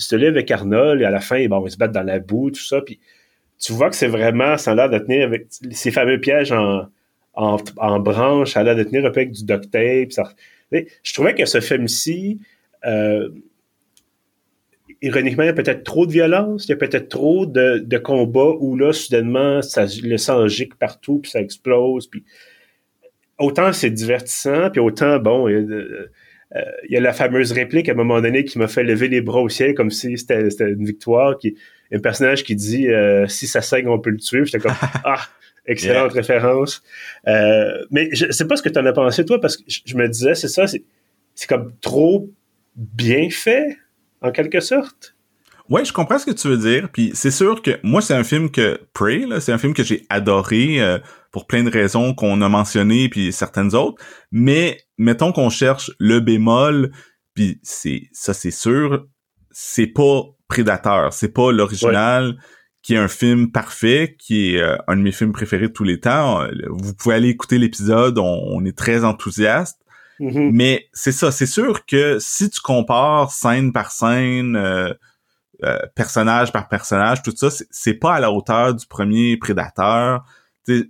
ce 0.00 0.16
livre 0.16 0.30
avec 0.30 0.50
Arnold 0.50 1.00
et 1.00 1.04
à 1.04 1.10
la 1.10 1.20
fin, 1.20 1.46
bon, 1.48 1.58
on 1.58 1.62
va 1.62 1.70
se 1.70 1.76
battre 1.76 1.92
dans 1.92 2.02
la 2.02 2.18
boue, 2.18 2.50
tout 2.50 2.62
ça. 2.62 2.80
Puis 2.80 3.00
tu 3.58 3.72
vois 3.72 3.90
que 3.90 3.96
c'est 3.96 4.08
vraiment, 4.08 4.56
ça 4.56 4.72
a 4.72 4.74
l'air 4.74 4.90
de 4.90 4.98
tenir 4.98 5.26
avec 5.26 5.46
ces 5.70 5.90
fameux 5.90 6.18
pièges 6.18 6.52
en, 6.52 6.88
en, 7.34 8.00
branche, 8.00 8.52
ça 8.52 8.60
a 8.60 8.62
l'air 8.62 8.76
de 8.76 8.82
tenir 8.82 9.04
un 9.04 9.10
peu 9.10 9.20
avec 9.20 9.32
du 9.32 9.44
duct 9.44 9.70
tape. 9.70 10.26
Je 10.72 11.14
trouvais 11.14 11.34
que 11.34 11.44
ce 11.44 11.60
film-ci, 11.60 12.40
euh, 12.86 13.28
ironiquement, 15.02 15.44
il 15.44 15.46
y 15.46 15.50
a 15.50 15.54
peut-être 15.54 15.84
trop 15.84 16.06
de 16.06 16.12
violence, 16.12 16.66
il 16.66 16.70
y 16.70 16.72
a 16.72 16.76
peut-être 16.76 17.08
trop 17.08 17.46
de, 17.46 17.78
de 17.78 17.98
combats 17.98 18.54
où 18.58 18.76
là, 18.76 18.92
soudainement, 18.92 19.62
ça, 19.62 19.86
le 20.02 20.16
sang 20.16 20.46
gicle 20.48 20.76
partout, 20.78 21.18
puis 21.18 21.30
ça 21.30 21.40
explose, 21.40 22.06
puis 22.06 22.24
autant 23.38 23.72
c'est 23.72 23.90
divertissant, 23.90 24.70
puis 24.70 24.80
autant, 24.80 25.18
bon, 25.18 25.48
il 25.48 25.54
y, 25.54 25.74
a, 25.74 25.82
il 26.54 26.92
y, 26.92 26.96
a, 26.96 27.00
la 27.00 27.12
fameuse 27.12 27.52
réplique 27.52 27.88
à 27.88 27.92
un 27.92 27.94
moment 27.94 28.20
donné 28.20 28.44
qui 28.44 28.58
m'a 28.58 28.66
fait 28.66 28.82
lever 28.82 29.08
les 29.08 29.20
bras 29.20 29.40
au 29.40 29.48
ciel 29.48 29.74
comme 29.74 29.90
si 29.90 30.18
c'était 30.18 30.48
une 30.60 30.84
victoire, 30.84 31.38
qui 31.38 31.56
un 31.92 31.98
personnage 31.98 32.44
qui 32.44 32.54
dit 32.54 32.88
euh, 32.88 33.26
si 33.26 33.46
ça 33.46 33.62
saigne, 33.62 33.88
on 33.88 33.98
peut 33.98 34.10
le 34.10 34.18
tuer. 34.18 34.44
J'étais 34.44 34.60
comme 34.60 34.74
ah, 35.04 35.20
excellente 35.66 36.12
référence. 36.12 36.82
Euh, 37.26 37.84
mais 37.90 38.08
je 38.12 38.30
sais 38.30 38.46
pas 38.46 38.56
ce 38.56 38.62
que 38.62 38.68
tu 38.68 38.78
en 38.78 38.86
as 38.86 38.92
pensé 38.92 39.24
toi, 39.24 39.40
parce 39.40 39.56
que 39.56 39.64
je, 39.66 39.96
me 39.96 40.08
disais 40.08 40.34
c'est 40.34 40.48
ça, 40.48 40.66
c'est 40.66 41.46
comme 41.48 41.72
trop 41.80 42.28
bien 42.76 43.28
fait 43.30 43.76
en 44.22 44.30
quelque 44.30 44.60
sorte. 44.60 45.14
Ouais, 45.70 45.84
je 45.84 45.92
comprends 45.92 46.18
ce 46.18 46.26
que 46.26 46.32
tu 46.32 46.48
veux 46.48 46.58
dire. 46.58 46.88
Puis 46.92 47.12
c'est 47.14 47.30
sûr 47.30 47.62
que 47.62 47.78
moi, 47.84 48.02
c'est 48.02 48.14
un 48.14 48.24
film 48.24 48.50
que 48.50 48.80
Prey, 48.92 49.24
c'est 49.38 49.52
un 49.52 49.58
film 49.58 49.72
que 49.72 49.84
j'ai 49.84 50.04
adoré 50.10 50.82
euh, 50.82 50.98
pour 51.30 51.46
plein 51.46 51.62
de 51.62 51.70
raisons 51.70 52.12
qu'on 52.12 52.42
a 52.42 52.48
mentionnées 52.48 53.08
puis 53.08 53.32
certaines 53.32 53.76
autres. 53.76 54.02
Mais 54.32 54.78
mettons 54.98 55.30
qu'on 55.30 55.48
cherche 55.48 55.92
le 56.00 56.18
bémol, 56.18 56.90
puis 57.34 57.60
c'est 57.62 58.08
ça, 58.12 58.34
c'est 58.34 58.50
sûr, 58.50 59.06
c'est 59.50 59.86
pas 59.86 60.22
Prédateur, 60.48 61.12
c'est 61.12 61.32
pas 61.32 61.52
l'original. 61.52 62.36
qui 62.82 62.94
est 62.94 62.98
un 62.98 63.08
film 63.08 63.52
parfait, 63.52 64.16
qui 64.18 64.54
est 64.54 64.60
euh, 64.60 64.76
un 64.88 64.96
de 64.96 65.02
mes 65.02 65.12
films 65.12 65.32
préférés 65.32 65.68
de 65.68 65.72
tous 65.72 65.84
les 65.84 66.00
temps. 66.00 66.48
Vous 66.70 66.94
pouvez 66.94 67.14
aller 67.14 67.28
écouter 67.28 67.58
l'épisode, 67.58 68.18
on, 68.18 68.64
est 68.64 68.76
très 68.76 69.04
enthousiaste. 69.04 69.78
Mm-hmm. 70.18 70.50
Mais 70.52 70.88
c'est 70.92 71.12
ça, 71.12 71.30
c'est 71.30 71.46
sûr 71.46 71.84
que 71.86 72.16
si 72.18 72.50
tu 72.50 72.60
compares 72.60 73.30
scène 73.30 73.72
par 73.72 73.92
scène, 73.92 74.56
euh, 74.56 74.92
euh, 75.64 75.78
personnage 75.94 76.52
par 76.52 76.68
personnage, 76.68 77.22
tout 77.22 77.32
ça, 77.34 77.48
c'est 77.70 77.94
pas 77.94 78.14
à 78.14 78.20
la 78.20 78.30
hauteur 78.30 78.74
du 78.74 78.86
premier 78.86 79.36
Prédateur. 79.36 80.24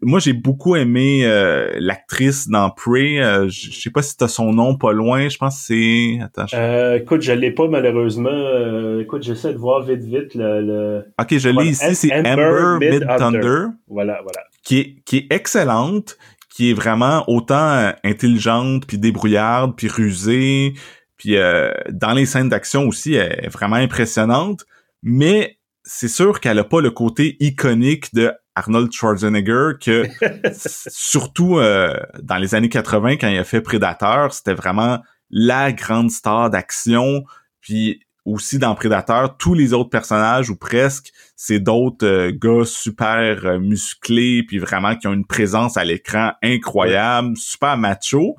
moi, 0.02 0.18
j'ai 0.18 0.32
beaucoup 0.32 0.76
aimé 0.76 1.22
euh, 1.24 1.70
l'actrice 1.78 2.48
dans 2.48 2.70
Prey. 2.70 3.16
je 3.48 3.70
sais 3.70 3.90
pas 3.90 4.02
si 4.02 4.16
t'as 4.16 4.28
son 4.28 4.52
nom 4.52 4.76
pas 4.76 4.92
loin. 4.92 5.28
Je 5.28 5.38
pense 5.38 5.58
que 5.58 5.74
c'est. 5.74 6.18
Attends. 6.22 6.94
écoute, 6.94 7.22
je 7.22 7.32
l'ai 7.32 7.50
pas 7.50 7.68
malheureusement. 7.68 8.98
écoute, 9.00 9.22
j'essaie 9.22 9.52
de 9.52 9.58
voir 9.58 9.82
vite 9.82 10.04
vite 10.04 10.34
le. 10.34 11.04
Ok, 11.20 11.38
je 11.38 11.48
l'ai 11.48 11.70
ici. 11.70 11.94
C'est 11.94 12.12
Amber 12.14 12.78
Mid 12.80 13.06
Thunder. 13.18 13.66
Voilà, 13.88 14.20
voilà. 14.22 14.42
Qui 14.62 14.78
est 14.78 14.96
qui 15.04 15.16
est 15.18 15.32
excellente 15.32 16.16
qui 16.60 16.70
est 16.70 16.74
vraiment 16.74 17.24
autant 17.28 17.70
euh, 17.70 17.92
intelligente, 18.04 18.86
puis 18.86 18.98
débrouillarde, 18.98 19.74
puis 19.76 19.88
rusée, 19.88 20.74
puis 21.20 21.36
euh, 21.36 21.70
dans 21.90 22.12
les 22.12 22.24
scènes 22.24 22.48
d'action 22.48 22.88
aussi, 22.88 23.12
elle 23.12 23.44
est 23.44 23.48
vraiment 23.50 23.76
impressionnante, 23.76 24.64
mais 25.02 25.58
c'est 25.84 26.08
sûr 26.08 26.40
qu'elle 26.40 26.58
a 26.58 26.64
pas 26.64 26.80
le 26.80 26.90
côté 26.90 27.36
iconique 27.40 28.14
de 28.14 28.32
Arnold 28.54 28.90
Schwarzenegger 28.90 29.72
que 29.78 30.06
surtout 30.54 31.58
euh, 31.58 31.94
dans 32.22 32.38
les 32.38 32.54
années 32.54 32.70
80 32.70 33.18
quand 33.18 33.28
il 33.28 33.36
a 33.36 33.44
fait 33.44 33.60
Predator, 33.60 34.32
c'était 34.32 34.54
vraiment 34.54 35.00
la 35.28 35.72
grande 35.72 36.10
star 36.10 36.48
d'action. 36.48 37.24
Puis 37.60 38.00
aussi 38.24 38.58
dans 38.58 38.74
Predator, 38.74 39.36
tous 39.36 39.52
les 39.52 39.74
autres 39.74 39.90
personnages 39.90 40.48
ou 40.48 40.56
presque, 40.56 41.12
c'est 41.36 41.60
d'autres 41.60 42.06
euh, 42.06 42.32
gars 42.32 42.64
super 42.64 43.44
euh, 43.44 43.58
musclés 43.58 44.42
puis 44.42 44.58
vraiment 44.58 44.96
qui 44.96 45.06
ont 45.06 45.12
une 45.12 45.26
présence 45.26 45.76
à 45.76 45.84
l'écran 45.84 46.32
incroyable, 46.42 47.36
super 47.36 47.76
macho. 47.76 48.36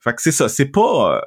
Fait 0.00 0.14
que 0.14 0.22
c'est 0.22 0.32
ça, 0.32 0.48
c'est 0.48 0.70
pas 0.70 1.16
euh, 1.16 1.20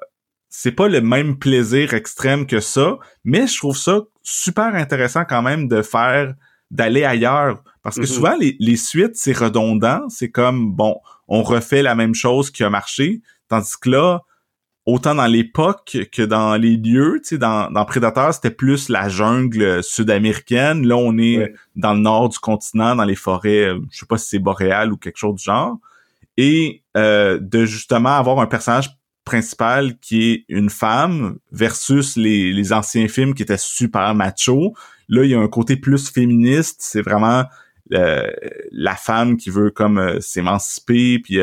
c'est 0.60 0.72
pas 0.72 0.88
le 0.88 1.02
même 1.02 1.38
plaisir 1.38 1.94
extrême 1.94 2.48
que 2.48 2.60
ça, 2.60 2.98
mais 3.24 3.46
je 3.46 3.56
trouve 3.60 3.78
ça 3.78 4.02
super 4.24 4.74
intéressant 4.74 5.24
quand 5.24 5.44
même 5.44 5.68
de 5.68 5.84
faire 5.84 6.34
d'aller 6.72 7.04
ailleurs 7.04 7.62
parce 7.84 7.98
que 7.98 8.02
mm-hmm. 8.02 8.06
souvent 8.16 8.36
les, 8.40 8.56
les 8.60 8.76
suites 8.76 9.16
c'est 9.16 9.38
redondant, 9.38 10.10
c'est 10.10 10.32
comme 10.32 10.72
bon, 10.74 10.96
on 11.28 11.44
refait 11.44 11.84
la 11.84 11.94
même 11.94 12.16
chose 12.16 12.50
qui 12.50 12.64
a 12.64 12.72
marché 12.72 13.22
tandis 13.50 13.76
que 13.80 13.92
là 13.92 14.22
autant 14.88 15.14
dans 15.14 15.28
l'époque 15.28 15.96
que 16.12 16.24
dans 16.24 16.56
les 16.56 16.76
lieux. 16.76 17.20
Tu 17.22 17.30
sais, 17.30 17.38
dans, 17.38 17.70
dans 17.70 17.86
Predator, 17.86 18.34
c'était 18.34 18.50
plus 18.50 18.88
la 18.88 19.10
jungle 19.10 19.84
sud-américaine. 19.84 20.88
Là, 20.88 20.96
on 20.96 21.18
est 21.18 21.54
dans 21.76 21.94
le 21.94 22.00
nord 22.00 22.30
du 22.30 22.40
continent, 22.40 22.96
dans 22.96 23.04
les 23.04 23.18
forêts, 23.18 23.66
euh, 23.66 23.80
je 23.92 24.00
sais 24.00 24.06
pas 24.06 24.18
si 24.18 24.30
c'est 24.30 24.40
boréal 24.40 24.94
ou 24.94 24.98
quelque 24.98 25.18
chose 25.18 25.36
du 25.36 25.44
genre. 25.44 25.78
Et 26.38 26.84
euh, 26.96 27.38
de 27.42 27.66
justement 27.66 28.16
avoir 28.16 28.40
un 28.40 28.48
personnage 28.48 28.98
principal 29.28 29.98
qui 30.00 30.32
est 30.32 30.46
une 30.50 30.70
femme 30.70 31.38
versus 31.52 32.16
les, 32.18 32.52
les 32.52 32.74
anciens 32.74 33.08
films 33.08 33.34
qui 33.34 33.44
étaient 33.44 33.58
super 33.58 34.16
macho. 34.16 34.74
Là, 35.08 35.24
il 35.24 35.32
y 35.32 35.36
a 35.36 35.40
un 35.40 35.48
côté 35.48 35.76
plus 35.76 36.10
féministe. 36.10 36.78
C'est 36.80 37.02
vraiment 37.02 37.46
euh, 37.94 38.30
la 38.72 38.96
femme 38.96 39.38
qui 39.38 39.50
veut 39.50 39.70
comme 39.70 40.20
s'émanciper 40.20 41.20
puis 41.20 41.40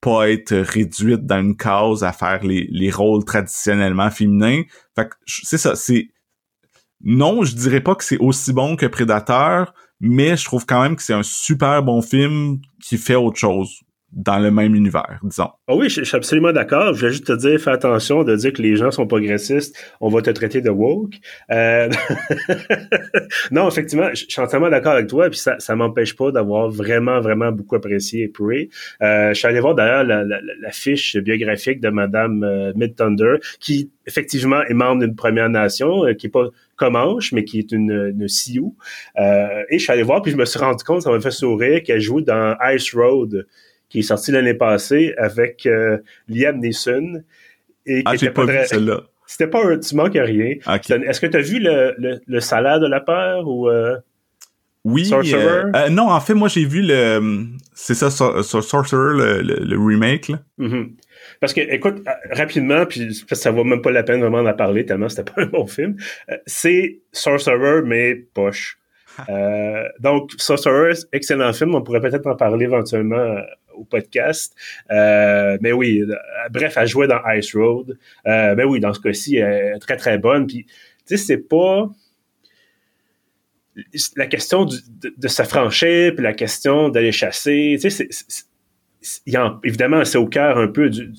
pas 0.00 0.30
être 0.30 0.54
réduite 0.54 1.26
dans 1.26 1.40
une 1.40 1.56
case 1.56 2.04
à 2.04 2.12
faire 2.12 2.44
les, 2.44 2.68
les 2.70 2.90
rôles 2.90 3.24
traditionnellement 3.24 4.10
féminins. 4.10 4.62
Fait 4.94 5.08
que 5.08 5.14
c'est 5.26 5.58
ça, 5.58 5.74
c'est 5.74 6.10
non, 7.02 7.44
je 7.44 7.54
dirais 7.54 7.80
pas 7.80 7.94
que 7.94 8.04
c'est 8.04 8.18
aussi 8.18 8.52
bon 8.52 8.76
que 8.76 8.86
Predator, 8.86 9.72
mais 10.00 10.36
je 10.36 10.44
trouve 10.44 10.66
quand 10.66 10.82
même 10.82 10.96
que 10.96 11.02
c'est 11.02 11.14
un 11.14 11.22
super 11.22 11.82
bon 11.82 12.02
film 12.02 12.60
qui 12.82 12.98
fait 12.98 13.14
autre 13.14 13.38
chose. 13.38 13.80
Dans 14.12 14.38
le 14.38 14.50
même 14.50 14.74
univers, 14.74 15.20
disons. 15.22 15.50
Oh 15.66 15.78
oui, 15.78 15.88
je, 15.88 16.02
suis 16.02 16.16
absolument 16.16 16.52
d'accord. 16.52 16.94
Je 16.94 17.00
voulais 17.00 17.12
juste 17.12 17.26
te 17.26 17.32
dire, 17.32 17.60
fais 17.60 17.70
attention 17.70 18.24
de 18.24 18.34
dire 18.36 18.52
que 18.52 18.62
les 18.62 18.76
gens 18.76 18.90
sont 18.90 19.06
progressistes, 19.06 19.76
on 20.00 20.08
va 20.08 20.22
te 20.22 20.30
traiter 20.30 20.60
de 20.60 20.70
woke. 20.70 21.14
Euh... 21.50 21.90
non, 23.50 23.68
effectivement, 23.68 24.08
je 24.14 24.24
suis 24.28 24.40
entièrement 24.40 24.70
d'accord 24.70 24.92
avec 24.92 25.08
toi, 25.08 25.28
puis 25.28 25.38
ça, 25.38 25.58
ça 25.58 25.76
m'empêche 25.76 26.16
pas 26.16 26.30
d'avoir 26.30 26.70
vraiment, 26.70 27.20
vraiment 27.20 27.52
beaucoup 27.52 27.74
apprécié 27.74 28.28
Prey. 28.28 28.68
Euh, 29.02 29.30
je 29.30 29.34
suis 29.34 29.48
allé 29.48 29.60
voir 29.60 29.74
d'ailleurs 29.74 30.04
la, 30.04 30.70
fiche 30.70 31.16
biographique 31.16 31.80
de 31.80 31.88
Madame 31.88 32.42
euh, 32.42 32.72
Mid 32.74 32.94
Thunder, 32.94 33.36
qui 33.60 33.90
effectivement 34.06 34.62
est 34.62 34.74
membre 34.74 35.04
d'une 35.04 35.14
Première 35.14 35.48
Nation, 35.48 36.04
euh, 36.04 36.14
qui 36.14 36.26
est 36.26 36.30
pas 36.30 36.48
Comanche, 36.76 37.32
mais 37.32 37.44
qui 37.44 37.58
est 37.58 37.72
une, 37.72 38.12
une 38.14 38.28
Sioux. 38.28 38.76
Euh, 39.18 39.62
et 39.70 39.78
je 39.78 39.82
suis 39.82 39.92
allé 39.92 40.02
voir, 40.02 40.22
puis 40.22 40.30
je 40.30 40.36
me 40.36 40.44
suis 40.44 40.58
rendu 40.58 40.84
compte, 40.84 41.02
ça 41.02 41.10
m'a 41.10 41.20
fait 41.20 41.30
sourire, 41.30 41.82
qu'elle 41.82 42.00
joue 42.00 42.20
dans 42.20 42.54
Ice 42.74 42.94
Road 42.94 43.46
qui 43.88 44.00
est 44.00 44.02
sorti 44.02 44.32
l'année 44.32 44.54
passée 44.54 45.14
avec 45.18 45.66
euh, 45.66 45.98
Liam 46.28 46.58
Neeson. 46.58 47.22
Et 47.86 48.02
ah, 48.04 48.16
j'ai 48.16 48.30
pas 48.30 48.44
vu 48.44 48.58
celle-là. 48.66 49.02
C'était 49.26 49.48
pas 49.48 49.64
un... 49.64 49.78
Tu 49.78 49.94
manques 49.96 50.16
à 50.16 50.24
rien. 50.24 50.54
Est-ce 50.66 51.20
que 51.20 51.26
tu 51.26 51.36
as 51.36 51.40
vu 51.40 51.58
le, 51.58 51.94
le, 51.98 52.20
le, 52.26 52.40
salaire 52.40 52.80
de 52.80 52.86
la 52.86 53.00
peur 53.00 53.46
ou... 53.48 53.68
Euh, 53.68 53.96
oui. 54.84 55.10
Euh, 55.12 55.72
euh, 55.74 55.88
non, 55.88 56.08
en 56.10 56.20
fait, 56.20 56.34
moi, 56.34 56.46
j'ai 56.46 56.64
vu 56.64 56.80
le... 56.80 57.44
C'est 57.74 57.94
ça, 57.94 58.08
Sorcerer, 58.08 59.42
le, 59.42 59.42
le, 59.42 59.78
remake, 59.78 60.28
là. 60.28 60.38
Mm-hmm. 60.60 60.92
Parce 61.40 61.52
que, 61.52 61.60
écoute, 61.60 62.04
rapidement, 62.30 62.86
puis 62.86 63.12
ça 63.32 63.50
vaut 63.50 63.64
même 63.64 63.82
pas 63.82 63.90
la 63.90 64.04
peine 64.04 64.20
vraiment 64.20 64.44
d'en 64.44 64.54
parler 64.54 64.86
tellement 64.86 65.08
c'était 65.08 65.24
pas 65.34 65.42
un 65.42 65.46
bon 65.46 65.66
film. 65.66 65.96
c'est 66.46 67.00
Sorcerer, 67.10 67.82
mais 67.84 68.14
poche. 68.14 68.78
donc, 70.00 70.30
Sorcerer, 70.38 70.92
excellent 71.12 71.52
film. 71.52 71.74
On 71.74 71.82
pourrait 71.82 72.00
peut-être 72.00 72.28
en 72.28 72.36
parler 72.36 72.66
éventuellement 72.66 73.38
au 73.76 73.84
podcast. 73.84 74.54
Euh, 74.90 75.58
mais 75.60 75.72
oui, 75.72 76.02
bref, 76.50 76.76
elle 76.76 76.88
jouait 76.88 77.08
dans 77.08 77.20
Ice 77.32 77.54
Road. 77.54 77.98
Euh, 78.26 78.54
mais 78.56 78.64
oui, 78.64 78.80
dans 78.80 78.92
ce 78.92 79.00
cas-ci, 79.00 79.36
elle 79.36 79.76
est 79.76 79.78
très, 79.78 79.96
très 79.96 80.18
bonne. 80.18 80.46
Puis, 80.46 80.64
tu 80.64 81.16
sais, 81.16 81.16
c'est 81.16 81.48
pas 81.48 81.88
la 84.16 84.26
question 84.26 84.64
de, 84.64 85.28
s'affranchir, 85.28 86.14
puis 86.14 86.24
la 86.24 86.32
question 86.32 86.88
d'aller 86.88 87.12
chasser, 87.12 87.76
tu 87.80 87.90
sais, 87.90 88.08
évidemment, 89.64 90.04
c'est 90.04 90.18
au 90.18 90.26
cœur 90.26 90.56
un 90.56 90.68
peu 90.68 90.88
du, 90.88 91.12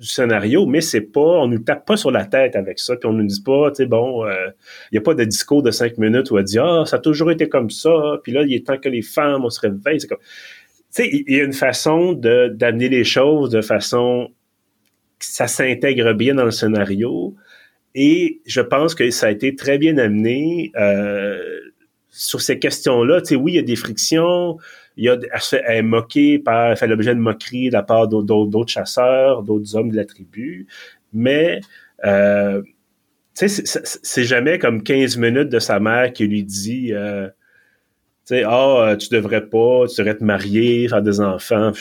scénario, 0.00 0.66
mais 0.66 0.80
c'est 0.80 1.00
pas, 1.00 1.20
on 1.20 1.48
nous 1.48 1.58
tape 1.58 1.84
pas 1.86 1.96
sur 1.96 2.10
la 2.10 2.24
tête 2.24 2.54
avec 2.56 2.78
ça, 2.78 2.96
puis 2.96 3.08
on 3.08 3.12
nous 3.12 3.26
dit 3.26 3.42
pas, 3.42 3.70
tu 3.70 3.76
sais, 3.76 3.86
bon, 3.86 4.24
il 4.26 4.30
euh, 4.30 4.50
n'y 4.92 4.98
a 4.98 5.00
pas 5.00 5.14
de 5.14 5.24
discours 5.24 5.62
de 5.62 5.70
cinq 5.70 5.98
minutes 5.98 6.30
où 6.30 6.38
elle 6.38 6.44
dit, 6.44 6.58
ah, 6.58 6.84
ça 6.86 6.96
a 6.96 6.98
toujours 7.00 7.30
été 7.30 7.48
comme 7.48 7.70
ça, 7.70 7.90
puis 8.22 8.32
là, 8.32 8.42
il 8.42 8.54
est 8.54 8.66
temps 8.66 8.78
que 8.78 8.88
les 8.88 9.02
femmes, 9.02 9.44
on 9.44 9.50
se 9.50 9.60
réveille, 9.60 10.00
c'est 10.00 10.06
comme, 10.06 10.18
sais, 10.90 11.08
il 11.10 11.36
y 11.36 11.40
a 11.40 11.44
une 11.44 11.52
façon 11.52 12.12
d'amener 12.12 12.88
les 12.88 13.04
choses 13.04 13.50
de 13.50 13.60
façon 13.60 14.30
que 15.18 15.24
ça 15.24 15.46
s'intègre 15.46 16.12
bien 16.12 16.34
dans 16.34 16.44
le 16.44 16.50
scénario. 16.50 17.34
Et 17.94 18.40
je 18.46 18.60
pense 18.60 18.94
que 18.94 19.10
ça 19.10 19.26
a 19.26 19.30
été 19.30 19.56
très 19.56 19.78
bien 19.78 19.98
amené 19.98 20.70
euh, 20.76 21.60
sur 22.10 22.40
ces 22.40 22.58
questions-là. 22.58 23.20
Tu 23.20 23.28
sais, 23.28 23.36
oui, 23.36 23.52
il 23.52 23.56
y 23.56 23.58
a 23.58 23.62
des 23.62 23.76
frictions. 23.76 24.58
Il 24.96 25.04
y 25.04 25.08
a, 25.08 25.16
elle, 25.52 25.76
est 25.76 25.82
moquée 25.82 26.38
par, 26.38 26.70
elle 26.70 26.76
fait 26.76 26.86
l'objet 26.86 27.14
de 27.14 27.20
moquerie 27.20 27.68
de 27.68 27.72
la 27.72 27.82
part 27.82 28.08
d'autres 28.08 28.68
chasseurs, 28.68 29.42
d'autres 29.42 29.76
hommes 29.76 29.90
de 29.90 29.96
la 29.96 30.04
tribu. 30.04 30.66
Mais, 31.12 31.60
euh, 32.04 32.62
tu 33.36 33.48
sais, 33.48 33.82
c'est 33.84 34.24
jamais 34.24 34.58
comme 34.58 34.82
15 34.82 35.16
minutes 35.16 35.48
de 35.48 35.58
sa 35.58 35.80
mère 35.80 36.12
qui 36.12 36.26
lui 36.26 36.44
dit, 36.44 36.92
euh, 36.92 37.28
sais, 38.28 38.42
ah, 38.46 38.94
tu 38.98 39.08
devrais 39.08 39.46
pas, 39.46 39.86
tu 39.88 40.00
devrais 40.00 40.16
te 40.16 40.24
marier, 40.24 40.88
faire 40.88 41.02
des 41.02 41.20
enfants. 41.20 41.72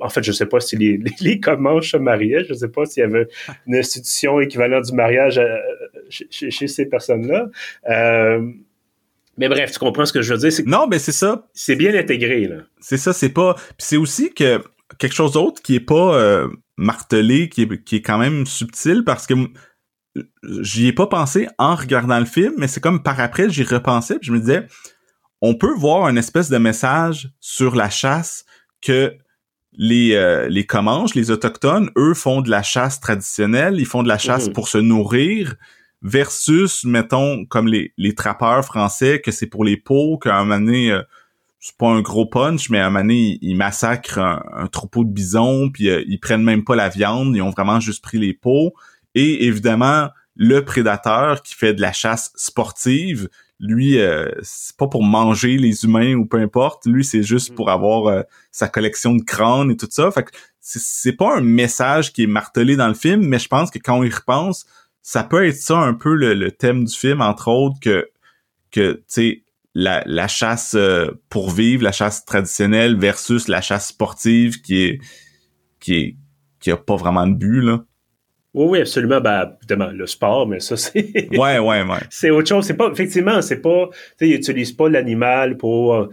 en 0.00 0.08
fait, 0.08 0.22
je 0.22 0.32
sais 0.32 0.46
pas 0.46 0.60
si 0.60 0.76
les, 0.76 0.98
les, 1.20 1.40
se 1.40 1.96
mariaient, 1.96 2.44
je 2.44 2.54
sais 2.54 2.68
pas 2.68 2.84
s'il 2.84 3.02
y 3.02 3.04
avait 3.04 3.26
une 3.66 3.76
institution 3.76 4.40
équivalente 4.40 4.84
du 4.84 4.92
mariage 4.92 5.38
euh, 5.38 5.56
chez, 6.10 6.68
ces 6.68 6.86
personnes-là. 6.86 7.48
Euh, 7.88 8.40
mais 9.36 9.48
bref, 9.48 9.72
tu 9.72 9.78
comprends 9.78 10.04
ce 10.04 10.12
que 10.12 10.22
je 10.22 10.34
veux 10.34 10.48
dire? 10.48 10.64
Non, 10.66 10.86
mais 10.86 10.98
c'est 10.98 11.12
ça. 11.12 11.48
C'est 11.54 11.74
bien 11.74 11.94
intégré, 11.94 12.46
là. 12.46 12.56
C'est 12.80 12.98
ça, 12.98 13.12
c'est 13.12 13.30
pas. 13.30 13.54
Puis 13.54 13.78
c'est 13.78 13.96
aussi 13.96 14.32
que 14.32 14.62
quelque 14.98 15.14
chose 15.14 15.32
d'autre 15.32 15.60
qui 15.62 15.74
est 15.74 15.80
pas 15.80 16.14
euh, 16.14 16.48
martelé, 16.76 17.48
qui 17.48 17.62
est, 17.62 17.82
qui 17.82 17.96
est 17.96 18.02
quand 18.02 18.18
même 18.18 18.46
subtil 18.46 19.02
parce 19.04 19.26
que 19.26 19.34
j'y 20.60 20.86
ai 20.86 20.92
pas 20.92 21.08
pensé 21.08 21.48
en 21.58 21.74
regardant 21.74 22.20
le 22.20 22.26
film, 22.26 22.52
mais 22.58 22.68
c'est 22.68 22.80
comme 22.80 23.02
par 23.02 23.18
après, 23.18 23.50
j'y 23.50 23.64
repensais, 23.64 24.18
puis 24.18 24.28
je 24.28 24.32
me 24.32 24.38
disais 24.38 24.66
on 25.46 25.54
peut 25.54 25.74
voir 25.74 26.06
un 26.06 26.16
espèce 26.16 26.48
de 26.48 26.56
message 26.56 27.30
sur 27.38 27.74
la 27.74 27.90
chasse 27.90 28.46
que 28.80 29.14
les, 29.74 30.14
euh, 30.14 30.48
les 30.48 30.64
Comanches, 30.64 31.14
les 31.14 31.30
Autochtones, 31.30 31.90
eux, 31.98 32.14
font 32.14 32.40
de 32.40 32.48
la 32.48 32.62
chasse 32.62 32.98
traditionnelle, 32.98 33.78
ils 33.78 33.84
font 33.84 34.02
de 34.02 34.08
la 34.08 34.16
chasse 34.16 34.46
mhm. 34.46 34.54
pour 34.54 34.68
se 34.68 34.78
nourrir, 34.78 35.56
versus, 36.00 36.84
mettons, 36.84 37.44
comme 37.44 37.66
les, 37.66 37.92
les 37.98 38.14
trappeurs 38.14 38.64
français, 38.64 39.20
que 39.20 39.30
c'est 39.30 39.46
pour 39.46 39.64
les 39.64 39.76
peaux, 39.76 40.16
qu'à 40.16 40.38
un 40.38 40.44
moment 40.44 40.60
donné, 40.60 40.90
euh, 40.90 41.02
c'est 41.60 41.76
pas 41.76 41.88
un 41.88 42.00
gros 42.00 42.24
punch, 42.24 42.70
mais 42.70 42.78
à 42.78 42.86
un 42.86 42.90
moment 42.90 43.00
donné, 43.00 43.38
ils, 43.42 43.54
massacrent 43.54 44.18
un, 44.18 44.66
troupeau 44.68 45.04
de 45.04 45.10
bisons, 45.10 45.68
puis 45.70 45.90
euh, 45.90 46.02
ils 46.06 46.20
prennent 46.20 46.42
même 46.42 46.64
pas 46.64 46.74
la 46.74 46.88
viande, 46.88 47.36
ils 47.36 47.42
ont 47.42 47.50
vraiment 47.50 47.80
juste 47.80 48.02
pris 48.02 48.18
les 48.18 48.32
peaux. 48.32 48.72
Et 49.14 49.44
évidemment, 49.44 50.08
le 50.36 50.64
prédateur 50.64 51.42
qui 51.42 51.54
fait 51.54 51.74
de 51.74 51.82
la 51.82 51.92
chasse 51.92 52.32
sportive, 52.34 53.28
lui, 53.60 53.98
euh, 53.98 54.28
c'est 54.42 54.76
pas 54.76 54.88
pour 54.88 55.04
manger 55.04 55.56
les 55.56 55.84
humains 55.84 56.14
ou 56.14 56.26
peu 56.26 56.38
importe. 56.38 56.86
Lui, 56.86 57.04
c'est 57.04 57.22
juste 57.22 57.52
mm. 57.52 57.54
pour 57.54 57.70
avoir 57.70 58.06
euh, 58.06 58.22
sa 58.50 58.68
collection 58.68 59.14
de 59.14 59.22
crânes 59.22 59.70
et 59.70 59.76
tout 59.76 59.88
ça. 59.90 60.10
Fait 60.10 60.24
que 60.24 60.32
c'est 60.60 61.12
pas 61.12 61.36
un 61.36 61.40
message 61.40 62.12
qui 62.12 62.24
est 62.24 62.28
martelé 62.28 62.76
dans 62.76 62.88
le 62.88 62.94
film, 62.94 63.22
mais 63.22 63.38
je 63.38 63.48
pense 63.48 63.70
que 63.70 63.78
quand 63.78 63.98
on 63.98 64.04
y 64.04 64.10
repense, 64.10 64.66
ça 65.02 65.22
peut 65.22 65.46
être 65.46 65.56
ça 65.56 65.78
un 65.78 65.94
peu 65.94 66.14
le, 66.14 66.50
thème 66.50 66.84
du 66.84 66.94
film, 66.94 67.20
entre 67.20 67.48
autres, 67.48 67.78
que, 67.80 68.08
que 68.70 68.92
tu 68.92 69.02
sais, 69.08 69.44
la, 69.74 70.02
la 70.06 70.28
chasse 70.28 70.74
euh, 70.74 71.10
pour 71.28 71.50
vivre, 71.50 71.82
la 71.82 71.92
chasse 71.92 72.24
traditionnelle 72.24 72.96
versus 72.98 73.48
la 73.48 73.60
chasse 73.60 73.88
sportive 73.88 74.62
qui 74.62 74.82
est 74.82 75.00
qui 75.80 75.94
est 75.94 76.16
qui 76.60 76.70
a 76.70 76.76
pas 76.76 76.96
vraiment 76.96 77.26
de 77.26 77.34
but 77.34 77.60
là. 77.60 77.84
Oui, 78.54 78.66
oui, 78.68 78.80
absolument. 78.80 79.20
Ben, 79.20 79.52
évidemment, 79.58 79.90
le 79.92 80.06
sport, 80.06 80.46
mais 80.46 80.60
ça, 80.60 80.76
c'est. 80.76 81.28
ouais, 81.36 81.58
ouais, 81.58 81.82
ouais. 81.82 81.98
c'est 82.10 82.30
autre 82.30 82.48
chose. 82.48 82.64
C'est 82.64 82.76
pas, 82.76 82.88
effectivement, 82.90 83.42
c'est 83.42 83.60
pas, 83.60 83.88
tu 83.90 83.98
sais, 84.18 84.28
ils 84.28 84.34
utilisent 84.36 84.72
pas 84.72 84.88
l'animal 84.88 85.56
pour, 85.56 85.94
euh, 85.94 86.08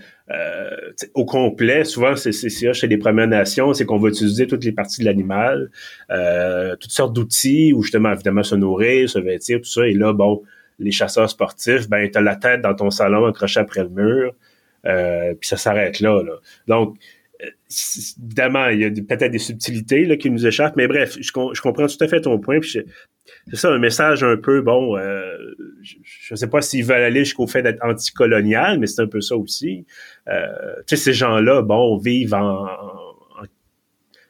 au 1.13 1.25
complet. 1.25 1.83
Souvent, 1.83 2.15
c'est, 2.15 2.31
c'est 2.31 2.73
chez 2.73 2.87
les 2.87 2.97
Premières 2.97 3.27
Nations, 3.27 3.73
c'est 3.73 3.85
qu'on 3.85 3.99
va 3.99 4.09
utiliser 4.09 4.47
toutes 4.47 4.63
les 4.63 4.71
parties 4.71 5.01
de 5.01 5.05
l'animal, 5.05 5.69
euh, 6.09 6.75
toutes 6.77 6.91
sortes 6.91 7.13
d'outils 7.13 7.73
où, 7.73 7.83
justement, 7.83 8.11
évidemment, 8.11 8.43
se 8.43 8.55
nourrir, 8.55 9.07
se 9.07 9.19
vêtir, 9.19 9.59
tout 9.59 9.69
ça. 9.69 9.87
Et 9.87 9.93
là, 9.93 10.11
bon, 10.11 10.41
les 10.79 10.91
chasseurs 10.91 11.29
sportifs, 11.29 11.87
ben, 11.87 12.09
t'as 12.09 12.21
la 12.21 12.35
tête 12.35 12.61
dans 12.61 12.73
ton 12.73 12.89
salon 12.89 13.27
accrochée 13.27 13.59
après 13.59 13.83
le 13.83 13.89
mur, 13.89 14.33
euh, 14.87 15.35
puis 15.39 15.47
ça 15.47 15.57
s'arrête 15.57 15.99
là, 15.99 16.23
là. 16.23 16.33
Donc, 16.67 16.97
évidemment, 18.19 18.67
il 18.67 18.79
y 18.79 18.85
a 18.85 18.89
peut-être 18.89 19.31
des 19.31 19.39
subtilités 19.39 20.05
là, 20.05 20.17
qui 20.17 20.29
nous 20.29 20.45
échappent, 20.45 20.75
mais 20.75 20.87
bref, 20.87 21.17
je, 21.19 21.31
comprends 21.31 21.87
tout 21.87 22.03
à 22.03 22.07
fait 22.07 22.21
ton 22.21 22.39
point. 22.39 22.59
c'est 22.61 22.85
ça, 23.53 23.71
un 23.71 23.79
message 23.79 24.23
un 24.23 24.37
peu, 24.37 24.61
bon, 24.61 24.97
euh, 24.97 25.21
je 25.81 26.33
ne 26.33 26.35
sais 26.35 26.47
pas 26.47 26.61
s'ils 26.61 26.85
veulent 26.85 27.03
aller 27.03 27.23
jusqu'au 27.23 27.47
fait 27.47 27.61
d'être 27.61 27.83
anticolonial, 27.83 28.79
mais 28.79 28.87
c'est 28.87 29.01
un 29.01 29.07
peu 29.07 29.21
ça 29.21 29.35
aussi. 29.35 29.85
Euh, 30.27 30.47
tu 30.87 30.95
sais, 30.95 31.03
ces 31.03 31.13
gens-là, 31.13 31.61
bon, 31.61 31.97
vivent 31.97 32.33
en, 32.33 32.67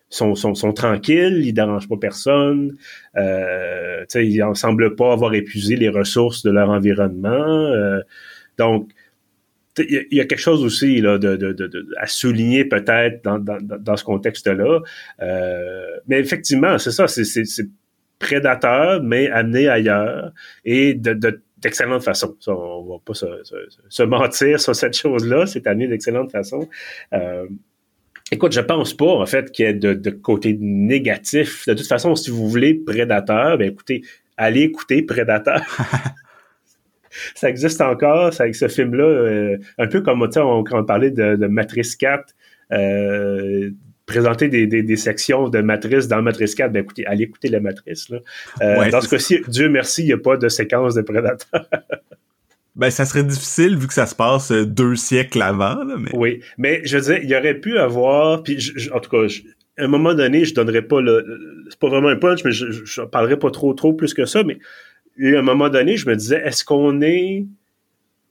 sont, 0.09 0.73
tranquilles, 0.73 1.41
ils 1.43 1.53
dérangent 1.53 1.87
pas 1.87 1.97
personne, 1.97 2.75
euh, 3.15 4.05
ils 4.15 4.45
ne 4.47 4.53
semblent 4.53 4.95
pas 4.95 5.13
avoir 5.13 5.33
épuisé 5.33 5.75
les 5.75 5.89
ressources 5.89 6.43
de 6.43 6.51
leur 6.51 6.69
environnement. 6.69 7.71
Donc, 8.57 8.89
il 9.89 10.17
y, 10.17 10.21
a 10.21 10.25
quelque 10.25 10.39
chose 10.39 10.63
aussi 10.63 11.01
là, 11.01 11.17
de, 11.17 11.35
de, 11.35 11.51
de, 11.53 11.87
à 11.97 12.07
souligner 12.07 12.65
peut-être 12.65 13.23
dans, 13.23 13.39
dans, 13.39 13.57
dans, 13.61 13.95
ce 13.95 14.03
contexte-là. 14.03 14.79
Euh, 15.21 15.85
mais 16.07 16.19
effectivement, 16.19 16.77
c'est 16.77 16.91
ça, 16.91 17.07
c'est 17.07 17.69
prédateur, 18.19 19.01
mais 19.03 19.29
amené 19.29 19.67
ailleurs 19.67 20.31
et 20.63 20.93
de, 20.93 21.41
d'excellente 21.57 22.03
façon. 22.03 22.35
Ça, 22.39 22.53
on 22.53 22.83
va 22.83 22.95
pas 23.03 23.13
se, 23.13 23.25
se, 23.89 24.03
mentir 24.03 24.59
sur 24.59 24.75
cette 24.75 24.95
chose-là, 24.95 25.45
c'est 25.45 25.67
amené 25.67 25.87
d'excellente 25.87 26.31
façon. 26.31 26.67
Euh, 27.13 27.47
écoute, 28.31 28.51
je 28.51 28.61
pense 28.61 28.93
pas, 28.93 29.13
en 29.13 29.25
fait, 29.25 29.51
qu'il 29.51 29.65
y 29.65 29.69
ait 29.69 29.73
de, 29.73 29.93
de, 29.93 30.09
côté 30.11 30.57
négatif. 30.59 31.65
De 31.67 31.73
toute 31.73 31.87
façon, 31.87 32.15
si 32.15 32.31
vous 32.31 32.49
voulez 32.49 32.75
prédateur, 32.75 33.57
ben 33.57 33.69
écoutez, 33.71 34.03
allez 34.37 34.61
écouter 34.61 35.03
Prédateur. 35.03 35.61
ça 37.35 37.49
existe 37.49 37.81
encore, 37.81 38.33
ça, 38.33 38.43
avec 38.43 38.55
ce 38.55 38.67
film-là, 38.67 39.03
euh, 39.03 39.57
un 39.77 39.87
peu 39.87 40.01
comme 40.01 40.21
on, 40.21 40.63
quand 40.63 40.79
on 40.79 40.83
parlait 40.83 41.11
de, 41.11 41.35
de 41.35 41.47
Matrice 41.47 41.95
4, 41.95 42.23
euh, 42.71 43.71
présenter 44.05 44.47
des, 44.49 44.67
des, 44.67 44.83
des, 44.83 44.95
sections 44.97 45.49
de 45.49 45.61
Matrice 45.61 46.07
dans 46.07 46.21
Matrice 46.21 46.55
4, 46.55 46.71
ben 46.71 46.83
écoutez, 46.83 47.05
allez 47.05 47.23
écouter 47.23 47.49
la 47.49 47.59
Matrice. 47.59 48.09
Là. 48.09 48.19
Euh, 48.61 48.89
dans 48.89 49.01
ce 49.01 49.09
cas-ci, 49.09 49.41
Dieu 49.47 49.69
merci, 49.69 50.03
il 50.03 50.07
n'y 50.07 50.13
a 50.13 50.17
pas 50.17 50.37
de 50.37 50.49
séquence 50.49 50.95
de 50.95 51.01
prédateurs. 51.01 51.65
Ben, 52.73 52.89
ça 52.89 53.03
serait 53.03 53.25
difficile 53.25 53.77
vu 53.77 53.85
que 53.85 53.93
ça 53.93 54.05
se 54.05 54.15
passe 54.15 54.49
deux 54.49 54.95
siècles 54.95 55.41
avant. 55.41 55.83
Là, 55.83 55.97
mais... 55.99 56.09
Oui, 56.13 56.41
mais 56.57 56.81
je 56.85 56.97
veux 56.97 57.03
dire, 57.03 57.19
il 57.21 57.29
y 57.29 57.35
aurait 57.35 57.59
pu 57.59 57.77
avoir, 57.77 58.43
puis 58.43 58.57
en 58.93 58.99
tout 59.01 59.09
cas, 59.09 59.27
à 59.77 59.83
un 59.83 59.87
moment 59.87 60.13
donné, 60.13 60.45
je 60.45 60.53
donnerais 60.53 60.81
pas 60.81 61.01
le, 61.01 61.65
c'est 61.69 61.79
pas 61.79 61.89
vraiment 61.89 62.07
un 62.07 62.15
punch, 62.15 62.43
mais 62.45 62.51
je, 62.51 62.71
je, 62.71 63.01
parlerai 63.01 63.37
pas 63.37 63.51
trop, 63.51 63.73
trop 63.73 63.93
plus 63.93 64.13
que 64.13 64.25
ça, 64.25 64.43
mais 64.43 64.57
à 65.19 65.39
un 65.39 65.41
moment 65.41 65.69
donné, 65.69 65.97
je 65.97 66.07
me 66.07 66.15
disais, 66.15 66.41
est-ce 66.45 66.63
qu'on 66.63 67.01
est, 67.01 67.45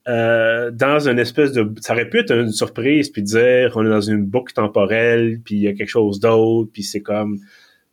euh, 0.09 0.71
dans 0.71 1.09
une 1.09 1.19
espèce 1.19 1.53
de, 1.53 1.73
ça 1.81 1.93
aurait 1.93 2.09
pu 2.09 2.21
être 2.21 2.33
une 2.33 2.53
surprise, 2.53 3.09
puis 3.11 3.23
dire, 3.23 3.73
on 3.77 3.85
est 3.85 3.91
dans 3.91 4.01
une 4.01 4.25
boucle 4.25 4.53
temporelle, 4.53 5.41
puis 5.45 5.57
il 5.57 5.63
y 5.63 5.69
a 5.69 5.73
quelque 5.73 5.91
chose 5.91 6.21
d'autre, 6.21 6.71
puis 6.73 6.83
c'est 6.83 7.03
comme, 7.03 7.39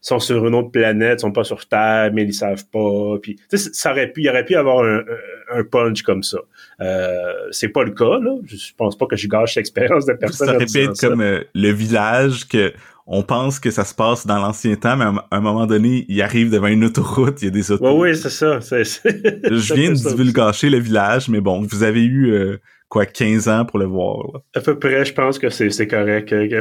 sont 0.01 0.19
sur 0.19 0.47
une 0.47 0.55
autre 0.55 0.71
planète, 0.71 1.19
sont 1.19 1.31
pas 1.31 1.43
sur 1.43 1.67
Terre, 1.67 2.11
mais 2.13 2.23
ils 2.23 2.33
savent 2.33 2.65
pas. 2.71 3.17
Puis, 3.21 3.37
ça 3.51 3.91
aurait 3.91 4.11
pu, 4.11 4.21
il 4.21 4.29
aurait 4.29 4.45
pu 4.45 4.55
avoir 4.55 4.83
un, 4.83 5.03
un 5.51 5.63
punch 5.63 6.03
comme 6.03 6.23
ça. 6.23 6.37
Euh, 6.81 7.33
c'est 7.51 7.69
pas 7.69 7.83
le 7.83 7.91
cas, 7.91 8.19
là. 8.19 8.37
Je 8.45 8.73
pense 8.77 8.97
pas 8.97 9.05
que 9.05 9.15
je 9.15 9.27
gâche 9.27 9.55
l'expérience 9.55 10.05
de 10.05 10.13
personne. 10.13 10.47
Ça 10.47 10.55
aurait 10.55 10.65
pu 10.65 10.79
être 10.79 10.99
comme 10.99 11.21
euh, 11.21 11.43
le 11.53 11.71
village 11.71 12.47
que 12.47 12.73
on 13.09 13.23
pense 13.23 13.59
que 13.59 13.71
ça 13.71 13.85
se 13.85 13.95
passe 13.95 14.27
dans 14.27 14.37
l'ancien 14.37 14.75
temps, 14.75 14.97
mais 14.97 15.05
à 15.05 15.37
un 15.37 15.39
moment 15.39 15.65
donné, 15.65 16.05
il 16.09 16.21
arrive 16.21 16.51
devant 16.51 16.67
une 16.67 16.83
autoroute, 16.83 17.41
il 17.41 17.45
y 17.45 17.47
a 17.47 17.51
des 17.51 17.71
autos. 17.71 17.85
Oui, 17.85 18.09
oui, 18.09 18.17
c'est 18.17 18.29
ça. 18.29 18.59
je 18.59 19.73
viens 19.73 19.91
de 19.91 19.95
divulgacher 19.95 20.69
le 20.69 20.79
village, 20.79 21.29
mais 21.29 21.39
bon, 21.39 21.61
vous 21.61 21.83
avez 21.83 22.03
eu 22.03 22.33
euh, 22.33 22.57
quoi, 22.89 23.05
15 23.05 23.47
ans 23.47 23.63
pour 23.65 23.79
le 23.79 23.85
voir. 23.85 24.41
À 24.53 24.59
peu 24.59 24.77
près, 24.77 25.05
je 25.05 25.13
pense 25.13 25.39
que 25.39 25.49
c'est 25.49 25.87
correct. 25.87 26.33
de 26.33 26.59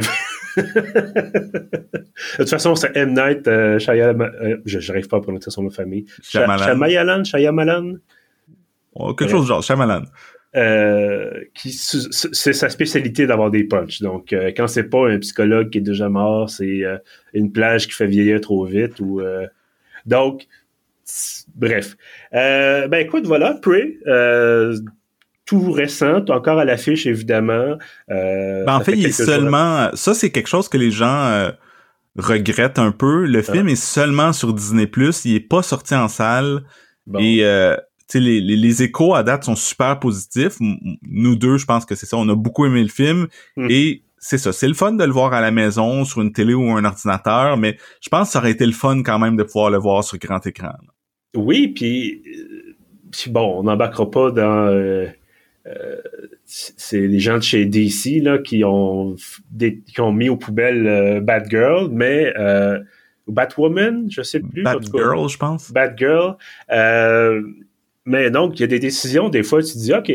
toute 2.37 2.49
façon, 2.49 2.75
c'est 2.75 2.95
M. 2.95 3.13
Night 3.13 3.45
euh, 3.49 3.77
Shyamalan. 3.77 4.33
Euh, 4.41 4.57
je 4.65 4.79
n'arrive 4.87 5.09
pas 5.09 5.17
à 5.17 5.21
prononcer 5.21 5.51
son 5.51 5.63
nom 5.63 5.69
de 5.69 5.73
famille. 5.73 6.05
Shyamalan. 6.23 7.25
Shyamalan. 7.25 7.95
Oh, 8.93 9.13
quelque 9.13 9.31
chose 9.31 9.43
de 9.43 9.47
genre, 9.47 9.61
Shyamalan. 9.61 10.03
Euh, 10.55 11.43
qui 11.53 11.71
c'est 11.71 12.53
sa 12.53 12.69
spécialité 12.69 13.27
d'avoir 13.27 13.51
des 13.51 13.65
punchs. 13.65 14.01
Donc, 14.01 14.31
euh, 14.31 14.51
quand 14.55 14.67
c'est 14.67 14.85
pas 14.85 15.09
un 15.09 15.19
psychologue 15.19 15.69
qui 15.69 15.79
est 15.79 15.81
déjà 15.81 16.07
mort, 16.07 16.49
c'est 16.49 16.85
euh, 16.85 16.97
une 17.33 17.51
plage 17.51 17.87
qui 17.87 17.93
fait 17.93 18.07
vieillir 18.07 18.39
trop 18.39 18.65
vite 18.65 18.99
ou 19.01 19.21
donc 20.05 20.47
bref. 21.53 21.97
ben 22.31 22.93
écoute, 22.93 23.27
voilà, 23.27 23.55
Prey, 23.61 23.97
tout 25.45 25.71
récent, 25.71 26.23
encore 26.29 26.59
à 26.59 26.65
l'affiche 26.65 27.05
évidemment. 27.05 27.77
Ben, 28.07 28.65
en 28.67 28.79
fait, 28.79 28.93
il 28.93 29.05
est 29.05 29.11
seulement 29.11 29.89
ça, 29.95 30.13
c'est 30.13 30.31
quelque 30.31 30.49
chose 30.49 30.69
que 30.69 30.77
les 30.77 30.91
gens 30.91 31.51
regrettent 32.17 32.79
un 32.79 32.91
peu. 32.91 33.25
Le 33.25 33.39
ah. 33.39 33.51
film 33.51 33.67
est 33.67 33.75
seulement 33.75 34.31
sur 34.31 34.53
Disney+, 34.53 34.89
il 35.25 35.35
est 35.35 35.39
pas 35.41 35.61
sorti 35.61 35.93
en 35.93 36.07
salle. 36.07 36.63
Et 37.19 37.43
les, 38.13 38.41
les, 38.41 38.83
échos 38.83 39.15
à 39.15 39.23
date 39.23 39.43
sont 39.43 39.55
super 39.55 39.99
positifs. 39.99 40.57
Nous 40.59 41.35
deux, 41.35 41.57
je 41.57 41.65
pense 41.65 41.85
que 41.85 41.95
c'est 41.95 42.05
ça. 42.05 42.17
On 42.17 42.27
a 42.29 42.35
beaucoup 42.35 42.65
aimé 42.65 42.81
le 42.81 42.89
film 42.89 43.27
hmm. 43.55 43.67
et 43.69 44.03
c'est 44.17 44.37
ça. 44.37 44.51
C'est 44.51 44.67
le 44.67 44.73
fun 44.73 44.93
de 44.93 45.03
le 45.03 45.11
voir 45.11 45.33
à 45.33 45.41
la 45.41 45.51
maison, 45.51 46.03
sur 46.03 46.21
une 46.21 46.31
télé 46.31 46.53
ou 46.53 46.69
un 46.71 46.83
ordinateur, 46.85 47.57
mais 47.57 47.77
je 48.01 48.09
pense 48.09 48.27
que 48.27 48.33
ça 48.33 48.39
aurait 48.39 48.51
été 48.51 48.65
le 48.65 48.71
fun 48.71 49.03
quand 49.03 49.19
même 49.19 49.37
de 49.37 49.43
pouvoir 49.43 49.69
le 49.69 49.77
voir 49.77 50.03
sur 50.03 50.17
grand 50.17 50.45
écran. 50.45 50.73
Oui, 51.35 51.67
puis, 51.67 52.23
euh, 52.25 52.75
bon, 53.31 53.59
on 53.59 53.63
n'embarquera 53.63 54.09
pas 54.09 54.31
dans... 54.31 54.67
Euh, 54.67 55.07
euh, 55.67 55.95
c'est 56.45 57.05
les 57.05 57.19
gens 57.19 57.37
de 57.37 57.43
chez 57.43 57.65
DC 57.65 58.23
là, 58.23 58.37
qui, 58.37 58.63
ont 58.63 59.15
qui 59.59 60.01
ont 60.01 60.13
mis 60.13 60.29
aux 60.29 60.37
poubelles 60.37 61.21
Bad 61.21 61.47
Girl, 61.49 61.89
mais... 61.91 62.33
Batwoman, 63.27 64.07
je 64.09 64.21
sais 64.21 64.39
plus. 64.39 64.63
Batgirl, 64.63 65.27
je 65.29 65.37
pense. 65.37 65.71
Batgirl. 65.71 66.37
Euh, 66.71 67.41
mais 68.07 68.31
donc, 68.31 68.57
il 68.57 68.61
y 68.61 68.63
a 68.63 68.67
des 68.67 68.79
décisions, 68.79 69.27
des 69.27 69.43
fois, 69.43 69.61
tu 69.61 69.73
te 69.73 69.79
dis, 69.79 69.93
OK, 69.93 70.09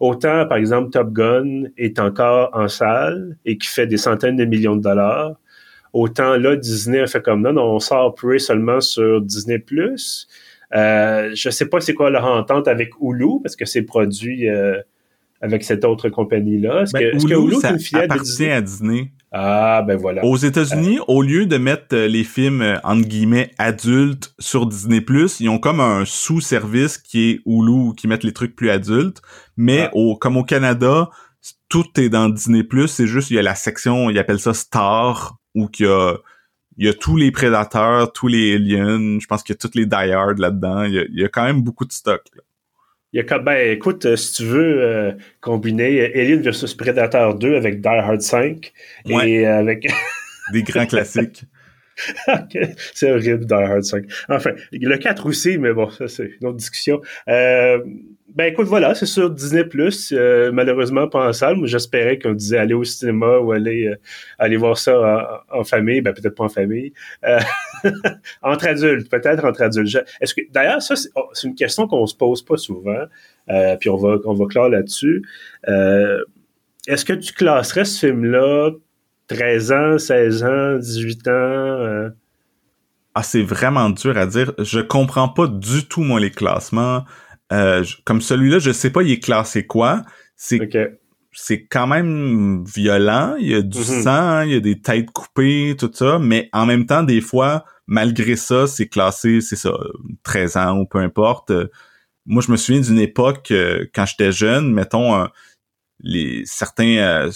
autant, 0.00 0.44
par 0.48 0.58
exemple, 0.58 0.90
Top 0.90 1.12
Gun 1.12 1.66
est 1.78 2.00
encore 2.00 2.50
en 2.52 2.66
salle 2.66 3.36
et 3.44 3.56
qui 3.56 3.68
fait 3.68 3.86
des 3.86 3.96
centaines 3.96 4.36
de 4.36 4.44
millions 4.44 4.74
de 4.74 4.82
dollars, 4.82 5.36
autant 5.92 6.36
là, 6.36 6.56
Disney 6.56 6.98
a 6.98 7.06
fait 7.06 7.22
comme 7.22 7.42
non, 7.42 7.52
non 7.52 7.74
on 7.74 7.78
sort 7.78 8.16
Prey 8.16 8.40
seulement 8.40 8.80
sur 8.80 9.20
Disney+. 9.20 9.64
Euh, 10.74 11.30
je 11.32 11.50
sais 11.50 11.66
pas 11.66 11.80
c'est 11.80 11.94
quoi 11.94 12.10
leur 12.10 12.24
entente 12.24 12.66
avec 12.66 12.90
Hulu, 13.00 13.40
parce 13.40 13.54
que 13.54 13.66
c'est 13.66 13.82
produit 13.82 14.48
euh, 14.48 14.80
avec 15.40 15.62
cette 15.62 15.84
autre 15.84 16.08
compagnie-là. 16.08 16.82
Est-ce 16.82 16.92
ben, 16.92 17.12
que, 17.12 17.24
Hulu, 17.24 17.34
est 17.34 17.38
Hulu 17.38 17.56
appartient 18.02 18.50
à 18.50 18.60
Disney. 18.60 19.12
Ah, 19.34 19.82
ben 19.86 19.96
voilà. 19.96 20.22
Aux 20.24 20.36
États-Unis, 20.36 20.98
euh. 20.98 21.04
au 21.08 21.22
lieu 21.22 21.46
de 21.46 21.56
mettre 21.56 21.94
euh, 21.96 22.06
les 22.06 22.22
films, 22.22 22.60
euh, 22.60 22.78
entre 22.84 23.08
guillemets, 23.08 23.50
adultes 23.56 24.34
sur 24.38 24.66
Disney+, 24.66 25.02
ils 25.40 25.48
ont 25.48 25.58
comme 25.58 25.80
un 25.80 26.04
sous-service 26.04 26.98
qui 26.98 27.30
est 27.30 27.40
Hulu, 27.46 27.94
qui 27.96 28.08
mettent 28.08 28.24
les 28.24 28.34
trucs 28.34 28.54
plus 28.54 28.68
adultes. 28.68 29.22
Mais 29.56 29.84
ah. 29.84 29.90
au, 29.94 30.16
comme 30.16 30.36
au 30.36 30.44
Canada, 30.44 31.08
tout 31.70 31.98
est 31.98 32.10
dans 32.10 32.28
Disney+, 32.28 32.62
c'est 32.86 33.06
juste, 33.06 33.30
il 33.30 33.36
y 33.36 33.38
a 33.38 33.42
la 33.42 33.54
section, 33.54 34.10
ils 34.10 34.18
appellent 34.18 34.38
ça 34.38 34.52
Star, 34.52 35.38
où 35.54 35.66
il 35.78 35.86
y 35.86 35.88
a, 35.88 36.14
il 36.76 36.86
y 36.86 36.88
a 36.90 36.94
tous 36.94 37.16
les 37.16 37.32
prédateurs, 37.32 38.12
tous 38.12 38.28
les 38.28 38.56
aliens, 38.56 39.18
je 39.18 39.26
pense 39.26 39.42
qu'il 39.42 39.54
y 39.54 39.56
a 39.56 39.58
tous 39.58 39.76
les 39.78 39.86
Die 39.86 40.12
Hard 40.12 40.38
là-dedans. 40.38 40.84
Il 40.84 41.08
y 41.10 41.24
a, 41.24 41.28
quand 41.28 41.44
même 41.44 41.62
beaucoup 41.62 41.86
de 41.86 41.92
stock. 41.92 42.22
Là. 42.34 42.42
Il 43.12 43.18
y 43.18 43.20
a 43.20 43.24
comme, 43.24 43.44
ben, 43.44 43.70
écoute, 43.70 44.06
euh, 44.06 44.16
si 44.16 44.34
tu 44.34 44.44
veux 44.44 44.82
euh, 44.82 45.12
combiner 45.40 46.12
Alien 46.14 46.40
versus 46.40 46.72
Predator 46.72 47.34
2 47.34 47.56
avec 47.56 47.82
Die 47.82 47.88
Hard 47.88 48.22
5 48.22 48.72
et 49.06 49.46
avec... 49.46 49.86
Des 50.52 50.62
grands 50.62 50.86
classiques. 50.86 51.44
C'est 52.94 53.12
horrible, 53.12 53.46
Die 53.46 53.54
Hard 53.54 53.84
5. 53.84 54.04
Enfin, 54.28 54.52
le 54.72 54.96
4 54.96 55.26
aussi, 55.26 55.58
mais 55.58 55.72
bon, 55.72 55.90
ça, 55.90 56.08
c'est 56.08 56.30
une 56.40 56.48
autre 56.48 56.56
discussion. 56.56 57.00
Euh, 57.28 57.78
ben 58.34 58.46
écoute, 58.46 58.66
voilà, 58.66 58.94
c'est 58.94 59.04
sur 59.04 59.28
Disney+, 59.28 59.62
euh, 60.12 60.52
malheureusement 60.52 61.06
pas 61.06 61.28
en 61.28 61.32
salle, 61.34 61.56
mais 61.58 61.66
j'espérais 61.66 62.18
qu'on 62.18 62.32
disait 62.32 62.56
aller 62.56 62.72
au 62.72 62.82
cinéma 62.82 63.38
ou 63.38 63.52
aller 63.52 63.88
euh, 63.88 63.96
aller 64.38 64.56
voir 64.56 64.78
ça 64.78 65.44
en, 65.50 65.64
famille, 65.64 66.00
ben 66.00 66.14
peut-être 66.14 66.34
pas 66.34 66.44
en 66.44 66.48
famille, 66.48 66.94
euh, 67.26 67.40
entre 68.42 68.68
adultes, 68.68 69.10
peut-être 69.10 69.44
entre 69.44 69.60
adultes. 69.60 70.02
Est-ce 70.20 70.34
que 70.34 70.40
d'ailleurs 70.50 70.80
ça 70.80 70.94
oh, 71.16 71.28
c'est 71.34 71.46
une 71.46 71.54
question 71.54 71.86
qu'on 71.86 72.06
se 72.06 72.16
pose 72.16 72.42
pas 72.42 72.56
souvent, 72.56 73.04
puis 73.80 73.90
on 73.90 73.96
va 73.96 74.16
on 74.24 74.32
va 74.32 74.46
clore 74.46 74.70
là-dessus. 74.70 75.22
Est-ce 75.66 77.04
que 77.04 77.12
tu 77.12 77.34
classerais 77.34 77.84
ce 77.84 78.06
film-là 78.06 78.70
13 79.34 79.72
ans, 79.72 79.98
16 79.98 80.44
ans, 80.44 80.78
18 80.78 81.28
ans 81.28 82.10
Ah, 83.14 83.22
c'est 83.22 83.42
vraiment 83.42 83.90
dur 83.90 84.16
à 84.16 84.26
dire. 84.26 84.52
Je 84.58 84.80
comprends 84.80 85.28
pas 85.28 85.46
du 85.46 85.86
tout 85.86 86.02
moi 86.02 86.20
les 86.20 86.30
classements. 86.30 87.04
Euh, 87.52 87.84
comme 88.04 88.20
celui-là, 88.20 88.58
je 88.58 88.70
sais 88.72 88.90
pas, 88.90 89.02
il 89.02 89.10
est 89.12 89.20
classé 89.20 89.66
quoi. 89.66 90.02
C'est 90.36 90.60
c'est 91.34 91.64
quand 91.64 91.86
même 91.86 92.62
violent. 92.64 93.36
Il 93.38 93.50
y 93.50 93.54
a 93.54 93.62
du 93.62 93.78
mm-hmm. 93.78 94.02
sang, 94.02 94.40
il 94.42 94.52
y 94.52 94.56
a 94.56 94.60
des 94.60 94.80
têtes 94.80 95.10
coupées, 95.10 95.74
tout 95.78 95.90
ça. 95.92 96.18
Mais 96.18 96.50
en 96.52 96.66
même 96.66 96.84
temps, 96.84 97.02
des 97.02 97.22
fois, 97.22 97.64
malgré 97.86 98.36
ça, 98.36 98.66
c'est 98.66 98.88
classé, 98.88 99.40
c'est 99.40 99.56
ça, 99.56 99.72
13 100.24 100.56
ans 100.58 100.78
ou 100.78 100.86
peu 100.86 100.98
importe. 100.98 101.50
Moi, 102.26 102.42
je 102.46 102.52
me 102.52 102.56
souviens 102.58 102.82
d'une 102.82 102.98
époque 102.98 103.50
euh, 103.50 103.86
quand 103.94 104.04
j'étais 104.04 104.30
jeune, 104.30 104.72
mettons 104.72 105.26
les 106.02 106.42
certains 106.44 106.96
euh, 106.98 107.30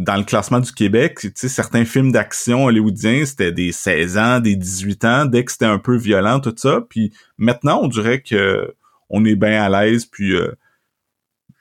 dans 0.00 0.16
le 0.16 0.24
classement 0.24 0.60
du 0.60 0.72
Québec, 0.72 1.18
tu 1.20 1.30
sais, 1.34 1.48
certains 1.50 1.84
films 1.84 2.10
d'action 2.10 2.64
hollywoodiens, 2.64 3.26
c'était 3.26 3.52
des 3.52 3.70
16 3.70 4.16
ans, 4.16 4.40
des 4.40 4.56
18 4.56 5.04
ans, 5.04 5.26
dès 5.26 5.44
que 5.44 5.52
c'était 5.52 5.66
un 5.66 5.78
peu 5.78 5.94
violent, 5.94 6.40
tout 6.40 6.54
ça. 6.56 6.80
Puis 6.88 7.12
maintenant, 7.36 7.80
on 7.82 7.86
dirait 7.86 8.22
que 8.22 8.74
on 9.10 9.26
est 9.26 9.34
bien 9.34 9.62
à 9.62 9.68
l'aise, 9.68 10.06
puis 10.06 10.34
euh, 10.34 10.52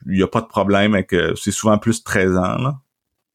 il 0.06 0.14
n'y 0.14 0.24
a 0.24 0.28
pas 0.28 0.40
de 0.40 0.48
problème 0.48 0.94
avec... 0.94 1.12
Euh, 1.12 1.36
c'est 1.36 1.52
souvent 1.52 1.78
plus 1.78 2.02
13 2.02 2.38
ans, 2.38 2.58
là. 2.60 2.80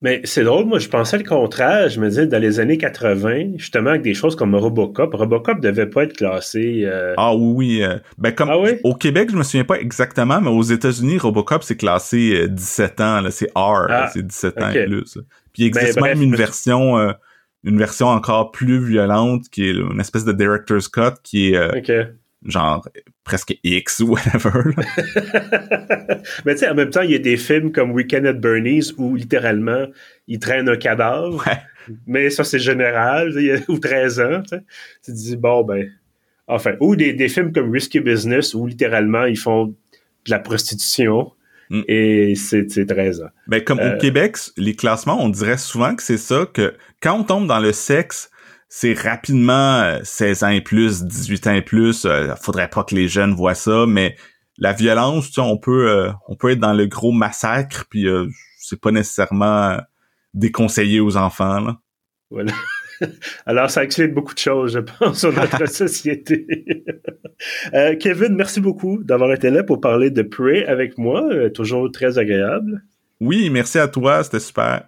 Mais 0.04 0.20
c'est 0.24 0.44
drôle, 0.44 0.66
moi 0.66 0.78
je 0.78 0.90
pensais 0.90 1.16
le 1.16 1.24
contraire. 1.24 1.88
Je 1.88 1.98
me 1.98 2.10
disais 2.10 2.26
dans 2.26 2.38
les 2.38 2.60
années 2.60 2.76
80, 2.76 3.52
justement 3.56 3.88
avec 3.88 4.02
des 4.02 4.12
choses 4.12 4.36
comme 4.36 4.54
Robocop, 4.54 5.14
Robocop 5.14 5.60
devait 5.60 5.88
pas 5.88 6.02
être 6.02 6.14
classé. 6.14 6.82
Euh, 6.84 7.14
ah 7.16 7.34
oui, 7.34 7.82
ben 8.18 8.30
comme 8.32 8.50
ah 8.50 8.58
au 8.84 8.94
Québec, 8.94 9.30
je 9.32 9.36
me 9.36 9.42
souviens 9.42 9.64
pas 9.64 9.80
exactement, 9.80 10.42
mais 10.42 10.50
aux 10.50 10.62
États-Unis, 10.62 11.16
Robocop 11.16 11.62
c'est 11.62 11.78
classé 11.78 12.48
17 12.50 13.00
ans, 13.00 13.20
là, 13.22 13.30
c'est 13.30 13.50
R, 13.54 13.86
ah, 13.88 14.10
c'est 14.12 14.26
17 14.26 14.62
ans 14.62 14.70
et 14.72 14.84
plus. 14.84 15.18
Puis 15.54 15.62
il 15.62 15.66
existe 15.68 15.94
ben, 15.94 16.02
même 16.02 16.20
une 16.20 16.36
version 16.36 17.14
une 17.64 17.78
version 17.78 18.08
encore 18.08 18.52
plus 18.52 18.84
violente 18.84 19.48
qui 19.50 19.70
est 19.70 19.72
une 19.72 20.00
espèce 20.00 20.26
de 20.26 20.32
director's 20.32 20.86
cut 20.86 21.14
qui 21.22 21.54
est 21.54 22.12
genre 22.44 22.88
presque 23.24 23.57
X 23.64 24.00
ou 24.00 24.09
whatever. 24.09 24.62
Mais 26.44 26.54
tu 26.54 26.61
sais, 26.61 26.68
en 26.68 26.74
même 26.74 26.90
temps, 26.90 27.02
il 27.02 27.11
y 27.11 27.14
a 27.14 27.18
des 27.18 27.37
films 27.37 27.72
comme 27.72 27.92
Weekend 27.92 28.26
at 28.26 28.35
Bernie's 28.35 28.92
où 28.98 29.14
littéralement, 29.14 29.87
ils 30.29 30.38
traînent 30.38 30.68
un 30.68 30.77
cadavre. 30.77 31.44
Mais 32.06 32.31
ça, 32.31 32.44
c'est 32.44 32.58
général, 32.58 33.35
ou 33.68 33.79
13 33.79 34.21
ans. 34.21 34.42
Tu 34.42 34.58
te 35.04 35.10
dis, 35.10 35.37
bon, 35.37 35.64
ben. 35.64 35.90
Enfin, 36.46 36.75
ou 36.81 36.94
des, 36.94 37.14
des 37.14 37.29
films 37.29 37.52
comme 37.52 37.71
Risky 37.71 38.00
Business 38.00 38.52
où 38.52 38.66
littéralement, 38.66 39.25
ils 39.25 39.38
font 39.38 39.66
de 39.66 40.31
la 40.31 40.38
prostitution. 40.38 41.33
Mm. 41.71 41.81
Et 41.88 42.35
c'est 42.35 42.87
13 42.87 43.23
ans. 43.23 43.31
Ben, 43.46 43.62
comme 43.62 43.79
au 43.79 43.83
euh, 43.83 43.98
Québec, 43.98 44.37
les 44.56 44.75
classements, 44.75 45.23
on 45.23 45.31
dirait 45.31 45.56
souvent 45.56 45.94
que 45.94 46.02
c'est 46.02 46.18
ça, 46.18 46.46
que 46.52 46.75
quand 47.00 47.18
on 47.18 47.25
tombe 47.25 47.46
dans 47.46 47.60
le 47.60 47.73
sexe, 47.73 48.31
c'est 48.69 48.94
rapidement 48.94 49.98
16 50.02 50.42
euh, 50.42 50.46
ans 50.46 50.50
et 50.50 50.60
plus, 50.60 51.04
18 51.04 51.46
ans 51.46 51.54
et 51.54 51.62
plus. 51.62 52.04
Euh, 52.04 52.35
faudrait 52.37 52.69
pas 52.69 52.85
que 52.85 52.94
les 52.94 53.08
jeunes 53.08 53.35
voient 53.35 53.54
ça, 53.54 53.85
mais 53.87 54.17
la 54.58 54.73
violence, 54.73 55.29
tu 55.29 55.35
sais, 55.35 55.40
on 55.40 55.58
peut 55.58 55.90
euh, 55.90 56.10
on 56.29 56.37
peut 56.37 56.50
être 56.50 56.60
dans 56.60 56.75
le 56.75 56.87
gros 56.87 57.12
massacre, 57.12 57.87
puis 57.90 58.06
c'est 58.58 58.81
pas 58.81 58.90
nécessairement 58.90 59.79
déconseillé 60.33 61.00
aux 61.00 61.17
enfants. 61.17 61.60
Là. 61.60 61.79
Voilà. 62.31 62.52
Alors, 63.46 63.71
ça 63.71 63.85
explique 63.85 64.15
beaucoup 64.15 64.35
de 64.35 64.38
choses, 64.38 64.73
je 64.75 64.79
pense, 64.81 65.21
sur 65.21 65.33
notre 65.33 65.67
société. 65.69 66.46
Euh, 67.75 67.96
Kevin, 67.96 68.35
merci 68.35 68.60
beaucoup 68.60 69.02
d'avoir 69.02 69.33
été 69.33 69.50
là 69.50 69.62
pour 69.62 69.81
parler 69.81 70.10
de 70.10 70.23
Prey 70.23 70.65
avec 70.67 70.98
moi. 70.98 71.29
Euh, 71.33 71.50
toujours 71.50 71.90
très 71.90 72.19
agréable. 72.19 72.83
Oui, 73.21 73.50
merci 73.50 73.79
à 73.79 73.88
toi, 73.88 74.23
c'était 74.25 74.40
super. 74.40 74.85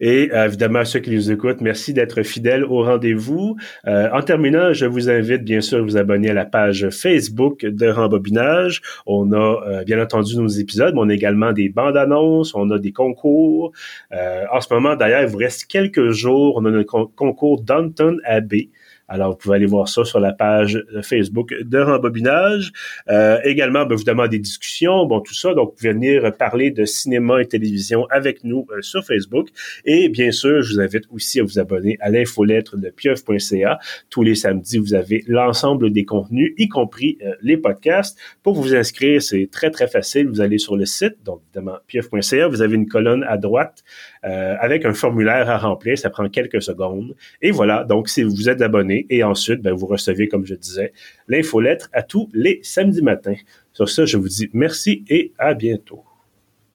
Et 0.00 0.30
euh, 0.32 0.46
évidemment, 0.46 0.80
à 0.80 0.84
ceux 0.84 1.00
qui 1.00 1.10
nous 1.10 1.30
écoutent, 1.30 1.60
merci 1.60 1.92
d'être 1.92 2.22
fidèles 2.22 2.64
au 2.64 2.82
rendez-vous. 2.82 3.56
Euh, 3.86 4.08
en 4.12 4.22
terminant, 4.22 4.72
je 4.72 4.86
vous 4.86 5.10
invite 5.10 5.44
bien 5.44 5.60
sûr 5.60 5.78
à 5.78 5.82
vous 5.82 5.96
abonner 5.96 6.30
à 6.30 6.34
la 6.34 6.46
page 6.46 6.88
Facebook 6.90 7.64
de 7.64 7.88
Rembobinage. 7.88 8.80
On 9.06 9.32
a 9.32 9.62
euh, 9.66 9.84
bien 9.84 10.00
entendu 10.00 10.36
nos 10.36 10.48
épisodes, 10.48 10.94
mais 10.94 11.00
on 11.00 11.08
a 11.08 11.14
également 11.14 11.52
des 11.52 11.68
bandes 11.68 11.96
annonces, 11.96 12.54
on 12.54 12.70
a 12.70 12.78
des 12.78 12.92
concours. 12.92 13.72
en 14.10 14.60
ce 14.60 14.72
moment, 14.72 14.96
d'ailleurs, 14.96 15.22
il 15.22 15.28
vous 15.28 15.38
reste 15.38 15.66
quelques 15.66 16.10
jours, 16.10 16.56
on 16.56 16.64
a 16.64 16.70
notre 16.70 17.04
concours 17.14 17.60
Downton 17.62 18.18
Abbey. 18.24 18.70
Alors, 19.12 19.32
vous 19.32 19.36
pouvez 19.36 19.56
aller 19.56 19.66
voir 19.66 19.88
ça 19.88 20.04
sur 20.04 20.20
la 20.20 20.32
page 20.32 20.80
Facebook 21.02 21.52
de 21.52 21.78
Rembobinage. 21.78 22.72
Euh, 23.08 23.40
également, 23.42 23.84
bien 23.84 23.96
évidemment, 23.96 24.28
des 24.28 24.38
discussions, 24.38 25.04
bon, 25.04 25.20
tout 25.20 25.34
ça. 25.34 25.52
Donc, 25.52 25.70
vous 25.70 25.76
pouvez 25.76 25.92
venir 25.92 26.32
parler 26.36 26.70
de 26.70 26.84
cinéma 26.84 27.42
et 27.42 27.46
télévision 27.46 28.06
avec 28.10 28.44
nous 28.44 28.68
euh, 28.70 28.82
sur 28.82 29.04
Facebook. 29.04 29.48
Et 29.84 30.08
bien 30.08 30.30
sûr, 30.30 30.62
je 30.62 30.74
vous 30.74 30.80
invite 30.80 31.06
aussi 31.10 31.40
à 31.40 31.42
vous 31.42 31.58
abonner 31.58 31.96
à 31.98 32.08
l'infolettre 32.08 32.76
de 32.76 32.88
pieuf.ca. 32.88 33.80
Tous 34.10 34.22
les 34.22 34.36
samedis, 34.36 34.78
vous 34.78 34.94
avez 34.94 35.24
l'ensemble 35.26 35.90
des 35.90 36.04
contenus, 36.04 36.54
y 36.56 36.68
compris 36.68 37.18
euh, 37.24 37.34
les 37.42 37.56
podcasts. 37.56 38.16
Pour 38.44 38.54
vous 38.54 38.76
inscrire, 38.76 39.20
c'est 39.20 39.48
très, 39.50 39.72
très 39.72 39.88
facile. 39.88 40.28
Vous 40.28 40.40
allez 40.40 40.58
sur 40.58 40.76
le 40.76 40.86
site, 40.86 41.16
donc 41.24 41.40
évidemment, 41.48 41.78
pieuf.ca. 41.88 42.46
Vous 42.46 42.62
avez 42.62 42.76
une 42.76 42.86
colonne 42.86 43.24
à 43.24 43.38
droite 43.38 43.82
euh, 44.24 44.56
avec 44.60 44.84
un 44.84 44.92
formulaire 44.92 45.48
à 45.48 45.58
remplir. 45.58 45.98
Ça 45.98 46.10
prend 46.10 46.28
quelques 46.28 46.62
secondes. 46.62 47.14
Et 47.40 47.50
voilà, 47.50 47.84
donc 47.84 48.08
si 48.08 48.22
vous 48.22 48.48
êtes 48.48 48.60
abonné, 48.62 49.06
et 49.10 49.22
ensuite, 49.24 49.62
ben, 49.62 49.72
vous 49.72 49.86
recevez, 49.86 50.28
comme 50.28 50.44
je 50.44 50.54
disais, 50.54 50.92
l'infolettre 51.28 51.88
à 51.92 52.02
tous 52.02 52.28
les 52.32 52.60
samedis 52.62 53.02
matins. 53.02 53.36
Sur 53.72 53.88
ça, 53.88 54.04
je 54.04 54.16
vous 54.16 54.28
dis 54.28 54.50
merci 54.52 55.04
et 55.08 55.32
à 55.38 55.54
bientôt. 55.54 56.04